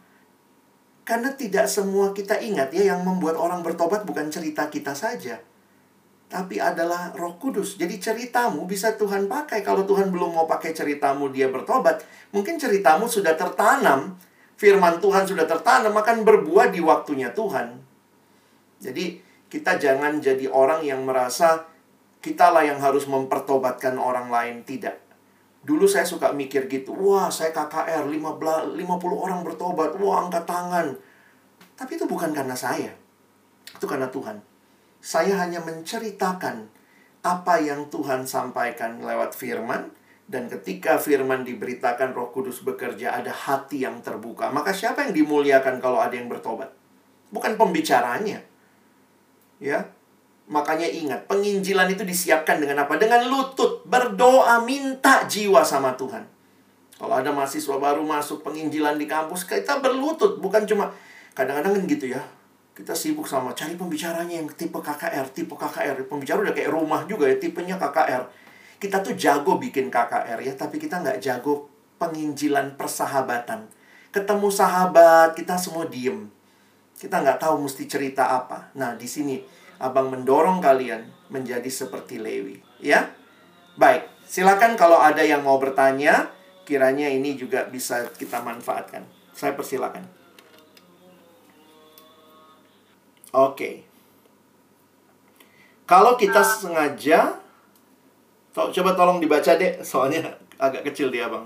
Karena 1.01 1.33
tidak 1.33 1.65
semua 1.65 2.13
kita 2.13 2.37
ingat 2.37 2.69
ya 2.69 2.93
yang 2.93 3.01
membuat 3.01 3.37
orang 3.37 3.65
bertobat 3.65 4.05
bukan 4.05 4.29
cerita 4.29 4.69
kita 4.69 4.93
saja. 4.93 5.41
Tapi 6.25 6.57
adalah 6.57 7.13
Roh 7.13 7.37
Kudus. 7.37 7.77
Jadi 7.77 8.01
ceritamu 8.01 8.65
bisa 8.65 8.97
Tuhan 8.97 9.29
pakai. 9.29 9.61
Kalau 9.61 9.85
Tuhan 9.85 10.09
belum 10.09 10.35
mau 10.35 10.45
pakai 10.49 10.73
ceritamu 10.73 11.29
dia 11.29 11.47
bertobat, 11.47 12.01
mungkin 12.33 12.57
ceritamu 12.57 13.05
sudah 13.05 13.37
tertanam, 13.37 14.17
firman 14.57 14.97
Tuhan 14.97 15.29
sudah 15.29 15.45
tertanam 15.45 15.93
akan 15.93 16.25
berbuah 16.25 16.73
di 16.73 16.81
waktunya 16.81 17.29
Tuhan. 17.31 17.77
Jadi 18.81 19.21
kita 19.47 19.77
jangan 19.77 20.17
jadi 20.19 20.49
orang 20.49 20.81
yang 20.81 21.05
merasa 21.05 21.75
Kitalah 22.25 22.65
yang 22.65 22.81
harus 22.81 23.05
mempertobatkan 23.05 24.01
orang 24.01 24.33
lain, 24.33 24.65
tidak. 24.65 24.97
Dulu 25.61 25.85
saya 25.85 26.09
suka 26.09 26.33
mikir 26.33 26.65
gitu, 26.65 26.89
wah 26.97 27.29
saya 27.29 27.53
KKR 27.53 28.01
50, 28.09 28.73
50 28.73 28.81
orang 29.13 29.45
bertobat, 29.45 29.93
wah 30.01 30.25
angkat 30.25 30.41
tangan. 30.49 30.97
Tapi 31.77 31.91
itu 31.93 32.09
bukan 32.09 32.33
karena 32.33 32.57
saya. 32.57 32.89
Itu 33.69 33.85
karena 33.85 34.09
Tuhan. 34.09 34.41
Saya 35.05 35.37
hanya 35.37 35.61
menceritakan 35.61 36.65
apa 37.21 37.61
yang 37.61 37.93
Tuhan 37.93 38.25
sampaikan 38.25 39.05
lewat 39.05 39.37
firman. 39.37 39.93
Dan 40.25 40.49
ketika 40.49 40.97
firman 40.97 41.45
diberitakan 41.45 42.17
roh 42.17 42.33
kudus 42.33 42.65
bekerja, 42.65 43.13
ada 43.13 43.29
hati 43.29 43.85
yang 43.85 44.01
terbuka. 44.01 44.49
Maka 44.49 44.73
siapa 44.73 45.05
yang 45.05 45.13
dimuliakan 45.13 45.77
kalau 45.77 46.01
ada 46.01 46.17
yang 46.17 46.25
bertobat? 46.25 46.73
Bukan 47.29 47.53
pembicaranya. 47.53 48.41
Ya, 49.61 49.85
Makanya 50.45 50.85
ingat, 50.85 51.25
penginjilan 51.25 51.89
itu 51.89 52.05
disiapkan 52.05 52.61
dengan 52.61 52.85
apa? 52.85 53.01
Dengan 53.01 53.25
lutut, 53.25 53.81
berdoa, 53.89 54.61
minta 54.61 55.25
jiwa 55.25 55.65
sama 55.65 55.97
Tuhan. 55.97 56.21
Kalau 57.01 57.17
ada 57.17 57.33
mahasiswa 57.33 57.75
baru 57.81 58.05
masuk 58.05 58.45
penginjilan 58.45 59.01
di 59.01 59.09
kampus, 59.09 59.49
kita 59.49 59.81
berlutut, 59.81 60.37
bukan 60.37 60.63
cuma 60.69 60.93
kadang-kadang 61.33 61.81
kan 61.81 61.83
gitu 61.89 62.13
ya. 62.13 62.21
Kita 62.75 62.91
sibuk 62.91 63.23
sama 63.23 63.55
cari 63.55 63.79
pembicaranya 63.79 64.35
yang 64.35 64.51
tipe 64.51 64.75
KKR, 64.75 65.31
tipe 65.31 65.55
KKR. 65.55 65.95
Pembicara 66.11 66.43
udah 66.43 66.51
kayak 66.51 66.75
rumah 66.75 67.07
juga 67.07 67.31
ya, 67.31 67.39
tipenya 67.39 67.79
KKR. 67.79 68.27
Kita 68.75 68.99
tuh 68.99 69.15
jago 69.15 69.55
bikin 69.55 69.87
KKR 69.87 70.35
ya, 70.43 70.53
tapi 70.59 70.75
kita 70.75 70.99
nggak 70.99 71.23
jago 71.23 71.71
penginjilan 71.95 72.75
persahabatan. 72.75 73.71
Ketemu 74.11 74.51
sahabat, 74.51 75.39
kita 75.39 75.55
semua 75.55 75.87
diem. 75.87 76.27
Kita 76.99 77.23
nggak 77.23 77.39
tahu 77.39 77.63
mesti 77.63 77.87
cerita 77.87 78.35
apa. 78.35 78.75
Nah, 78.75 78.99
di 78.99 79.07
sini 79.07 79.39
abang 79.79 80.11
mendorong 80.11 80.59
kalian 80.59 81.31
menjadi 81.31 81.71
seperti 81.71 82.19
Lewi. 82.19 82.59
Ya, 82.83 83.07
baik. 83.79 84.03
Silakan 84.27 84.75
kalau 84.75 84.99
ada 84.99 85.23
yang 85.23 85.47
mau 85.47 85.55
bertanya, 85.63 86.27
kiranya 86.67 87.07
ini 87.07 87.39
juga 87.39 87.71
bisa 87.71 88.03
kita 88.19 88.43
manfaatkan. 88.43 89.07
Saya 89.31 89.55
persilakan. 89.55 90.24
Oke. 93.35 93.83
Kalau 95.83 96.15
kita 96.15 96.39
sengaja, 96.39 97.35
to 98.55 98.71
coba 98.71 98.95
tolong 98.95 99.19
dibaca 99.19 99.59
deh, 99.59 99.83
soalnya 99.83 100.39
agak 100.55 100.87
kecil 100.87 101.11
dia 101.11 101.27
bang. 101.27 101.45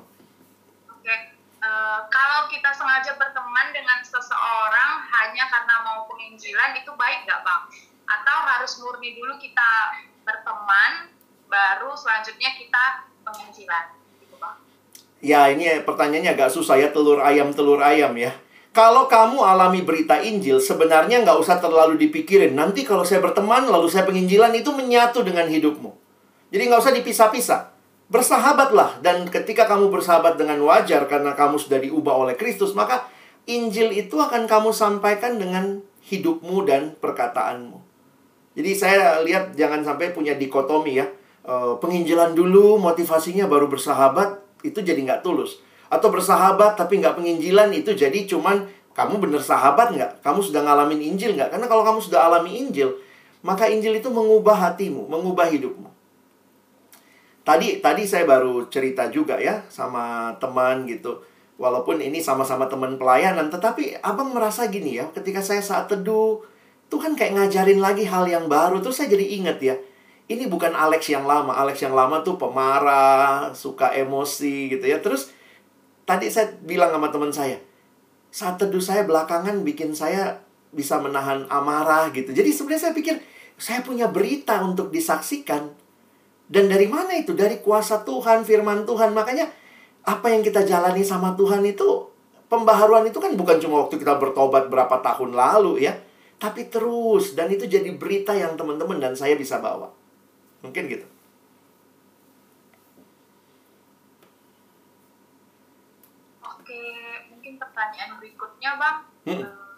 Oke, 0.85 1.15
uh, 1.59 1.99
kalau 2.07 2.45
kita 2.47 2.69
sengaja 2.71 3.17
berteman 3.17 3.73
dengan 3.73 3.99
seseorang 4.05 5.01
hanya 5.11 5.49
karena 5.49 5.75
mau 5.81 6.05
penginjilan 6.07 6.77
itu 6.77 6.93
baik 6.93 7.25
nggak 7.25 7.41
bang? 7.41 7.61
Atau 8.05 8.37
harus 8.47 8.79
murni 8.79 9.17
dulu 9.17 9.35
kita 9.41 9.97
berteman, 10.23 11.09
baru 11.49 11.97
selanjutnya 11.97 12.53
kita 12.53 13.09
penginjilan, 13.25 13.97
gitu 14.23 14.37
bang? 14.37 14.55
Ya 15.19 15.51
ini 15.51 15.83
pertanyaannya 15.83 16.31
agak 16.37 16.53
susah 16.53 16.79
ya 16.79 16.93
telur 16.93 17.19
ayam 17.19 17.51
telur 17.51 17.81
ayam 17.83 18.13
ya. 18.15 18.31
Kalau 18.70 19.09
kamu 19.09 19.41
alami 19.41 19.82
berita 19.82 20.22
Injil, 20.22 20.61
sebenarnya 20.61 21.26
nggak 21.26 21.41
usah 21.41 21.57
terlalu 21.57 21.97
dipikirin. 21.97 22.53
Nanti 22.53 22.86
kalau 22.86 23.01
saya 23.01 23.17
berteman, 23.17 23.65
lalu 23.65 23.89
saya 23.89 24.05
penginjilan, 24.05 24.53
itu 24.53 24.70
menyatu 24.70 25.26
dengan 25.26 25.49
hidupmu. 25.49 25.89
Jadi 26.53 26.63
nggak 26.70 26.82
usah 26.82 26.93
dipisah-pisah. 26.93 27.61
Bersahabatlah. 28.13 29.01
Dan 29.01 29.26
ketika 29.26 29.65
kamu 29.65 29.89
bersahabat 29.89 30.38
dengan 30.38 30.61
wajar, 30.70 31.09
karena 31.09 31.34
kamu 31.34 31.57
sudah 31.57 31.82
diubah 31.82 32.13
oleh 32.13 32.38
Kristus, 32.38 32.78
maka 32.78 33.09
Injil 33.49 33.89
itu 33.89 34.22
akan 34.22 34.45
kamu 34.45 34.70
sampaikan 34.70 35.41
dengan 35.41 35.82
hidupmu 36.05 36.70
dan 36.70 36.93
perkataanmu. 37.01 37.82
Jadi 38.53 38.72
saya 38.78 39.22
lihat 39.26 39.57
jangan 39.57 39.82
sampai 39.82 40.13
punya 40.13 40.38
dikotomi 40.38 41.01
ya. 41.01 41.09
E, 41.41 41.53
penginjilan 41.82 42.38
dulu, 42.38 42.78
motivasinya 42.78 43.49
baru 43.49 43.65
bersahabat, 43.65 44.61
itu 44.61 44.78
jadi 44.86 45.01
nggak 45.01 45.26
tulus 45.26 45.68
atau 45.89 46.07
bersahabat 46.13 46.77
tapi 46.77 47.01
nggak 47.01 47.17
penginjilan 47.17 47.73
itu 47.73 47.97
jadi 47.97 48.29
cuman 48.29 48.69
kamu 48.99 49.15
bener 49.23 49.39
sahabat 49.39 49.95
nggak? 49.95 50.11
Kamu 50.19 50.43
sudah 50.43 50.59
ngalamin 50.65 50.99
Injil 51.15 51.37
nggak? 51.39 51.55
Karena 51.55 51.71
kalau 51.71 51.87
kamu 51.87 52.03
sudah 52.03 52.27
alami 52.27 52.59
Injil, 52.59 52.99
maka 53.45 53.71
Injil 53.71 53.95
itu 53.95 54.11
mengubah 54.11 54.59
hatimu, 54.59 55.07
mengubah 55.07 55.47
hidupmu. 55.47 55.87
Tadi 57.47 57.79
tadi 57.79 58.03
saya 58.03 58.27
baru 58.27 58.67
cerita 58.67 59.07
juga 59.07 59.39
ya 59.39 59.63
sama 59.71 60.35
teman 60.43 60.83
gitu. 60.83 61.23
Walaupun 61.59 61.99
ini 61.99 62.19
sama-sama 62.23 62.67
teman 62.71 62.95
pelayanan, 62.95 63.51
tetapi 63.51 63.99
abang 63.99 64.31
merasa 64.31 64.67
gini 64.71 64.95
ya, 64.95 65.11
ketika 65.11 65.43
saya 65.43 65.59
saat 65.59 65.91
teduh, 65.91 66.39
Tuhan 66.87 67.19
kayak 67.19 67.35
ngajarin 67.35 67.83
lagi 67.83 68.07
hal 68.07 68.27
yang 68.31 68.47
baru. 68.47 68.79
Terus 68.79 68.99
saya 68.99 69.11
jadi 69.11 69.27
ingat 69.39 69.59
ya, 69.59 69.75
ini 70.31 70.47
bukan 70.47 70.71
Alex 70.71 71.11
yang 71.11 71.27
lama. 71.27 71.51
Alex 71.51 71.83
yang 71.83 71.91
lama 71.95 72.23
tuh 72.23 72.39
pemarah, 72.39 73.51
suka 73.51 73.91
emosi 73.91 74.71
gitu 74.75 74.87
ya. 74.87 75.03
Terus 75.03 75.35
Tadi 76.10 76.26
saya 76.26 76.49
bilang 76.66 76.89
sama 76.89 77.14
teman 77.14 77.30
saya, 77.30 77.62
saat 78.34 78.57
teduh 78.57 78.82
saya 78.82 79.05
belakangan 79.05 79.62
bikin 79.62 79.93
saya 79.93 80.41
bisa 80.74 80.97
menahan 80.97 81.45
amarah 81.53 82.10
gitu. 82.10 82.34
Jadi 82.34 82.49
sebenarnya 82.49 82.89
saya 82.89 82.93
pikir, 82.97 83.22
saya 83.62 83.86
punya 83.86 84.10
berita 84.10 84.57
untuk 84.66 84.89
disaksikan. 84.89 85.70
Dan 86.49 86.66
dari 86.66 86.89
mana 86.89 87.14
itu? 87.14 87.38
Dari 87.38 87.62
kuasa 87.62 88.01
Tuhan, 88.01 88.41
firman 88.41 88.89
Tuhan. 88.89 89.14
Makanya 89.14 89.53
apa 90.01 90.34
yang 90.34 90.41
kita 90.41 90.66
jalani 90.66 91.05
sama 91.05 91.38
Tuhan 91.38 91.62
itu, 91.62 92.10
pembaharuan 92.49 93.05
itu 93.05 93.22
kan 93.22 93.38
bukan 93.38 93.62
cuma 93.62 93.86
waktu 93.86 94.01
kita 94.01 94.18
bertobat 94.18 94.66
berapa 94.66 95.05
tahun 95.05 95.38
lalu 95.38 95.86
ya. 95.86 95.93
Tapi 96.41 96.74
terus, 96.74 97.38
dan 97.38 97.53
itu 97.53 97.70
jadi 97.70 97.86
berita 97.93 98.34
yang 98.34 98.57
teman-teman 98.57 98.97
dan 98.97 99.14
saya 99.14 99.38
bisa 99.38 99.62
bawa. 99.62 99.93
Mungkin 100.66 100.89
gitu. 100.89 101.05
Pertanyaan 107.80 108.19
berikutnya 108.19 108.75
bang 108.75 108.97
hmm. 109.32 109.39
uh, 109.39 109.71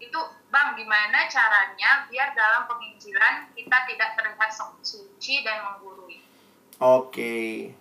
itu 0.00 0.20
bang 0.48 0.68
gimana 0.80 1.28
caranya 1.28 2.08
biar 2.08 2.32
dalam 2.32 2.64
penginjilan 2.64 3.52
kita 3.52 3.76
tidak 3.84 4.16
terlihat 4.16 4.48
suci 4.80 5.44
dan 5.44 5.60
menggurui 5.68 6.24
oke 6.80 7.12
okay. 7.12 7.76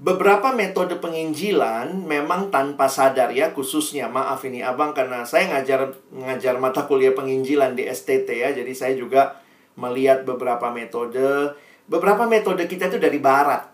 Beberapa 0.00 0.56
metode 0.56 0.96
penginjilan 0.96 2.08
memang 2.08 2.48
tanpa 2.48 2.88
sadar 2.88 3.36
ya 3.36 3.52
khususnya 3.52 4.08
maaf 4.08 4.40
ini 4.48 4.64
abang 4.64 4.96
karena 4.96 5.28
saya 5.28 5.52
ngajar 5.52 5.92
ngajar 6.08 6.56
mata 6.56 6.88
kuliah 6.88 7.12
penginjilan 7.12 7.76
di 7.76 7.84
STT 7.84 8.24
ya 8.32 8.48
jadi 8.56 8.72
saya 8.72 8.96
juga 8.96 9.36
melihat 9.76 10.24
beberapa 10.24 10.72
metode 10.72 11.52
beberapa 11.84 12.24
metode 12.24 12.64
kita 12.64 12.88
itu 12.88 12.96
dari 12.96 13.20
barat 13.20 13.68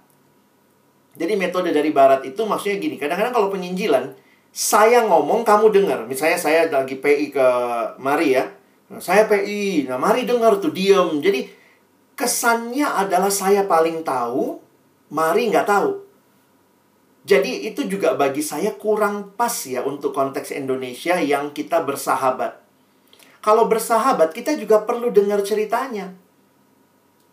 jadi 1.15 1.39
metode 1.39 1.71
dari 1.71 1.95
barat 1.95 2.27
itu 2.27 2.43
maksudnya 2.43 2.83
gini 2.83 2.99
kadang-kadang 2.99 3.31
kalau 3.31 3.47
penginjilan 3.47 4.26
saya 4.57 5.05
ngomong 5.05 5.45
kamu 5.45 5.69
dengar. 5.69 6.09
Misalnya 6.09 6.41
saya 6.41 6.65
lagi 6.73 6.97
PI 6.97 7.29
ke 7.29 7.49
Mari 8.01 8.41
ya. 8.41 8.49
Nah, 8.89 9.05
saya 9.05 9.29
PI, 9.29 9.85
nah 9.85 10.01
Mari 10.01 10.25
dengar 10.25 10.57
tuh 10.57 10.73
diem. 10.73 11.21
Jadi 11.21 11.45
kesannya 12.17 12.89
adalah 12.89 13.29
saya 13.29 13.69
paling 13.69 14.01
tahu, 14.01 14.57
Mari 15.13 15.53
nggak 15.53 15.69
tahu. 15.69 16.01
Jadi 17.29 17.69
itu 17.69 17.85
juga 17.85 18.17
bagi 18.17 18.41
saya 18.41 18.73
kurang 18.81 19.37
pas 19.37 19.53
ya 19.69 19.85
untuk 19.85 20.17
konteks 20.17 20.57
Indonesia 20.57 21.21
yang 21.21 21.53
kita 21.53 21.85
bersahabat. 21.85 22.57
Kalau 23.45 23.69
bersahabat 23.69 24.33
kita 24.33 24.57
juga 24.57 24.89
perlu 24.89 25.13
dengar 25.13 25.45
ceritanya. 25.45 26.17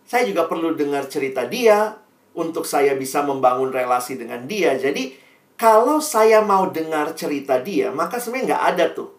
Saya 0.04 0.28
juga 0.28 0.52
perlu 0.52 0.76
dengar 0.76 1.08
cerita 1.08 1.48
dia 1.48 1.96
untuk 2.36 2.68
saya 2.68 3.00
bisa 3.00 3.24
membangun 3.24 3.72
relasi 3.72 4.20
dengan 4.20 4.44
dia. 4.44 4.76
Jadi 4.76 5.23
kalau 5.54 6.02
saya 6.02 6.42
mau 6.42 6.70
dengar 6.74 7.14
cerita 7.14 7.62
dia, 7.62 7.94
maka 7.94 8.18
sebenarnya 8.18 8.54
nggak 8.54 8.66
ada 8.74 8.86
tuh. 8.94 9.10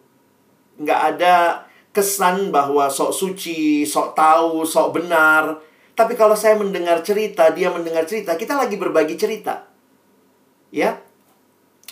Nggak 0.75 1.01
ada 1.15 1.35
kesan 1.95 2.51
bahwa 2.51 2.91
sok 2.91 3.15
suci, 3.15 3.87
sok 3.87 4.13
tahu, 4.13 4.67
sok 4.67 4.99
benar. 4.99 5.63
Tapi 5.95 6.19
kalau 6.19 6.35
saya 6.35 6.59
mendengar 6.59 6.99
cerita, 7.07 7.47
dia 7.55 7.71
mendengar 7.71 8.03
cerita, 8.03 8.35
kita 8.35 8.59
lagi 8.59 8.75
berbagi 8.75 9.15
cerita. 9.15 9.63
Ya. 10.75 10.99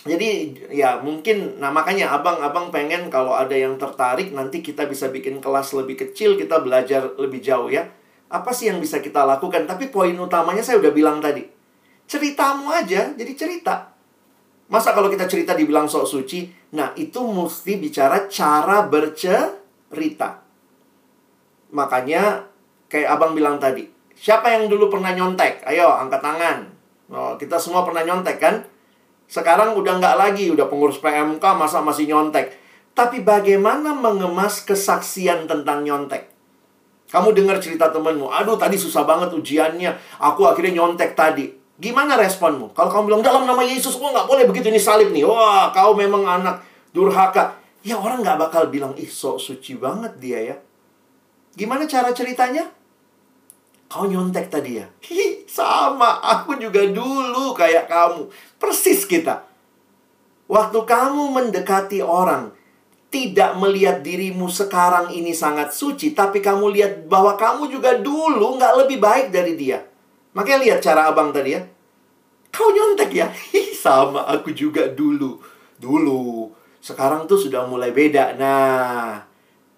Jadi 0.04 0.52
ya 0.68 1.00
mungkin 1.00 1.56
nah 1.56 1.72
makanya 1.72 2.12
abang-abang 2.12 2.68
pengen 2.68 3.08
kalau 3.08 3.32
ada 3.32 3.56
yang 3.56 3.80
tertarik 3.80 4.36
nanti 4.36 4.60
kita 4.60 4.84
bisa 4.84 5.08
bikin 5.08 5.40
kelas 5.40 5.72
lebih 5.72 5.96
kecil, 5.96 6.36
kita 6.36 6.60
belajar 6.60 7.16
lebih 7.16 7.40
jauh 7.40 7.72
ya. 7.72 7.88
Apa 8.28 8.52
sih 8.52 8.68
yang 8.68 8.84
bisa 8.84 9.00
kita 9.00 9.24
lakukan? 9.24 9.64
Tapi 9.64 9.88
poin 9.88 10.12
utamanya 10.12 10.60
saya 10.60 10.76
udah 10.76 10.92
bilang 10.92 11.24
tadi. 11.24 11.48
Ceritamu 12.04 12.68
aja, 12.68 13.16
jadi 13.16 13.32
cerita 13.32 13.93
Masa 14.74 14.90
kalau 14.90 15.06
kita 15.06 15.30
cerita 15.30 15.54
dibilang 15.54 15.86
sok 15.86 16.02
suci? 16.02 16.50
Nah, 16.74 16.90
itu 16.98 17.22
mesti 17.22 17.78
bicara 17.78 18.26
cara 18.26 18.82
bercerita. 18.82 20.42
Makanya, 21.70 22.42
kayak 22.90 23.06
abang 23.14 23.38
bilang 23.38 23.62
tadi, 23.62 23.86
siapa 24.18 24.50
yang 24.50 24.66
dulu 24.66 24.90
pernah 24.90 25.14
nyontek? 25.14 25.62
Ayo, 25.62 25.94
angkat 25.94 26.18
tangan. 26.18 26.74
Oh, 27.06 27.38
kita 27.38 27.54
semua 27.62 27.86
pernah 27.86 28.02
nyontek 28.02 28.42
kan? 28.42 28.66
Sekarang 29.30 29.78
udah 29.78 30.02
nggak 30.02 30.18
lagi, 30.18 30.50
udah 30.50 30.66
pengurus 30.66 30.98
PMK, 30.98 31.44
masa 31.54 31.78
masih 31.78 32.10
nyontek. 32.10 32.58
Tapi 32.98 33.22
bagaimana 33.22 33.94
mengemas 33.94 34.66
kesaksian 34.66 35.46
tentang 35.46 35.86
nyontek? 35.86 36.34
Kamu 37.14 37.30
dengar 37.30 37.62
cerita 37.62 37.94
temenmu, 37.94 38.26
aduh 38.26 38.58
tadi 38.58 38.74
susah 38.74 39.06
banget 39.06 39.30
ujiannya, 39.30 40.18
aku 40.18 40.50
akhirnya 40.50 40.82
nyontek 40.82 41.14
tadi. 41.14 41.62
Gimana 41.74 42.14
responmu? 42.14 42.70
Kalau 42.70 42.86
kamu 42.86 43.04
bilang 43.10 43.22
dalam 43.26 43.42
nama 43.50 43.58
Yesus, 43.66 43.98
oh 43.98 44.10
nggak 44.14 44.30
boleh 44.30 44.44
begitu 44.46 44.70
ini 44.70 44.78
salib 44.78 45.10
nih. 45.10 45.26
Wah, 45.26 45.74
kau 45.74 45.98
memang 45.98 46.22
anak 46.22 46.62
durhaka. 46.94 47.58
Ya 47.82 47.98
orang 47.98 48.22
nggak 48.22 48.38
bakal 48.38 48.70
bilang, 48.70 48.94
ih 48.94 49.10
sok 49.10 49.42
suci 49.42 49.74
banget 49.74 50.14
dia 50.22 50.54
ya. 50.54 50.56
Gimana 51.58 51.90
cara 51.90 52.14
ceritanya? 52.14 52.70
Kau 53.90 54.06
nyontek 54.06 54.50
tadi 54.50 54.78
ya? 54.78 54.86
Hi, 55.10 55.42
sama, 55.50 56.22
aku 56.22 56.54
juga 56.62 56.86
dulu 56.86 57.54
kayak 57.58 57.90
kamu. 57.90 58.30
Persis 58.62 59.02
kita. 59.02 59.42
Waktu 60.46 60.78
kamu 60.78 61.34
mendekati 61.34 62.06
orang, 62.06 62.54
tidak 63.10 63.58
melihat 63.58 64.02
dirimu 64.02 64.46
sekarang 64.46 65.10
ini 65.10 65.34
sangat 65.34 65.74
suci, 65.74 66.14
tapi 66.14 66.38
kamu 66.38 66.70
lihat 66.70 66.92
bahwa 67.10 67.34
kamu 67.34 67.70
juga 67.70 67.98
dulu 67.98 68.58
nggak 68.58 68.74
lebih 68.84 68.98
baik 69.02 69.26
dari 69.34 69.54
dia. 69.58 69.93
Makanya 70.34 70.60
lihat 70.66 70.78
cara 70.82 71.08
abang 71.08 71.30
tadi 71.30 71.54
ya. 71.54 71.62
Kau 72.50 72.70
nyontek 72.70 73.10
ya? 73.14 73.30
Sama 73.84 74.26
aku 74.26 74.50
juga 74.50 74.90
dulu. 74.90 75.38
Dulu. 75.78 76.50
Sekarang 76.82 77.24
tuh 77.24 77.38
sudah 77.38 77.64
mulai 77.66 77.94
beda. 77.94 78.34
Nah, 78.38 79.22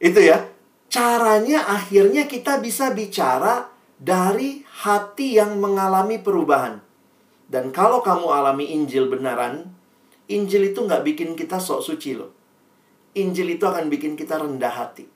Itu 0.01 0.21
ya. 0.21 0.41
Caranya 0.89 1.67
akhirnya 1.67 2.25
kita 2.25 2.61
bisa 2.61 2.93
bicara 2.93 3.69
dari 3.97 4.65
hati 4.85 5.37
yang 5.37 5.61
mengalami 5.61 6.21
perubahan. 6.21 6.81
Dan 7.47 7.71
kalau 7.71 8.03
kamu 8.03 8.27
alami 8.29 8.75
Injil 8.75 9.07
benaran, 9.07 9.71
Injil 10.27 10.75
itu 10.75 10.83
nggak 10.83 11.07
bikin 11.07 11.39
kita 11.39 11.63
sok 11.63 11.81
suci 11.85 12.19
loh. 12.19 12.35
Injil 13.17 13.57
itu 13.57 13.65
akan 13.65 13.89
bikin 13.89 14.19
kita 14.19 14.37
rendah 14.37 14.73
hati. 14.73 15.07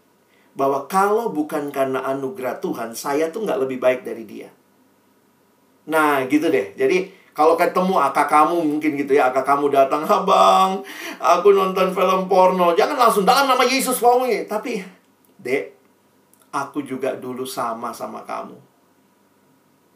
Bahwa 0.55 0.87
kalau 0.87 1.31
bukan 1.31 1.69
karena 1.75 2.07
anugerah 2.07 2.63
Tuhan, 2.63 2.95
saya 2.95 3.29
tuh 3.29 3.45
nggak 3.45 3.61
lebih 3.67 3.79
baik 3.83 4.01
dari 4.07 4.25
dia. 4.25 4.51
Nah, 5.91 6.23
gitu 6.31 6.47
deh. 6.47 6.71
Jadi, 6.79 7.11
kalau 7.35 7.59
ketemu 7.59 7.99
akak 7.99 8.31
kamu 8.31 8.63
mungkin 8.63 8.95
gitu 8.95 9.19
ya, 9.19 9.35
akak 9.35 9.43
kamu 9.43 9.75
datang, 9.75 10.07
abang, 10.07 10.87
aku 11.19 11.51
nonton 11.51 11.91
film 11.91 12.31
porno. 12.31 12.79
Jangan 12.79 12.95
langsung 12.95 13.27
dalam 13.27 13.51
nama 13.51 13.67
Yesus 13.67 13.99
ngomongnya. 13.99 14.47
Tapi, 14.47 14.79
dek, 15.43 15.75
aku 16.55 16.87
juga 16.87 17.19
dulu 17.19 17.43
sama 17.43 17.91
sama 17.91 18.23
kamu. 18.23 18.55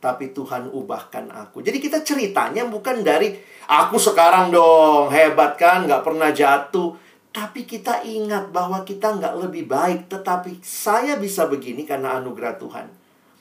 Tapi 0.02 0.36
Tuhan 0.36 0.68
ubahkan 0.68 1.30
aku. 1.32 1.64
Jadi 1.64 1.80
kita 1.80 2.04
ceritanya 2.04 2.68
bukan 2.68 3.00
dari 3.00 3.32
aku 3.70 3.96
sekarang 3.96 4.52
dong, 4.52 5.08
hebat 5.08 5.56
kan, 5.56 5.86
nggak 5.88 6.04
pernah 6.04 6.28
jatuh. 6.34 6.92
Tapi 7.34 7.66
kita 7.66 8.04
ingat 8.06 8.54
bahwa 8.54 8.86
kita 8.86 9.16
nggak 9.16 9.34
lebih 9.48 9.66
baik, 9.66 10.06
tetapi 10.06 10.60
saya 10.62 11.18
bisa 11.18 11.50
begini 11.50 11.82
karena 11.82 12.20
anugerah 12.22 12.54
Tuhan. 12.60 12.86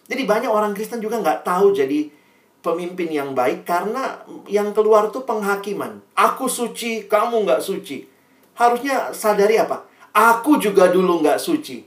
Jadi 0.07 0.23
banyak 0.25 0.49
orang 0.49 0.73
Kristen 0.73 1.03
juga 1.03 1.21
nggak 1.21 1.45
tahu 1.45 1.75
jadi 1.75 2.22
pemimpin 2.63 3.11
yang 3.11 3.35
baik 3.35 3.67
karena 3.67 4.23
yang 4.47 4.71
keluar 4.71 5.11
tuh 5.11 5.27
penghakiman. 5.27 5.99
Aku 6.15 6.47
suci, 6.47 7.05
kamu 7.11 7.43
nggak 7.43 7.61
suci. 7.61 8.07
Harusnya 8.55 9.11
sadari 9.11 9.59
apa? 9.59 9.83
Aku 10.15 10.55
juga 10.57 10.87
dulu 10.87 11.19
nggak 11.19 11.37
suci. 11.37 11.83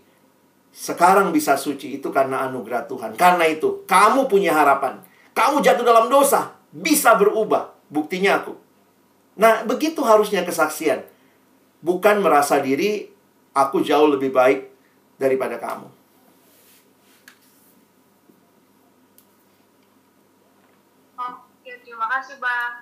Sekarang 0.77 1.33
bisa 1.33 1.57
suci 1.57 1.97
itu 1.97 2.13
karena 2.13 2.45
anugerah 2.45 2.85
Tuhan. 2.85 3.17
Karena 3.17 3.49
itu, 3.49 3.89
kamu 3.89 4.29
punya 4.29 4.53
harapan. 4.53 5.01
Kamu 5.33 5.65
jatuh 5.65 5.83
dalam 5.83 6.13
dosa, 6.13 6.53
bisa 6.69 7.17
berubah. 7.17 7.73
Buktinya 7.89 8.45
aku. 8.45 8.53
Nah, 9.41 9.65
begitu 9.65 10.05
harusnya 10.05 10.45
kesaksian. 10.45 11.01
Bukan 11.81 12.21
merasa 12.21 12.61
diri 12.61 13.09
aku 13.57 13.81
jauh 13.81 14.13
lebih 14.13 14.33
baik 14.37 14.69
daripada 15.17 15.57
kamu. 15.57 15.89
Oke, 21.17 21.73
terima 21.97 22.13
kasih 22.13 22.37
Bang. 22.37 22.73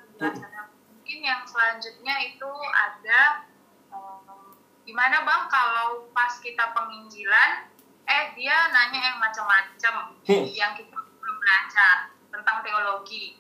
Mungkin 0.91 1.19
yang 1.23 1.47
selanjutnya 1.47 2.19
itu 2.35 2.51
ada 2.75 3.47
um, 3.95 4.59
gimana 4.83 5.23
Bang 5.23 5.47
kalau 5.47 6.11
pas 6.11 6.43
kita 6.43 6.75
penginjilan 6.75 7.71
eh 8.11 8.35
dia 8.35 8.75
nanya 8.75 9.15
yang 9.15 9.19
macam-macam 9.23 10.19
Hmm. 10.27 10.45
yang 10.51 10.75
kita 10.75 10.99
belum 10.99 11.37
belajar 11.39 12.11
tentang 12.27 12.67
teologi. 12.67 13.39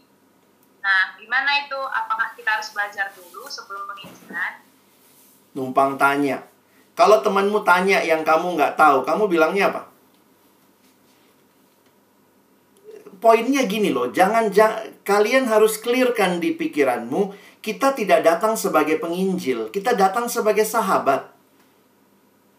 Nah, 0.78 1.18
gimana 1.18 1.66
itu? 1.66 1.80
Apakah 1.80 2.38
kita 2.38 2.54
harus 2.54 2.70
belajar 2.70 3.10
dulu 3.10 3.50
sebelum 3.50 3.90
penginjilan? 3.90 4.62
Numpang 5.58 5.98
tanya. 5.98 6.46
Kalau 6.94 7.18
temanmu 7.18 7.66
tanya 7.66 7.98
yang 7.98 8.22
kamu 8.22 8.54
nggak 8.54 8.78
tahu, 8.78 9.02
kamu 9.02 9.26
bilangnya 9.26 9.74
apa? 9.74 9.90
Poinnya 13.24 13.64
gini 13.64 13.88
loh, 13.88 14.12
jangan 14.12 14.52
ja- 14.52 14.84
kalian 15.00 15.48
harus 15.48 15.80
clearkan 15.80 16.44
di 16.44 16.52
pikiranmu, 16.52 17.32
kita 17.64 17.96
tidak 17.96 18.20
datang 18.20 18.52
sebagai 18.52 19.00
penginjil, 19.00 19.72
kita 19.72 19.96
datang 19.96 20.28
sebagai 20.28 20.68
sahabat. 20.68 21.32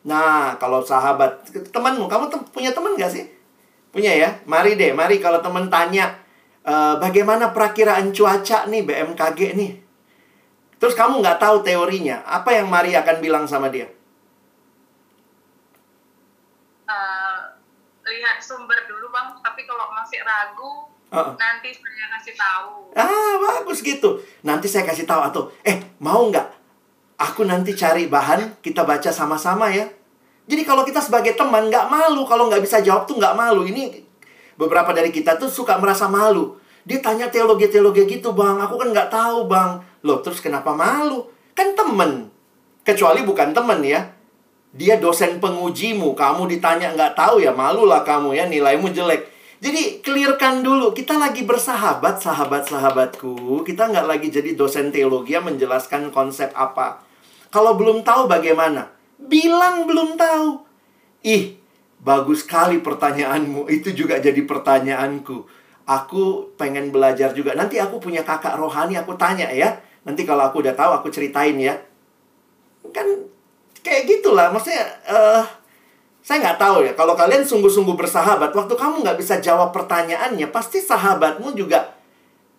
Nah, 0.09 0.57
kalau 0.57 0.81
sahabat, 0.81 1.45
temanmu, 1.69 2.09
kamu 2.09 2.33
tem- 2.33 2.49
punya 2.49 2.73
teman 2.73 2.97
nggak 2.97 3.13
sih? 3.13 3.29
Punya 3.93 4.09
ya? 4.09 4.41
Mari 4.49 4.73
deh, 4.73 4.89
mari 4.89 5.21
kalau 5.21 5.37
teman 5.37 5.69
tanya, 5.69 6.17
"Eh, 6.65 6.95
bagaimana 6.97 7.53
perakiraan 7.53 8.09
cuaca 8.09 8.65
nih 8.65 8.81
BMKG 8.81 9.53
nih? 9.53 9.71
Terus 10.81 10.97
kamu 10.97 11.21
nggak 11.21 11.45
tahu 11.45 11.61
teorinya, 11.61 12.25
apa 12.25 12.57
yang 12.57 12.73
Mari 12.73 12.97
akan 12.97 13.17
bilang 13.21 13.45
sama 13.45 13.69
dia? 13.69 13.85
Eh, 16.89 17.39
lihat 18.05 18.37
sumber 18.41 18.85
dulu 18.89 19.13
Bang, 19.13 19.37
tapi 19.55 19.63
kalau 19.63 19.87
masih 19.95 20.19
ragu 20.19 20.83
Heeh. 21.15 21.31
nanti 21.39 21.71
saya 21.71 22.11
kasih 22.19 22.35
tahu. 22.35 22.91
Ah, 22.91 23.39
bagus 23.39 23.79
gitu. 23.79 24.19
Nanti 24.43 24.67
saya 24.67 24.83
kasih 24.83 25.07
tahu 25.07 25.21
atau 25.23 25.41
eh 25.63 25.79
mau 26.03 26.27
nggak? 26.27 26.43
Aku 27.15 27.47
nanti 27.47 27.71
cari 27.71 28.11
bahan 28.11 28.59
kita 28.59 28.83
baca 28.83 29.15
sama-sama 29.15 29.71
ya. 29.71 29.87
Jadi 30.43 30.67
kalau 30.67 30.83
kita 30.83 30.99
sebagai 30.99 31.39
teman 31.39 31.71
nggak 31.71 31.87
malu 31.87 32.27
kalau 32.27 32.51
nggak 32.51 32.59
bisa 32.59 32.83
jawab 32.83 33.07
tuh 33.07 33.15
nggak 33.15 33.31
malu. 33.31 33.63
Ini 33.63 33.95
beberapa 34.59 34.91
dari 34.91 35.07
kita 35.07 35.39
tuh 35.39 35.47
suka 35.47 35.79
merasa 35.79 36.11
malu. 36.11 36.59
Dia 36.83 36.99
tanya 36.99 37.31
teologi-teologi 37.31 38.11
gitu 38.11 38.35
bang, 38.35 38.59
aku 38.59 38.75
kan 38.75 38.91
nggak 38.91 39.07
tahu 39.07 39.47
bang. 39.47 39.79
Loh 40.03 40.19
terus 40.19 40.43
kenapa 40.43 40.75
malu? 40.75 41.31
Kan 41.55 41.79
temen. 41.79 42.27
Kecuali 42.83 43.23
bukan 43.23 43.55
temen 43.55 43.79
ya. 43.87 44.03
Dia 44.75 44.99
dosen 44.99 45.39
pengujimu, 45.39 46.11
kamu 46.11 46.51
ditanya 46.51 46.91
nggak 46.91 47.15
tahu 47.15 47.39
ya 47.39 47.55
malulah 47.55 48.03
kamu 48.03 48.35
ya 48.35 48.51
nilaimu 48.51 48.91
jelek. 48.91 49.34
Jadi 49.63 50.03
clearkan 50.03 50.59
dulu, 50.61 50.91
kita 50.91 51.15
lagi 51.15 51.47
bersahabat, 51.47 52.19
sahabat-sahabatku. 52.19 53.63
Kita 53.63 53.87
nggak 53.87 54.07
lagi 54.07 54.27
jadi 54.27 54.51
dosen 54.51 54.91
teologi 54.91 55.31
yang 55.31 55.47
menjelaskan 55.47 56.11
konsep 56.11 56.51
apa. 56.51 56.99
Kalau 57.47 57.79
belum 57.79 58.03
tahu 58.03 58.27
bagaimana? 58.27 58.91
Bilang 59.15 59.87
belum 59.87 60.19
tahu. 60.19 60.59
Ih, 61.23 61.55
bagus 62.03 62.43
sekali 62.43 62.83
pertanyaanmu. 62.83 63.71
Itu 63.71 63.95
juga 63.95 64.19
jadi 64.19 64.43
pertanyaanku. 64.43 65.47
Aku 65.87 66.51
pengen 66.59 66.91
belajar 66.91 67.31
juga. 67.31 67.55
Nanti 67.55 67.79
aku 67.79 68.03
punya 68.03 68.27
kakak 68.27 68.59
rohani, 68.59 68.99
aku 68.99 69.15
tanya 69.15 69.47
ya. 69.47 69.71
Nanti 70.03 70.27
kalau 70.27 70.51
aku 70.51 70.59
udah 70.59 70.75
tahu, 70.75 70.91
aku 70.99 71.07
ceritain 71.07 71.55
ya. 71.55 71.79
Kan 72.91 73.07
kayak 73.79 74.03
gitulah. 74.03 74.51
Maksudnya, 74.51 74.83
eh 75.07 75.45
saya 76.25 76.41
nggak 76.41 76.57
tahu 76.57 76.77
ya. 76.81 76.97
Kalau 76.97 77.13
kalian 77.13 77.45
sungguh-sungguh 77.45 77.93
bersahabat, 77.93 78.49
waktu 78.57 78.73
kamu 78.73 79.05
nggak 79.05 79.21
bisa 79.21 79.37
jawab 79.37 79.69
pertanyaannya, 79.69 80.49
pasti 80.49 80.81
sahabatmu 80.81 81.53
juga 81.53 81.93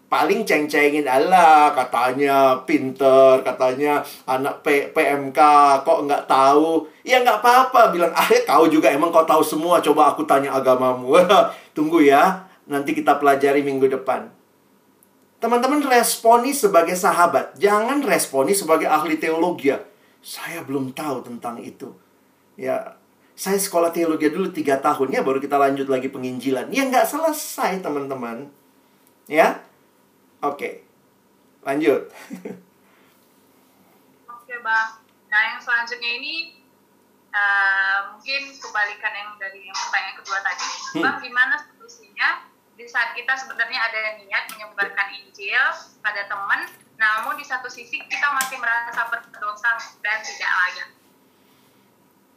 paling 0.07 0.47
ceng-cengin 0.47 1.03
Allah 1.03 1.75
katanya 1.75 2.63
pinter 2.63 3.43
katanya 3.43 4.07
anak 4.23 4.63
P 4.63 4.95
PMK 4.95 5.39
kok 5.83 5.99
nggak 6.07 6.31
tahu? 6.31 6.87
Ya 7.03 7.27
nggak 7.27 7.43
apa-apa 7.43 7.91
bilang 7.91 8.15
ah 8.15 8.31
ya, 8.31 8.47
kau 8.47 8.71
juga 8.71 8.87
emang 8.95 9.11
kau 9.11 9.27
tahu 9.27 9.43
semua 9.43 9.83
coba 9.83 10.15
aku 10.15 10.23
tanya 10.23 10.55
agamamu. 10.55 11.19
Tunggu 11.77 12.07
ya 12.07 12.47
nanti 12.71 12.95
kita 12.95 13.19
pelajari 13.19 13.67
minggu 13.67 13.91
depan. 13.91 14.31
Teman-teman 15.43 15.83
responi 15.91 16.55
sebagai 16.55 16.95
sahabat 16.95 17.59
jangan 17.59 17.99
responi 18.07 18.55
sebagai 18.55 18.87
ahli 18.87 19.19
teologi 19.19 19.75
ya. 19.75 19.83
Saya 20.23 20.63
belum 20.63 20.95
tahu 20.95 21.27
tentang 21.27 21.59
itu. 21.59 21.91
Ya 22.55 22.96
saya 23.37 23.61
sekolah 23.61 23.93
teologi 23.93 24.33
dulu 24.33 24.49
tiga 24.49 24.81
tahun 24.81 25.13
ya 25.13 25.21
baru 25.21 25.39
kita 25.39 25.61
lanjut 25.61 25.87
lagi 25.93 26.09
penginjilan 26.09 26.73
ya 26.73 26.89
nggak 26.89 27.05
selesai 27.05 27.85
teman-teman 27.85 28.49
ya 29.29 29.61
Oke, 30.45 30.85
lanjut. 31.65 32.13
Oke 34.29 34.55
bang. 34.61 34.89
Nah 35.33 35.41
yang 35.51 35.59
selanjutnya 35.59 36.11
ini 36.23 36.61
eh, 37.33 37.99
mungkin 38.13 38.43
kebalikan 38.55 39.13
yang 39.17 39.31
dari 39.41 39.65
yang 39.65 39.75
pertanyaan 39.75 40.17
kedua 40.21 40.39
tadi. 40.45 40.67
Hmm. 40.95 41.03
Bang 41.03 41.17
gimana 41.25 41.57
solusinya 41.57 42.47
di 42.77 42.85
saat 42.85 43.17
kita 43.17 43.33
sebenarnya 43.33 43.81
ada 43.81 44.21
niat 44.21 44.45
menyebarkan 44.53 45.09
Injil 45.25 45.65
pada 46.05 46.29
teman, 46.29 46.69
namun 47.01 47.41
di 47.41 47.45
satu 47.49 47.73
sisi 47.73 47.97
kita 48.05 48.29
masih 48.37 48.61
merasa 48.61 49.09
berdosa 49.09 49.81
dan 50.05 50.21
tidak 50.21 50.53
layak. 50.53 50.89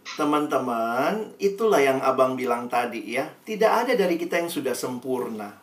Teman-teman, 0.04 1.36
itulah 1.40 1.80
yang 1.80 2.00
abang 2.04 2.36
bilang 2.36 2.68
tadi 2.68 3.16
ya. 3.16 3.32
Tidak 3.44 3.72
ada 3.86 3.94
dari 3.96 4.20
kita 4.20 4.40
yang 4.42 4.52
sudah 4.52 4.76
sempurna. 4.76 5.56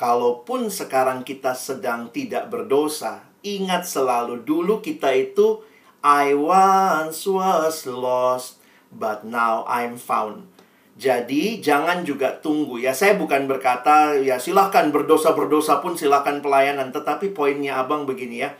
Kalaupun 0.00 0.72
sekarang 0.72 1.22
kita 1.22 1.52
sedang 1.54 2.10
tidak 2.10 2.48
berdosa, 2.48 3.22
ingat 3.44 3.84
selalu 3.84 4.42
dulu 4.42 4.82
kita 4.82 5.12
itu 5.14 5.62
I 6.02 6.34
once 6.34 7.22
was 7.30 7.86
lost, 7.86 8.58
but 8.90 9.22
now 9.22 9.62
I'm 9.70 9.94
found. 9.94 10.50
Jadi 10.98 11.62
jangan 11.62 12.04
juga 12.04 12.36
tunggu 12.42 12.76
ya. 12.82 12.92
Saya 12.92 13.16
bukan 13.16 13.48
berkata 13.48 14.18
ya 14.18 14.36
silahkan 14.36 14.92
berdosa-berdosa 14.92 15.80
pun 15.80 15.96
silahkan 15.96 16.42
pelayanan. 16.44 16.92
Tetapi 16.92 17.32
poinnya 17.32 17.80
abang 17.80 18.04
begini 18.04 18.44
ya. 18.44 18.52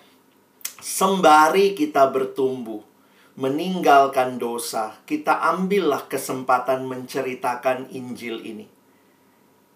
Sembari 0.82 1.78
kita 1.78 2.10
bertumbuh, 2.10 2.82
meninggalkan 3.34 4.36
dosa, 4.36 5.00
kita 5.08 5.40
ambillah 5.40 6.06
kesempatan 6.08 6.84
menceritakan 6.84 7.88
Injil 7.92 8.44
ini. 8.44 8.66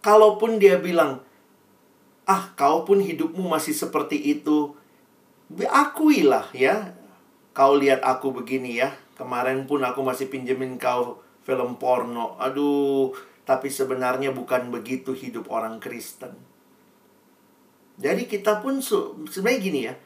Kalaupun 0.05 0.61
dia 0.61 0.77
bilang, 0.77 1.25
ah 2.29 2.53
kau 2.55 2.85
pun 2.85 3.01
hidupmu 3.01 3.49
masih 3.49 3.73
seperti 3.73 4.21
itu, 4.21 4.77
akuilah 5.67 6.53
ya. 6.53 6.95
Kau 7.57 7.73
lihat 7.73 8.05
aku 8.05 8.37
begini 8.37 8.77
ya, 8.77 8.93
Kemarin 9.17 9.65
pun 9.65 9.81
aku 9.81 10.05
masih 10.05 10.29
pinjemin 10.29 10.77
kau 10.77 11.25
film 11.41 11.81
porno. 11.81 12.37
Aduh, 12.37 13.17
tapi 13.49 13.73
sebenarnya 13.73 14.37
bukan 14.37 14.69
begitu 14.69 15.17
hidup 15.17 15.49
orang 15.49 15.81
Kristen. 15.81 16.37
Jadi 17.97 18.29
kita 18.29 18.61
pun 18.61 18.85
sebenarnya 18.85 19.59
gini 19.59 19.81
ya. 19.89 19.97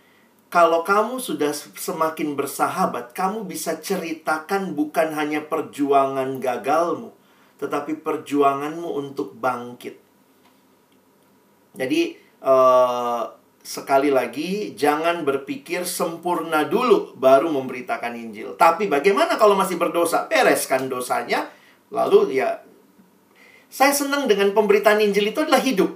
Kalau 0.50 0.82
kamu 0.82 1.22
sudah 1.22 1.54
semakin 1.54 2.34
bersahabat, 2.34 3.14
kamu 3.14 3.46
bisa 3.46 3.78
ceritakan 3.78 4.74
bukan 4.74 5.14
hanya 5.14 5.46
perjuangan 5.46 6.42
gagalmu, 6.42 7.14
tetapi 7.62 8.02
perjuanganmu 8.02 8.90
untuk 8.98 9.38
bangkit. 9.38 9.94
Jadi, 11.78 12.18
uh, 12.42 13.30
sekali 13.62 14.10
lagi, 14.10 14.74
jangan 14.74 15.22
berpikir 15.22 15.86
sempurna 15.86 16.66
dulu 16.66 17.14
baru 17.14 17.46
memberitakan 17.54 18.18
Injil. 18.18 18.58
Tapi 18.58 18.90
bagaimana 18.90 19.38
kalau 19.38 19.54
masih 19.54 19.78
berdosa? 19.78 20.26
Bereskan 20.26 20.90
dosanya, 20.90 21.46
lalu 21.94 22.42
ya 22.42 22.58
saya 23.70 23.94
senang 23.94 24.26
dengan 24.26 24.50
pemberitaan 24.50 24.98
Injil 24.98 25.30
itu 25.30 25.46
adalah 25.46 25.62
hidup. 25.62 25.94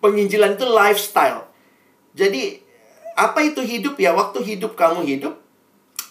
Penginjilan 0.00 0.56
itu 0.56 0.64
lifestyle. 0.64 1.44
Jadi 2.16 2.65
apa 3.16 3.40
itu 3.40 3.64
hidup 3.64 3.96
ya? 3.96 4.12
Waktu 4.12 4.44
hidup 4.44 4.76
kamu 4.76 5.08
hidup, 5.08 5.40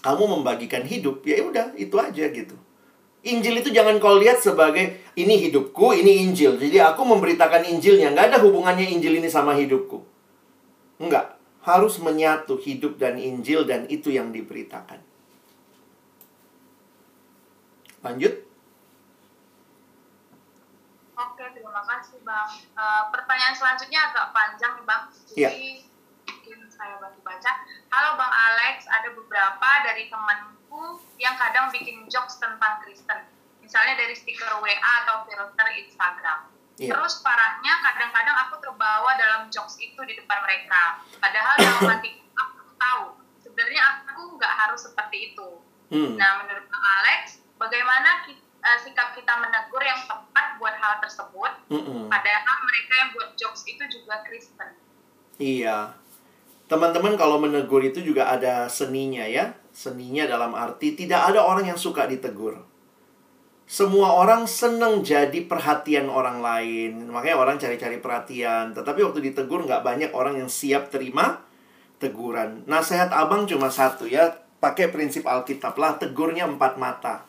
kamu 0.01 0.23
membagikan 0.41 0.81
hidup. 0.81 1.21
Ya 1.21 1.45
udah, 1.45 1.77
itu 1.77 1.93
aja 2.01 2.25
gitu. 2.33 2.57
Injil 3.25 3.57
itu 3.61 3.73
jangan 3.73 3.97
kau 3.97 4.17
lihat 4.17 4.41
sebagai 4.41 5.01
ini 5.17 5.37
hidupku, 5.49 5.93
ini 5.93 6.25
Injil. 6.25 6.57
Jadi 6.57 6.77
aku 6.81 7.01
memberitakan 7.05 7.65
Injilnya. 7.65 8.13
Nggak 8.13 8.33
ada 8.33 8.37
hubungannya 8.41 8.85
Injil 8.89 9.17
ini 9.17 9.29
sama 9.29 9.57
hidupku. 9.57 10.01
Enggak, 11.01 11.37
harus 11.65 11.97
menyatu 12.01 12.57
hidup 12.57 13.01
dan 13.01 13.17
Injil 13.17 13.65
dan 13.65 13.89
itu 13.89 14.13
yang 14.13 14.29
diberitakan. 14.29 15.01
Lanjut. 18.05 18.33
Oke, 21.17 21.45
terima 21.57 21.81
kasih 21.81 22.21
Bang. 22.21 22.49
Uh, 22.77 23.09
pertanyaan 23.09 23.57
selanjutnya 23.57 24.13
agak 24.13 24.29
panjang 24.29 24.75
Bang. 24.85 25.09
Jadi 25.33 25.41
ya. 25.41 25.49
Baca. 27.25 27.51
Halo 27.89 28.21
Bang 28.21 28.29
Alex, 28.29 28.85
ada 28.85 29.09
beberapa 29.17 29.69
dari 29.81 30.13
temanku 30.13 31.01
yang 31.17 31.33
kadang 31.41 31.73
bikin 31.73 32.05
jokes 32.05 32.37
tentang 32.37 32.85
Kristen. 32.85 33.25
Misalnya 33.65 33.97
dari 33.97 34.13
stiker 34.13 34.61
WA 34.61 34.93
atau 35.03 35.25
filter 35.25 35.67
Instagram 35.81 36.55
Yeah. 36.75 36.91
Terus 36.91 37.23
parahnya 37.23 37.71
kadang-kadang 37.87 38.35
aku 38.35 38.59
terbawa 38.59 39.15
dalam 39.15 39.47
jokes 39.47 39.79
itu 39.79 39.95
di 40.03 40.19
depan 40.19 40.43
mereka. 40.43 40.99
Padahal 41.23 41.55
dalam 41.55 41.87
hati 41.87 42.19
aku 42.35 42.67
tahu 42.75 43.03
sebenarnya 43.39 44.03
aku 44.11 44.35
nggak 44.35 44.53
harus 44.59 44.83
seperti 44.83 45.31
itu. 45.31 45.63
Hmm. 45.87 46.19
Nah 46.19 46.43
menurut 46.43 46.67
Bang 46.67 46.83
Alex, 46.83 47.39
bagaimana 47.55 48.27
kita, 48.27 48.43
uh, 48.59 48.67
eh, 48.75 48.77
sikap 48.83 49.15
kita 49.15 49.33
menegur 49.39 49.79
yang 49.87 50.03
tepat 50.03 50.59
buat 50.59 50.75
hal 50.75 50.99
tersebut? 50.99 51.51
Mm-mm. 51.71 52.11
Padahal 52.11 52.57
mereka 52.67 52.93
yang 52.99 53.09
buat 53.15 53.29
jokes 53.39 53.63
itu 53.71 53.83
juga 53.87 54.19
Kristen. 54.27 54.75
Iya. 55.39 55.95
Teman-teman 56.65 57.13
kalau 57.13 57.37
menegur 57.37 57.81
itu 57.85 58.01
juga 58.01 58.29
ada 58.29 58.65
seninya 58.65 59.25
ya. 59.25 59.53
Seninya 59.69 60.25
dalam 60.25 60.57
arti 60.57 60.97
tidak 60.97 61.33
ada 61.33 61.45
orang 61.45 61.69
yang 61.69 61.77
suka 61.77 62.09
ditegur 62.09 62.75
semua 63.65 64.13
orang 64.13 64.45
seneng 64.45 65.01
jadi 65.01 65.41
perhatian 65.49 66.05
orang 66.05 66.37
lain. 66.37 67.09
Makanya 67.09 67.37
orang 67.37 67.57
cari-cari 67.57 67.97
perhatian. 67.97 68.77
Tetapi 68.77 69.01
waktu 69.01 69.25
ditegur 69.25 69.65
nggak 69.65 69.81
banyak 69.81 70.11
orang 70.13 70.37
yang 70.37 70.49
siap 70.49 70.93
terima 70.93 71.41
teguran. 71.97 72.61
Nasihat 72.69 73.09
abang 73.09 73.49
cuma 73.49 73.73
satu 73.73 74.05
ya. 74.05 74.45
Pakai 74.61 74.93
prinsip 74.93 75.25
Alkitab 75.25 75.73
lah. 75.81 75.97
Tegurnya 75.97 76.45
empat 76.45 76.77
mata. 76.77 77.25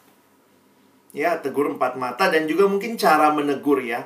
Ya, 1.17 1.41
tegur 1.41 1.73
empat 1.73 1.97
mata. 1.97 2.29
Dan 2.29 2.45
juga 2.45 2.69
mungkin 2.69 3.01
cara 3.01 3.33
menegur 3.33 3.81
ya. 3.81 4.05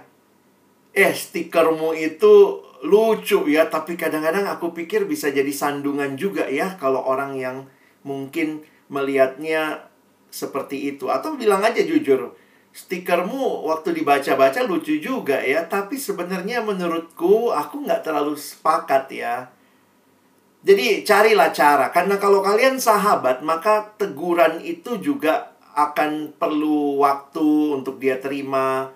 Eh, 0.94 1.10
stikermu 1.10 1.98
itu 1.98 2.62
lucu 2.84 3.48
ya. 3.50 3.68
Tapi 3.68 3.96
kadang-kadang 3.96 4.48
aku 4.48 4.72
pikir 4.72 5.04
bisa 5.04 5.28
jadi 5.28 5.50
sandungan 5.50 6.16
juga 6.16 6.48
ya. 6.48 6.76
Kalau 6.80 7.04
orang 7.04 7.36
yang 7.36 7.68
mungkin 8.04 8.64
melihatnya 8.90 9.90
seperti 10.30 10.94
itu 10.94 11.10
atau 11.10 11.34
bilang 11.34 11.60
aja 11.60 11.82
jujur 11.82 12.34
stikermu 12.70 13.66
waktu 13.66 13.90
dibaca-baca 13.98 14.62
lucu 14.62 15.02
juga 15.02 15.42
ya 15.42 15.66
tapi 15.66 15.98
sebenarnya 15.98 16.62
menurutku 16.62 17.50
aku 17.50 17.82
nggak 17.82 18.06
terlalu 18.06 18.38
sepakat 18.38 19.10
ya 19.10 19.50
jadi 20.62 21.02
carilah 21.02 21.50
cara 21.50 21.90
karena 21.90 22.14
kalau 22.22 22.38
kalian 22.46 22.78
sahabat 22.78 23.42
maka 23.42 23.90
teguran 23.98 24.62
itu 24.62 25.02
juga 25.02 25.50
akan 25.74 26.38
perlu 26.38 27.02
waktu 27.02 27.74
untuk 27.74 27.98
dia 27.98 28.22
terima 28.22 28.94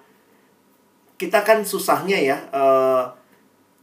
kita 1.18 1.42
kan 1.42 1.66
susahnya 1.66 2.18
ya 2.22 2.38
uh, 2.54 3.10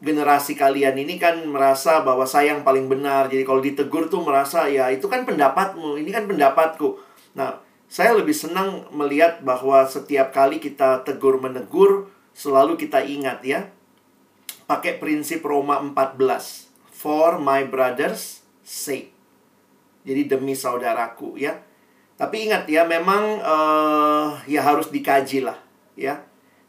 generasi 0.02 0.58
kalian 0.58 0.98
ini 0.98 1.22
kan 1.22 1.46
merasa 1.46 2.02
bahwa 2.02 2.26
saya 2.26 2.58
yang 2.58 2.66
paling 2.66 2.90
benar 2.90 3.30
jadi 3.30 3.46
kalau 3.46 3.62
ditegur 3.62 4.10
tuh 4.10 4.26
merasa 4.26 4.66
ya 4.66 4.90
itu 4.90 5.06
kan 5.06 5.24
pendapatmu 5.24 6.02
ini 6.02 6.10
kan 6.10 6.26
pendapatku 6.26 7.12
Nah, 7.32 7.64
saya 7.88 8.16
lebih 8.16 8.36
senang 8.36 8.88
melihat 8.92 9.44
bahwa 9.44 9.84
setiap 9.88 10.36
kali 10.36 10.60
kita 10.60 11.04
tegur-menegur, 11.08 12.12
selalu 12.36 12.76
kita 12.80 13.04
ingat 13.04 13.44
ya. 13.44 13.72
Pakai 14.68 15.00
prinsip 15.00 15.44
Roma 15.44 15.80
14. 15.84 16.72
For 16.92 17.42
my 17.42 17.66
brothers 17.66 18.46
sake. 18.62 19.10
Jadi 20.06 20.30
demi 20.30 20.54
saudaraku 20.54 21.34
ya. 21.38 21.60
Tapi 22.16 22.46
ingat 22.46 22.70
ya, 22.70 22.86
memang 22.86 23.42
uh, 23.42 24.38
ya 24.46 24.62
harus 24.62 24.94
dikaji 24.94 25.42
lah 25.42 25.58
ya. 25.98 26.22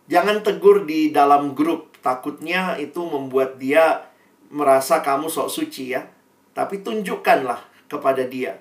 Jangan 0.09 0.41
tegur 0.41 0.89
di 0.89 1.13
dalam 1.13 1.53
grup. 1.53 1.92
Takutnya 2.03 2.77
itu 2.77 3.01
membuat 3.07 3.57
dia 3.63 4.11
merasa 4.51 5.01
kamu 5.01 5.31
sok 5.31 5.49
suci 5.49 5.95
ya. 5.95 6.05
Tapi 6.53 6.83
tunjukkanlah 6.85 7.89
kepada 7.89 8.27
dia 8.27 8.61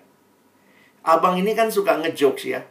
abang 1.02 1.38
ini 1.38 1.58
kan 1.58 1.70
suka 1.70 1.98
ngejokes 2.02 2.46
ya. 2.46 2.62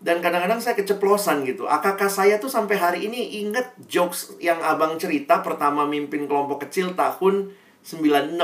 Dan 0.00 0.24
kadang-kadang 0.24 0.64
saya 0.64 0.80
keceplosan 0.80 1.44
gitu. 1.44 1.68
AKK 1.68 2.00
saya 2.08 2.34
tuh 2.40 2.48
sampai 2.48 2.80
hari 2.80 3.00
ini 3.04 3.44
inget 3.44 3.68
jokes 3.84 4.32
yang 4.40 4.56
abang 4.64 4.96
cerita 4.96 5.44
pertama 5.44 5.84
mimpin 5.84 6.24
kelompok 6.24 6.64
kecil 6.64 6.96
tahun 6.96 7.52
96. 7.84 8.40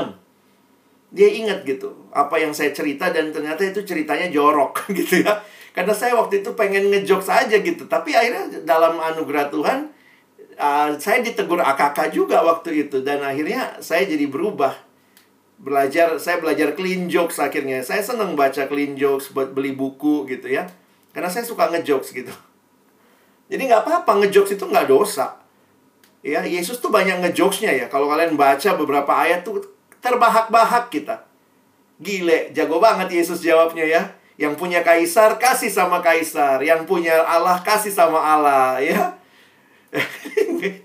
Dia 1.17 1.29
inget 1.33 1.65
gitu. 1.65 1.97
Apa 2.13 2.37
yang 2.37 2.53
saya 2.53 2.69
cerita 2.77 3.09
dan 3.09 3.33
ternyata 3.33 3.65
itu 3.65 3.81
ceritanya 3.81 4.29
jorok 4.29 4.85
gitu 5.01 5.25
ya. 5.25 5.41
Karena 5.73 5.97
saya 5.97 6.13
waktu 6.13 6.45
itu 6.45 6.53
pengen 6.53 6.93
ngejokes 6.93 7.25
aja 7.25 7.57
gitu. 7.57 7.89
Tapi 7.89 8.13
akhirnya 8.13 8.61
dalam 8.61 9.01
anugerah 9.01 9.49
Tuhan, 9.49 9.89
uh, 10.57 10.97
saya 10.97 11.21
ditegur 11.21 11.61
AKK 11.61 12.11
juga 12.11 12.41
waktu 12.43 12.89
itu. 12.89 13.05
Dan 13.05 13.21
akhirnya 13.23 13.79
saya 13.79 14.03
jadi 14.09 14.25
berubah. 14.27 14.73
Belajar 15.57 16.21
saya 16.21 16.37
belajar 16.37 16.77
clean 16.77 17.09
jokes 17.09 17.41
akhirnya. 17.41 17.81
Saya 17.81 18.01
senang 18.05 18.37
baca 18.37 18.69
clean 18.69 18.93
jokes 18.93 19.33
buat 19.33 19.53
beli 19.53 19.73
buku 19.73 20.29
gitu 20.29 20.49
ya. 20.49 20.69
Karena 21.13 21.29
saya 21.33 21.45
suka 21.45 21.69
ngejokes 21.73 22.13
gitu. 22.13 22.33
Jadi 23.47 23.61
nggak 23.65 23.87
apa-apa 23.87 24.21
ngejokes 24.21 24.53
itu 24.59 24.65
nggak 24.69 24.85
dosa. 24.91 25.41
Ya 26.21 26.43
Yesus 26.43 26.77
tuh 26.77 26.93
banyak 26.93 27.25
ngejokesnya 27.25 27.73
ya. 27.73 27.85
Kalau 27.89 28.05
kalian 28.11 28.37
baca 28.37 28.69
beberapa 28.77 29.13
ayat 29.17 29.41
tuh 29.41 29.65
terbahak-bahak 30.03 30.93
kita. 30.93 31.25
Gile 31.97 32.53
jago 32.53 32.77
banget 32.77 33.09
Yesus 33.09 33.41
jawabnya 33.41 33.87
ya. 33.87 34.03
Yang 34.37 34.61
punya 34.61 34.85
kaisar 34.85 35.41
kasih 35.41 35.73
sama 35.73 36.05
kaisar. 36.05 36.61
Yang 36.61 36.85
punya 36.85 37.25
Allah 37.25 37.57
kasih 37.65 37.89
sama 37.89 38.21
Allah 38.21 38.77
ya 38.77 39.16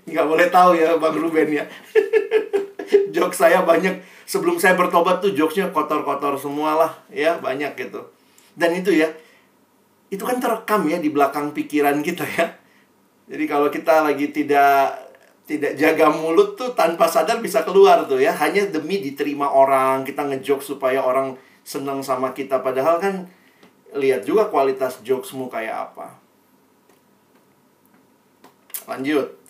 nggak 0.09 0.25
boleh 0.27 0.47
tahu 0.49 0.77
ya 0.77 0.95
bang 0.97 1.15
Ruben 1.17 1.49
ya. 1.49 1.65
Jokes 3.13 3.41
saya 3.41 3.61
banyak. 3.61 4.01
Sebelum 4.23 4.57
saya 4.57 4.73
bertobat 4.79 5.19
tuh 5.19 5.35
jokesnya 5.35 5.69
kotor-kotor 5.69 6.39
semua 6.39 6.79
lah 6.79 6.91
ya 7.11 7.37
banyak 7.37 7.75
gitu. 7.75 8.01
Dan 8.57 8.73
itu 8.73 8.95
ya 8.95 9.11
itu 10.09 10.21
kan 10.21 10.37
terekam 10.37 10.85
ya 10.87 10.97
di 11.01 11.09
belakang 11.11 11.51
pikiran 11.51 11.99
kita 12.01 12.25
ya. 12.25 12.45
Jadi 13.29 13.43
kalau 13.45 13.67
kita 13.69 14.03
lagi 14.03 14.31
tidak 14.31 14.95
tidak 15.43 15.75
jaga 15.75 16.07
mulut 16.07 16.55
tuh 16.55 16.71
tanpa 16.71 17.05
sadar 17.11 17.43
bisa 17.43 17.67
keluar 17.67 18.07
tuh 18.07 18.23
ya. 18.23 18.31
Hanya 18.33 18.65
demi 18.71 19.03
diterima 19.03 19.51
orang 19.51 20.07
kita 20.07 20.23
ngejok 20.23 20.63
supaya 20.63 21.03
orang 21.03 21.35
senang 21.67 21.99
sama 22.01 22.31
kita. 22.31 22.63
Padahal 22.63 22.97
kan 23.03 23.27
lihat 23.93 24.25
juga 24.25 24.49
kualitas 24.49 25.05
jokesmu 25.05 25.51
kayak 25.53 25.93
apa 25.93 26.22
lanjut 28.87 29.43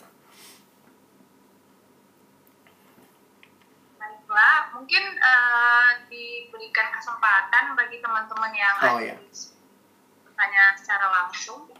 mungkin 4.83 5.15
uh, 5.15 5.89
diberikan 6.11 6.91
kesempatan 6.91 7.71
bagi 7.71 8.03
teman-teman 8.03 8.51
yang 8.51 8.75
oh, 8.83 8.99
ada 8.99 9.15
iya. 9.15 9.15
bertanya 10.27 10.75
secara 10.75 11.07
langsung. 11.07 11.71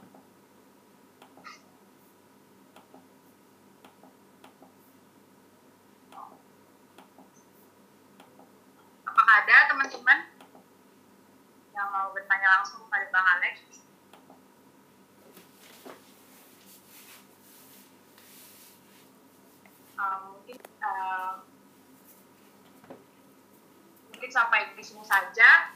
Apakah 9.04 9.36
ada 9.44 9.58
teman-teman 9.68 10.20
yang 11.76 11.88
mau 11.92 12.08
bertanya 12.16 12.48
langsung? 12.56 12.88
next. 13.44 13.83
Uh, 20.04 20.36
mungkin 20.36 20.60
uh, 20.84 21.40
mungkin 24.12 24.28
sampai 24.28 24.76
di 24.76 24.84
sini 24.84 25.00
saja. 25.00 25.72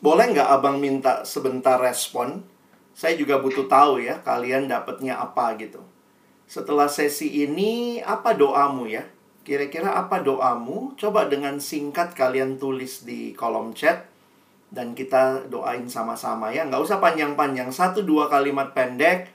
Boleh 0.00 0.32
nggak 0.32 0.48
abang 0.48 0.80
minta 0.80 1.28
sebentar 1.28 1.76
respon? 1.76 2.40
Saya 2.96 3.20
juga 3.20 3.36
butuh 3.36 3.68
tahu 3.68 4.00
ya, 4.00 4.24
kalian 4.24 4.64
dapatnya 4.64 5.20
apa 5.20 5.60
gitu. 5.60 5.84
Setelah 6.48 6.88
sesi 6.88 7.44
ini, 7.44 8.00
apa 8.00 8.32
doamu 8.32 8.88
ya? 8.88 9.04
Kira-kira 9.46 9.92
apa 9.92 10.24
doamu? 10.24 10.96
Coba 10.96 11.28
dengan 11.28 11.60
singkat 11.60 12.16
kalian 12.16 12.56
tulis 12.56 13.04
di 13.04 13.36
kolom 13.36 13.76
chat. 13.76 14.08
Dan 14.70 14.94
kita 14.98 15.46
doain 15.46 15.86
sama-sama 15.86 16.50
ya. 16.50 16.66
Nggak 16.66 16.82
usah 16.82 16.98
panjang-panjang. 16.98 17.70
Satu 17.70 18.02
dua 18.02 18.26
kalimat 18.26 18.74
pendek. 18.74 19.30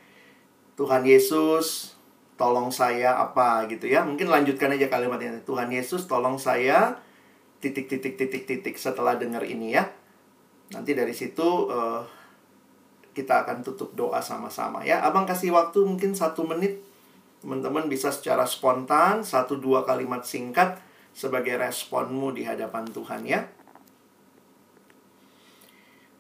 Tuhan 0.76 1.08
Yesus, 1.08 1.95
tolong 2.36 2.72
saya 2.72 3.16
apa 3.20 3.68
gitu 3.72 3.88
ya. 3.88 4.04
Mungkin 4.04 4.28
lanjutkan 4.28 4.72
aja 4.76 4.88
kalimatnya. 4.92 5.40
Tuhan 5.44 5.72
Yesus, 5.72 6.08
tolong 6.08 6.36
saya 6.40 7.00
titik 7.64 7.88
titik 7.90 8.20
titik 8.20 8.44
titik 8.46 8.76
setelah 8.76 9.16
dengar 9.16 9.44
ini 9.48 9.76
ya. 9.76 9.88
Nanti 10.76 10.92
dari 10.94 11.16
situ 11.16 11.72
uh, 11.72 12.04
kita 13.16 13.48
akan 13.48 13.64
tutup 13.64 13.96
doa 13.96 14.20
sama-sama 14.20 14.84
ya. 14.84 15.02
Abang 15.02 15.24
kasih 15.24 15.56
waktu 15.56 15.84
mungkin 15.88 16.12
satu 16.14 16.44
menit. 16.44 16.84
Teman-teman 17.40 17.86
bisa 17.86 18.10
secara 18.10 18.44
spontan, 18.50 19.22
satu 19.22 19.62
dua 19.62 19.86
kalimat 19.86 20.26
singkat 20.26 20.82
sebagai 21.14 21.56
responmu 21.56 22.34
di 22.34 22.42
hadapan 22.42 22.90
Tuhan 22.90 23.22
ya. 23.24 23.46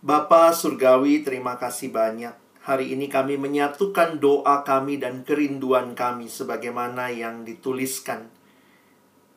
Bapa 0.05 0.53
Surgawi, 0.53 1.25
terima 1.25 1.57
kasih 1.57 1.89
banyak. 1.89 2.44
Hari 2.65 2.97
ini 2.97 3.05
kami 3.05 3.37
menyatukan 3.37 4.17
doa 4.17 4.65
kami 4.65 4.97
dan 4.97 5.21
kerinduan 5.21 5.93
kami 5.93 6.25
sebagaimana 6.25 7.13
yang 7.13 7.45
dituliskan. 7.45 8.33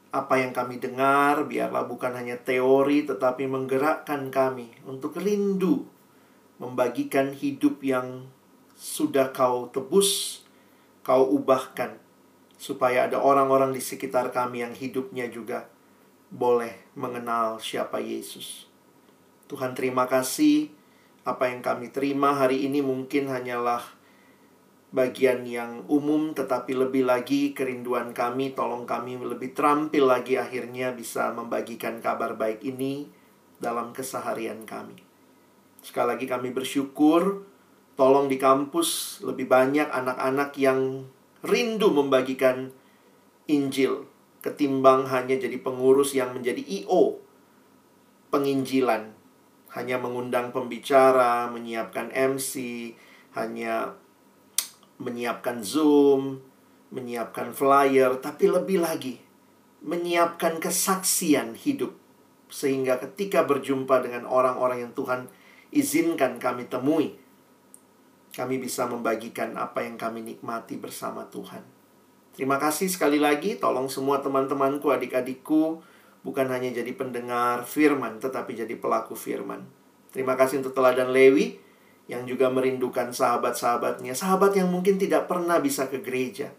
Apa 0.09 0.41
yang 0.41 0.57
kami 0.57 0.81
dengar 0.81 1.45
biarlah 1.45 1.85
bukan 1.85 2.16
hanya 2.16 2.41
teori 2.41 3.05
tetapi 3.05 3.45
menggerakkan 3.45 4.33
kami 4.33 4.72
untuk 4.89 5.20
rindu 5.20 5.85
membagikan 6.57 7.37
hidup 7.37 7.85
yang 7.85 8.33
sudah 8.81 9.29
kau 9.37 9.68
tebus, 9.76 10.43
kau 11.05 11.29
ubahkan, 11.29 12.01
supaya 12.57 13.07
ada 13.07 13.20
orang-orang 13.20 13.76
di 13.76 13.83
sekitar 13.85 14.33
kami 14.33 14.64
yang 14.64 14.72
hidupnya 14.72 15.31
juga 15.31 15.70
boleh 16.33 16.89
mengenal 16.97 17.61
siapa 17.61 18.01
Yesus. 18.01 18.64
Tuhan, 19.53 19.76
terima 19.76 20.09
kasih. 20.09 20.78
Apa 21.23 21.51
yang 21.51 21.62
kami 21.62 21.91
terima 21.91 22.37
hari 22.37 22.66
ini 22.66 22.85
mungkin 22.85 23.31
hanyalah 23.31 23.83
bagian 24.95 25.45
yang 25.45 25.85
umum, 25.91 26.33
tetapi 26.33 26.73
lebih 26.73 27.07
lagi 27.07 27.53
kerinduan 27.53 28.14
kami. 28.14 28.55
Tolong 28.55 28.89
kami 28.89 29.19
lebih 29.21 29.53
terampil 29.53 30.09
lagi, 30.09 30.39
akhirnya 30.39 30.95
bisa 30.95 31.35
membagikan 31.35 31.99
kabar 31.99 32.39
baik 32.39 32.64
ini 32.64 33.09
dalam 33.59 33.91
keseharian 33.91 34.64
kami. 34.64 35.03
Sekali 35.83 36.14
lagi 36.14 36.27
kami 36.27 36.55
bersyukur, 36.55 37.45
tolong 37.99 38.31
di 38.31 38.39
kampus 38.39 39.21
lebih 39.27 39.51
banyak 39.51 39.91
anak-anak 39.91 40.55
yang 40.55 41.11
rindu 41.43 41.91
membagikan 41.91 42.71
Injil 43.49 44.07
ketimbang 44.39 45.11
hanya 45.11 45.35
jadi 45.35 45.59
pengurus 45.59 46.14
yang 46.14 46.31
menjadi 46.31 46.62
IO 46.62 47.19
penginjilan 48.31 49.18
hanya 49.77 50.01
mengundang 50.01 50.55
pembicara, 50.55 51.51
menyiapkan 51.53 52.09
MC, 52.14 52.93
hanya 53.37 53.93
menyiapkan 54.99 55.61
Zoom, 55.61 56.41
menyiapkan 56.91 57.53
flyer, 57.53 58.16
tapi 58.19 58.49
lebih 58.49 58.81
lagi 58.81 59.29
menyiapkan 59.83 60.59
kesaksian 60.59 61.55
hidup 61.55 61.95
sehingga 62.49 62.97
ketika 62.99 63.45
berjumpa 63.45 64.03
dengan 64.03 64.25
orang-orang 64.27 64.89
yang 64.89 64.93
Tuhan 64.97 65.29
izinkan 65.71 66.41
kami 66.41 66.66
temui. 66.66 67.14
Kami 68.33 68.57
bisa 68.61 68.87
membagikan 68.87 69.57
apa 69.59 69.85
yang 69.85 69.99
kami 69.99 70.23
nikmati 70.23 70.79
bersama 70.79 71.27
Tuhan. 71.29 71.64
Terima 72.33 72.55
kasih 72.61 72.87
sekali 72.87 73.19
lagi, 73.19 73.59
tolong 73.59 73.91
semua 73.91 74.23
teman-temanku, 74.23 74.95
adik-adikku, 74.95 75.83
bukan 76.29 76.53
hanya 76.53 76.68
jadi 76.68 76.93
pendengar 76.93 77.64
firman, 77.64 78.20
tetapi 78.20 78.53
jadi 78.53 78.76
pelaku 78.76 79.16
firman. 79.16 79.64
Terima 80.12 80.37
kasih 80.37 80.61
untuk 80.61 80.76
teladan 80.76 81.09
Lewi, 81.09 81.57
yang 82.05 82.29
juga 82.29 82.53
merindukan 82.53 83.09
sahabat-sahabatnya, 83.16 84.12
sahabat 84.12 84.53
yang 84.61 84.68
mungkin 84.68 85.01
tidak 85.01 85.24
pernah 85.24 85.57
bisa 85.57 85.89
ke 85.89 86.05
gereja, 86.05 86.53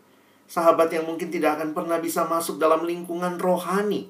sahabat 0.50 0.90
yang 0.90 1.06
mungkin 1.06 1.30
tidak 1.30 1.62
akan 1.62 1.78
pernah 1.78 2.02
bisa 2.02 2.26
masuk 2.26 2.58
dalam 2.58 2.82
lingkungan 2.82 3.38
rohani, 3.38 4.10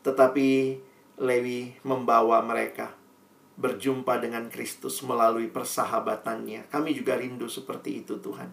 tetapi 0.00 0.80
Lewi 1.20 1.76
membawa 1.84 2.40
mereka 2.40 2.96
berjumpa 3.56 4.20
dengan 4.20 4.52
Kristus 4.52 5.00
melalui 5.00 5.48
persahabatannya. 5.48 6.68
Kami 6.72 6.92
juga 6.92 7.16
rindu 7.16 7.48
seperti 7.48 8.04
itu 8.04 8.20
Tuhan. 8.20 8.52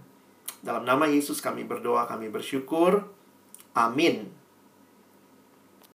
Dalam 0.64 0.88
nama 0.88 1.08
Yesus 1.08 1.44
kami 1.44 1.68
berdoa, 1.68 2.08
kami 2.08 2.32
bersyukur. 2.32 3.04
Amin. 3.76 4.43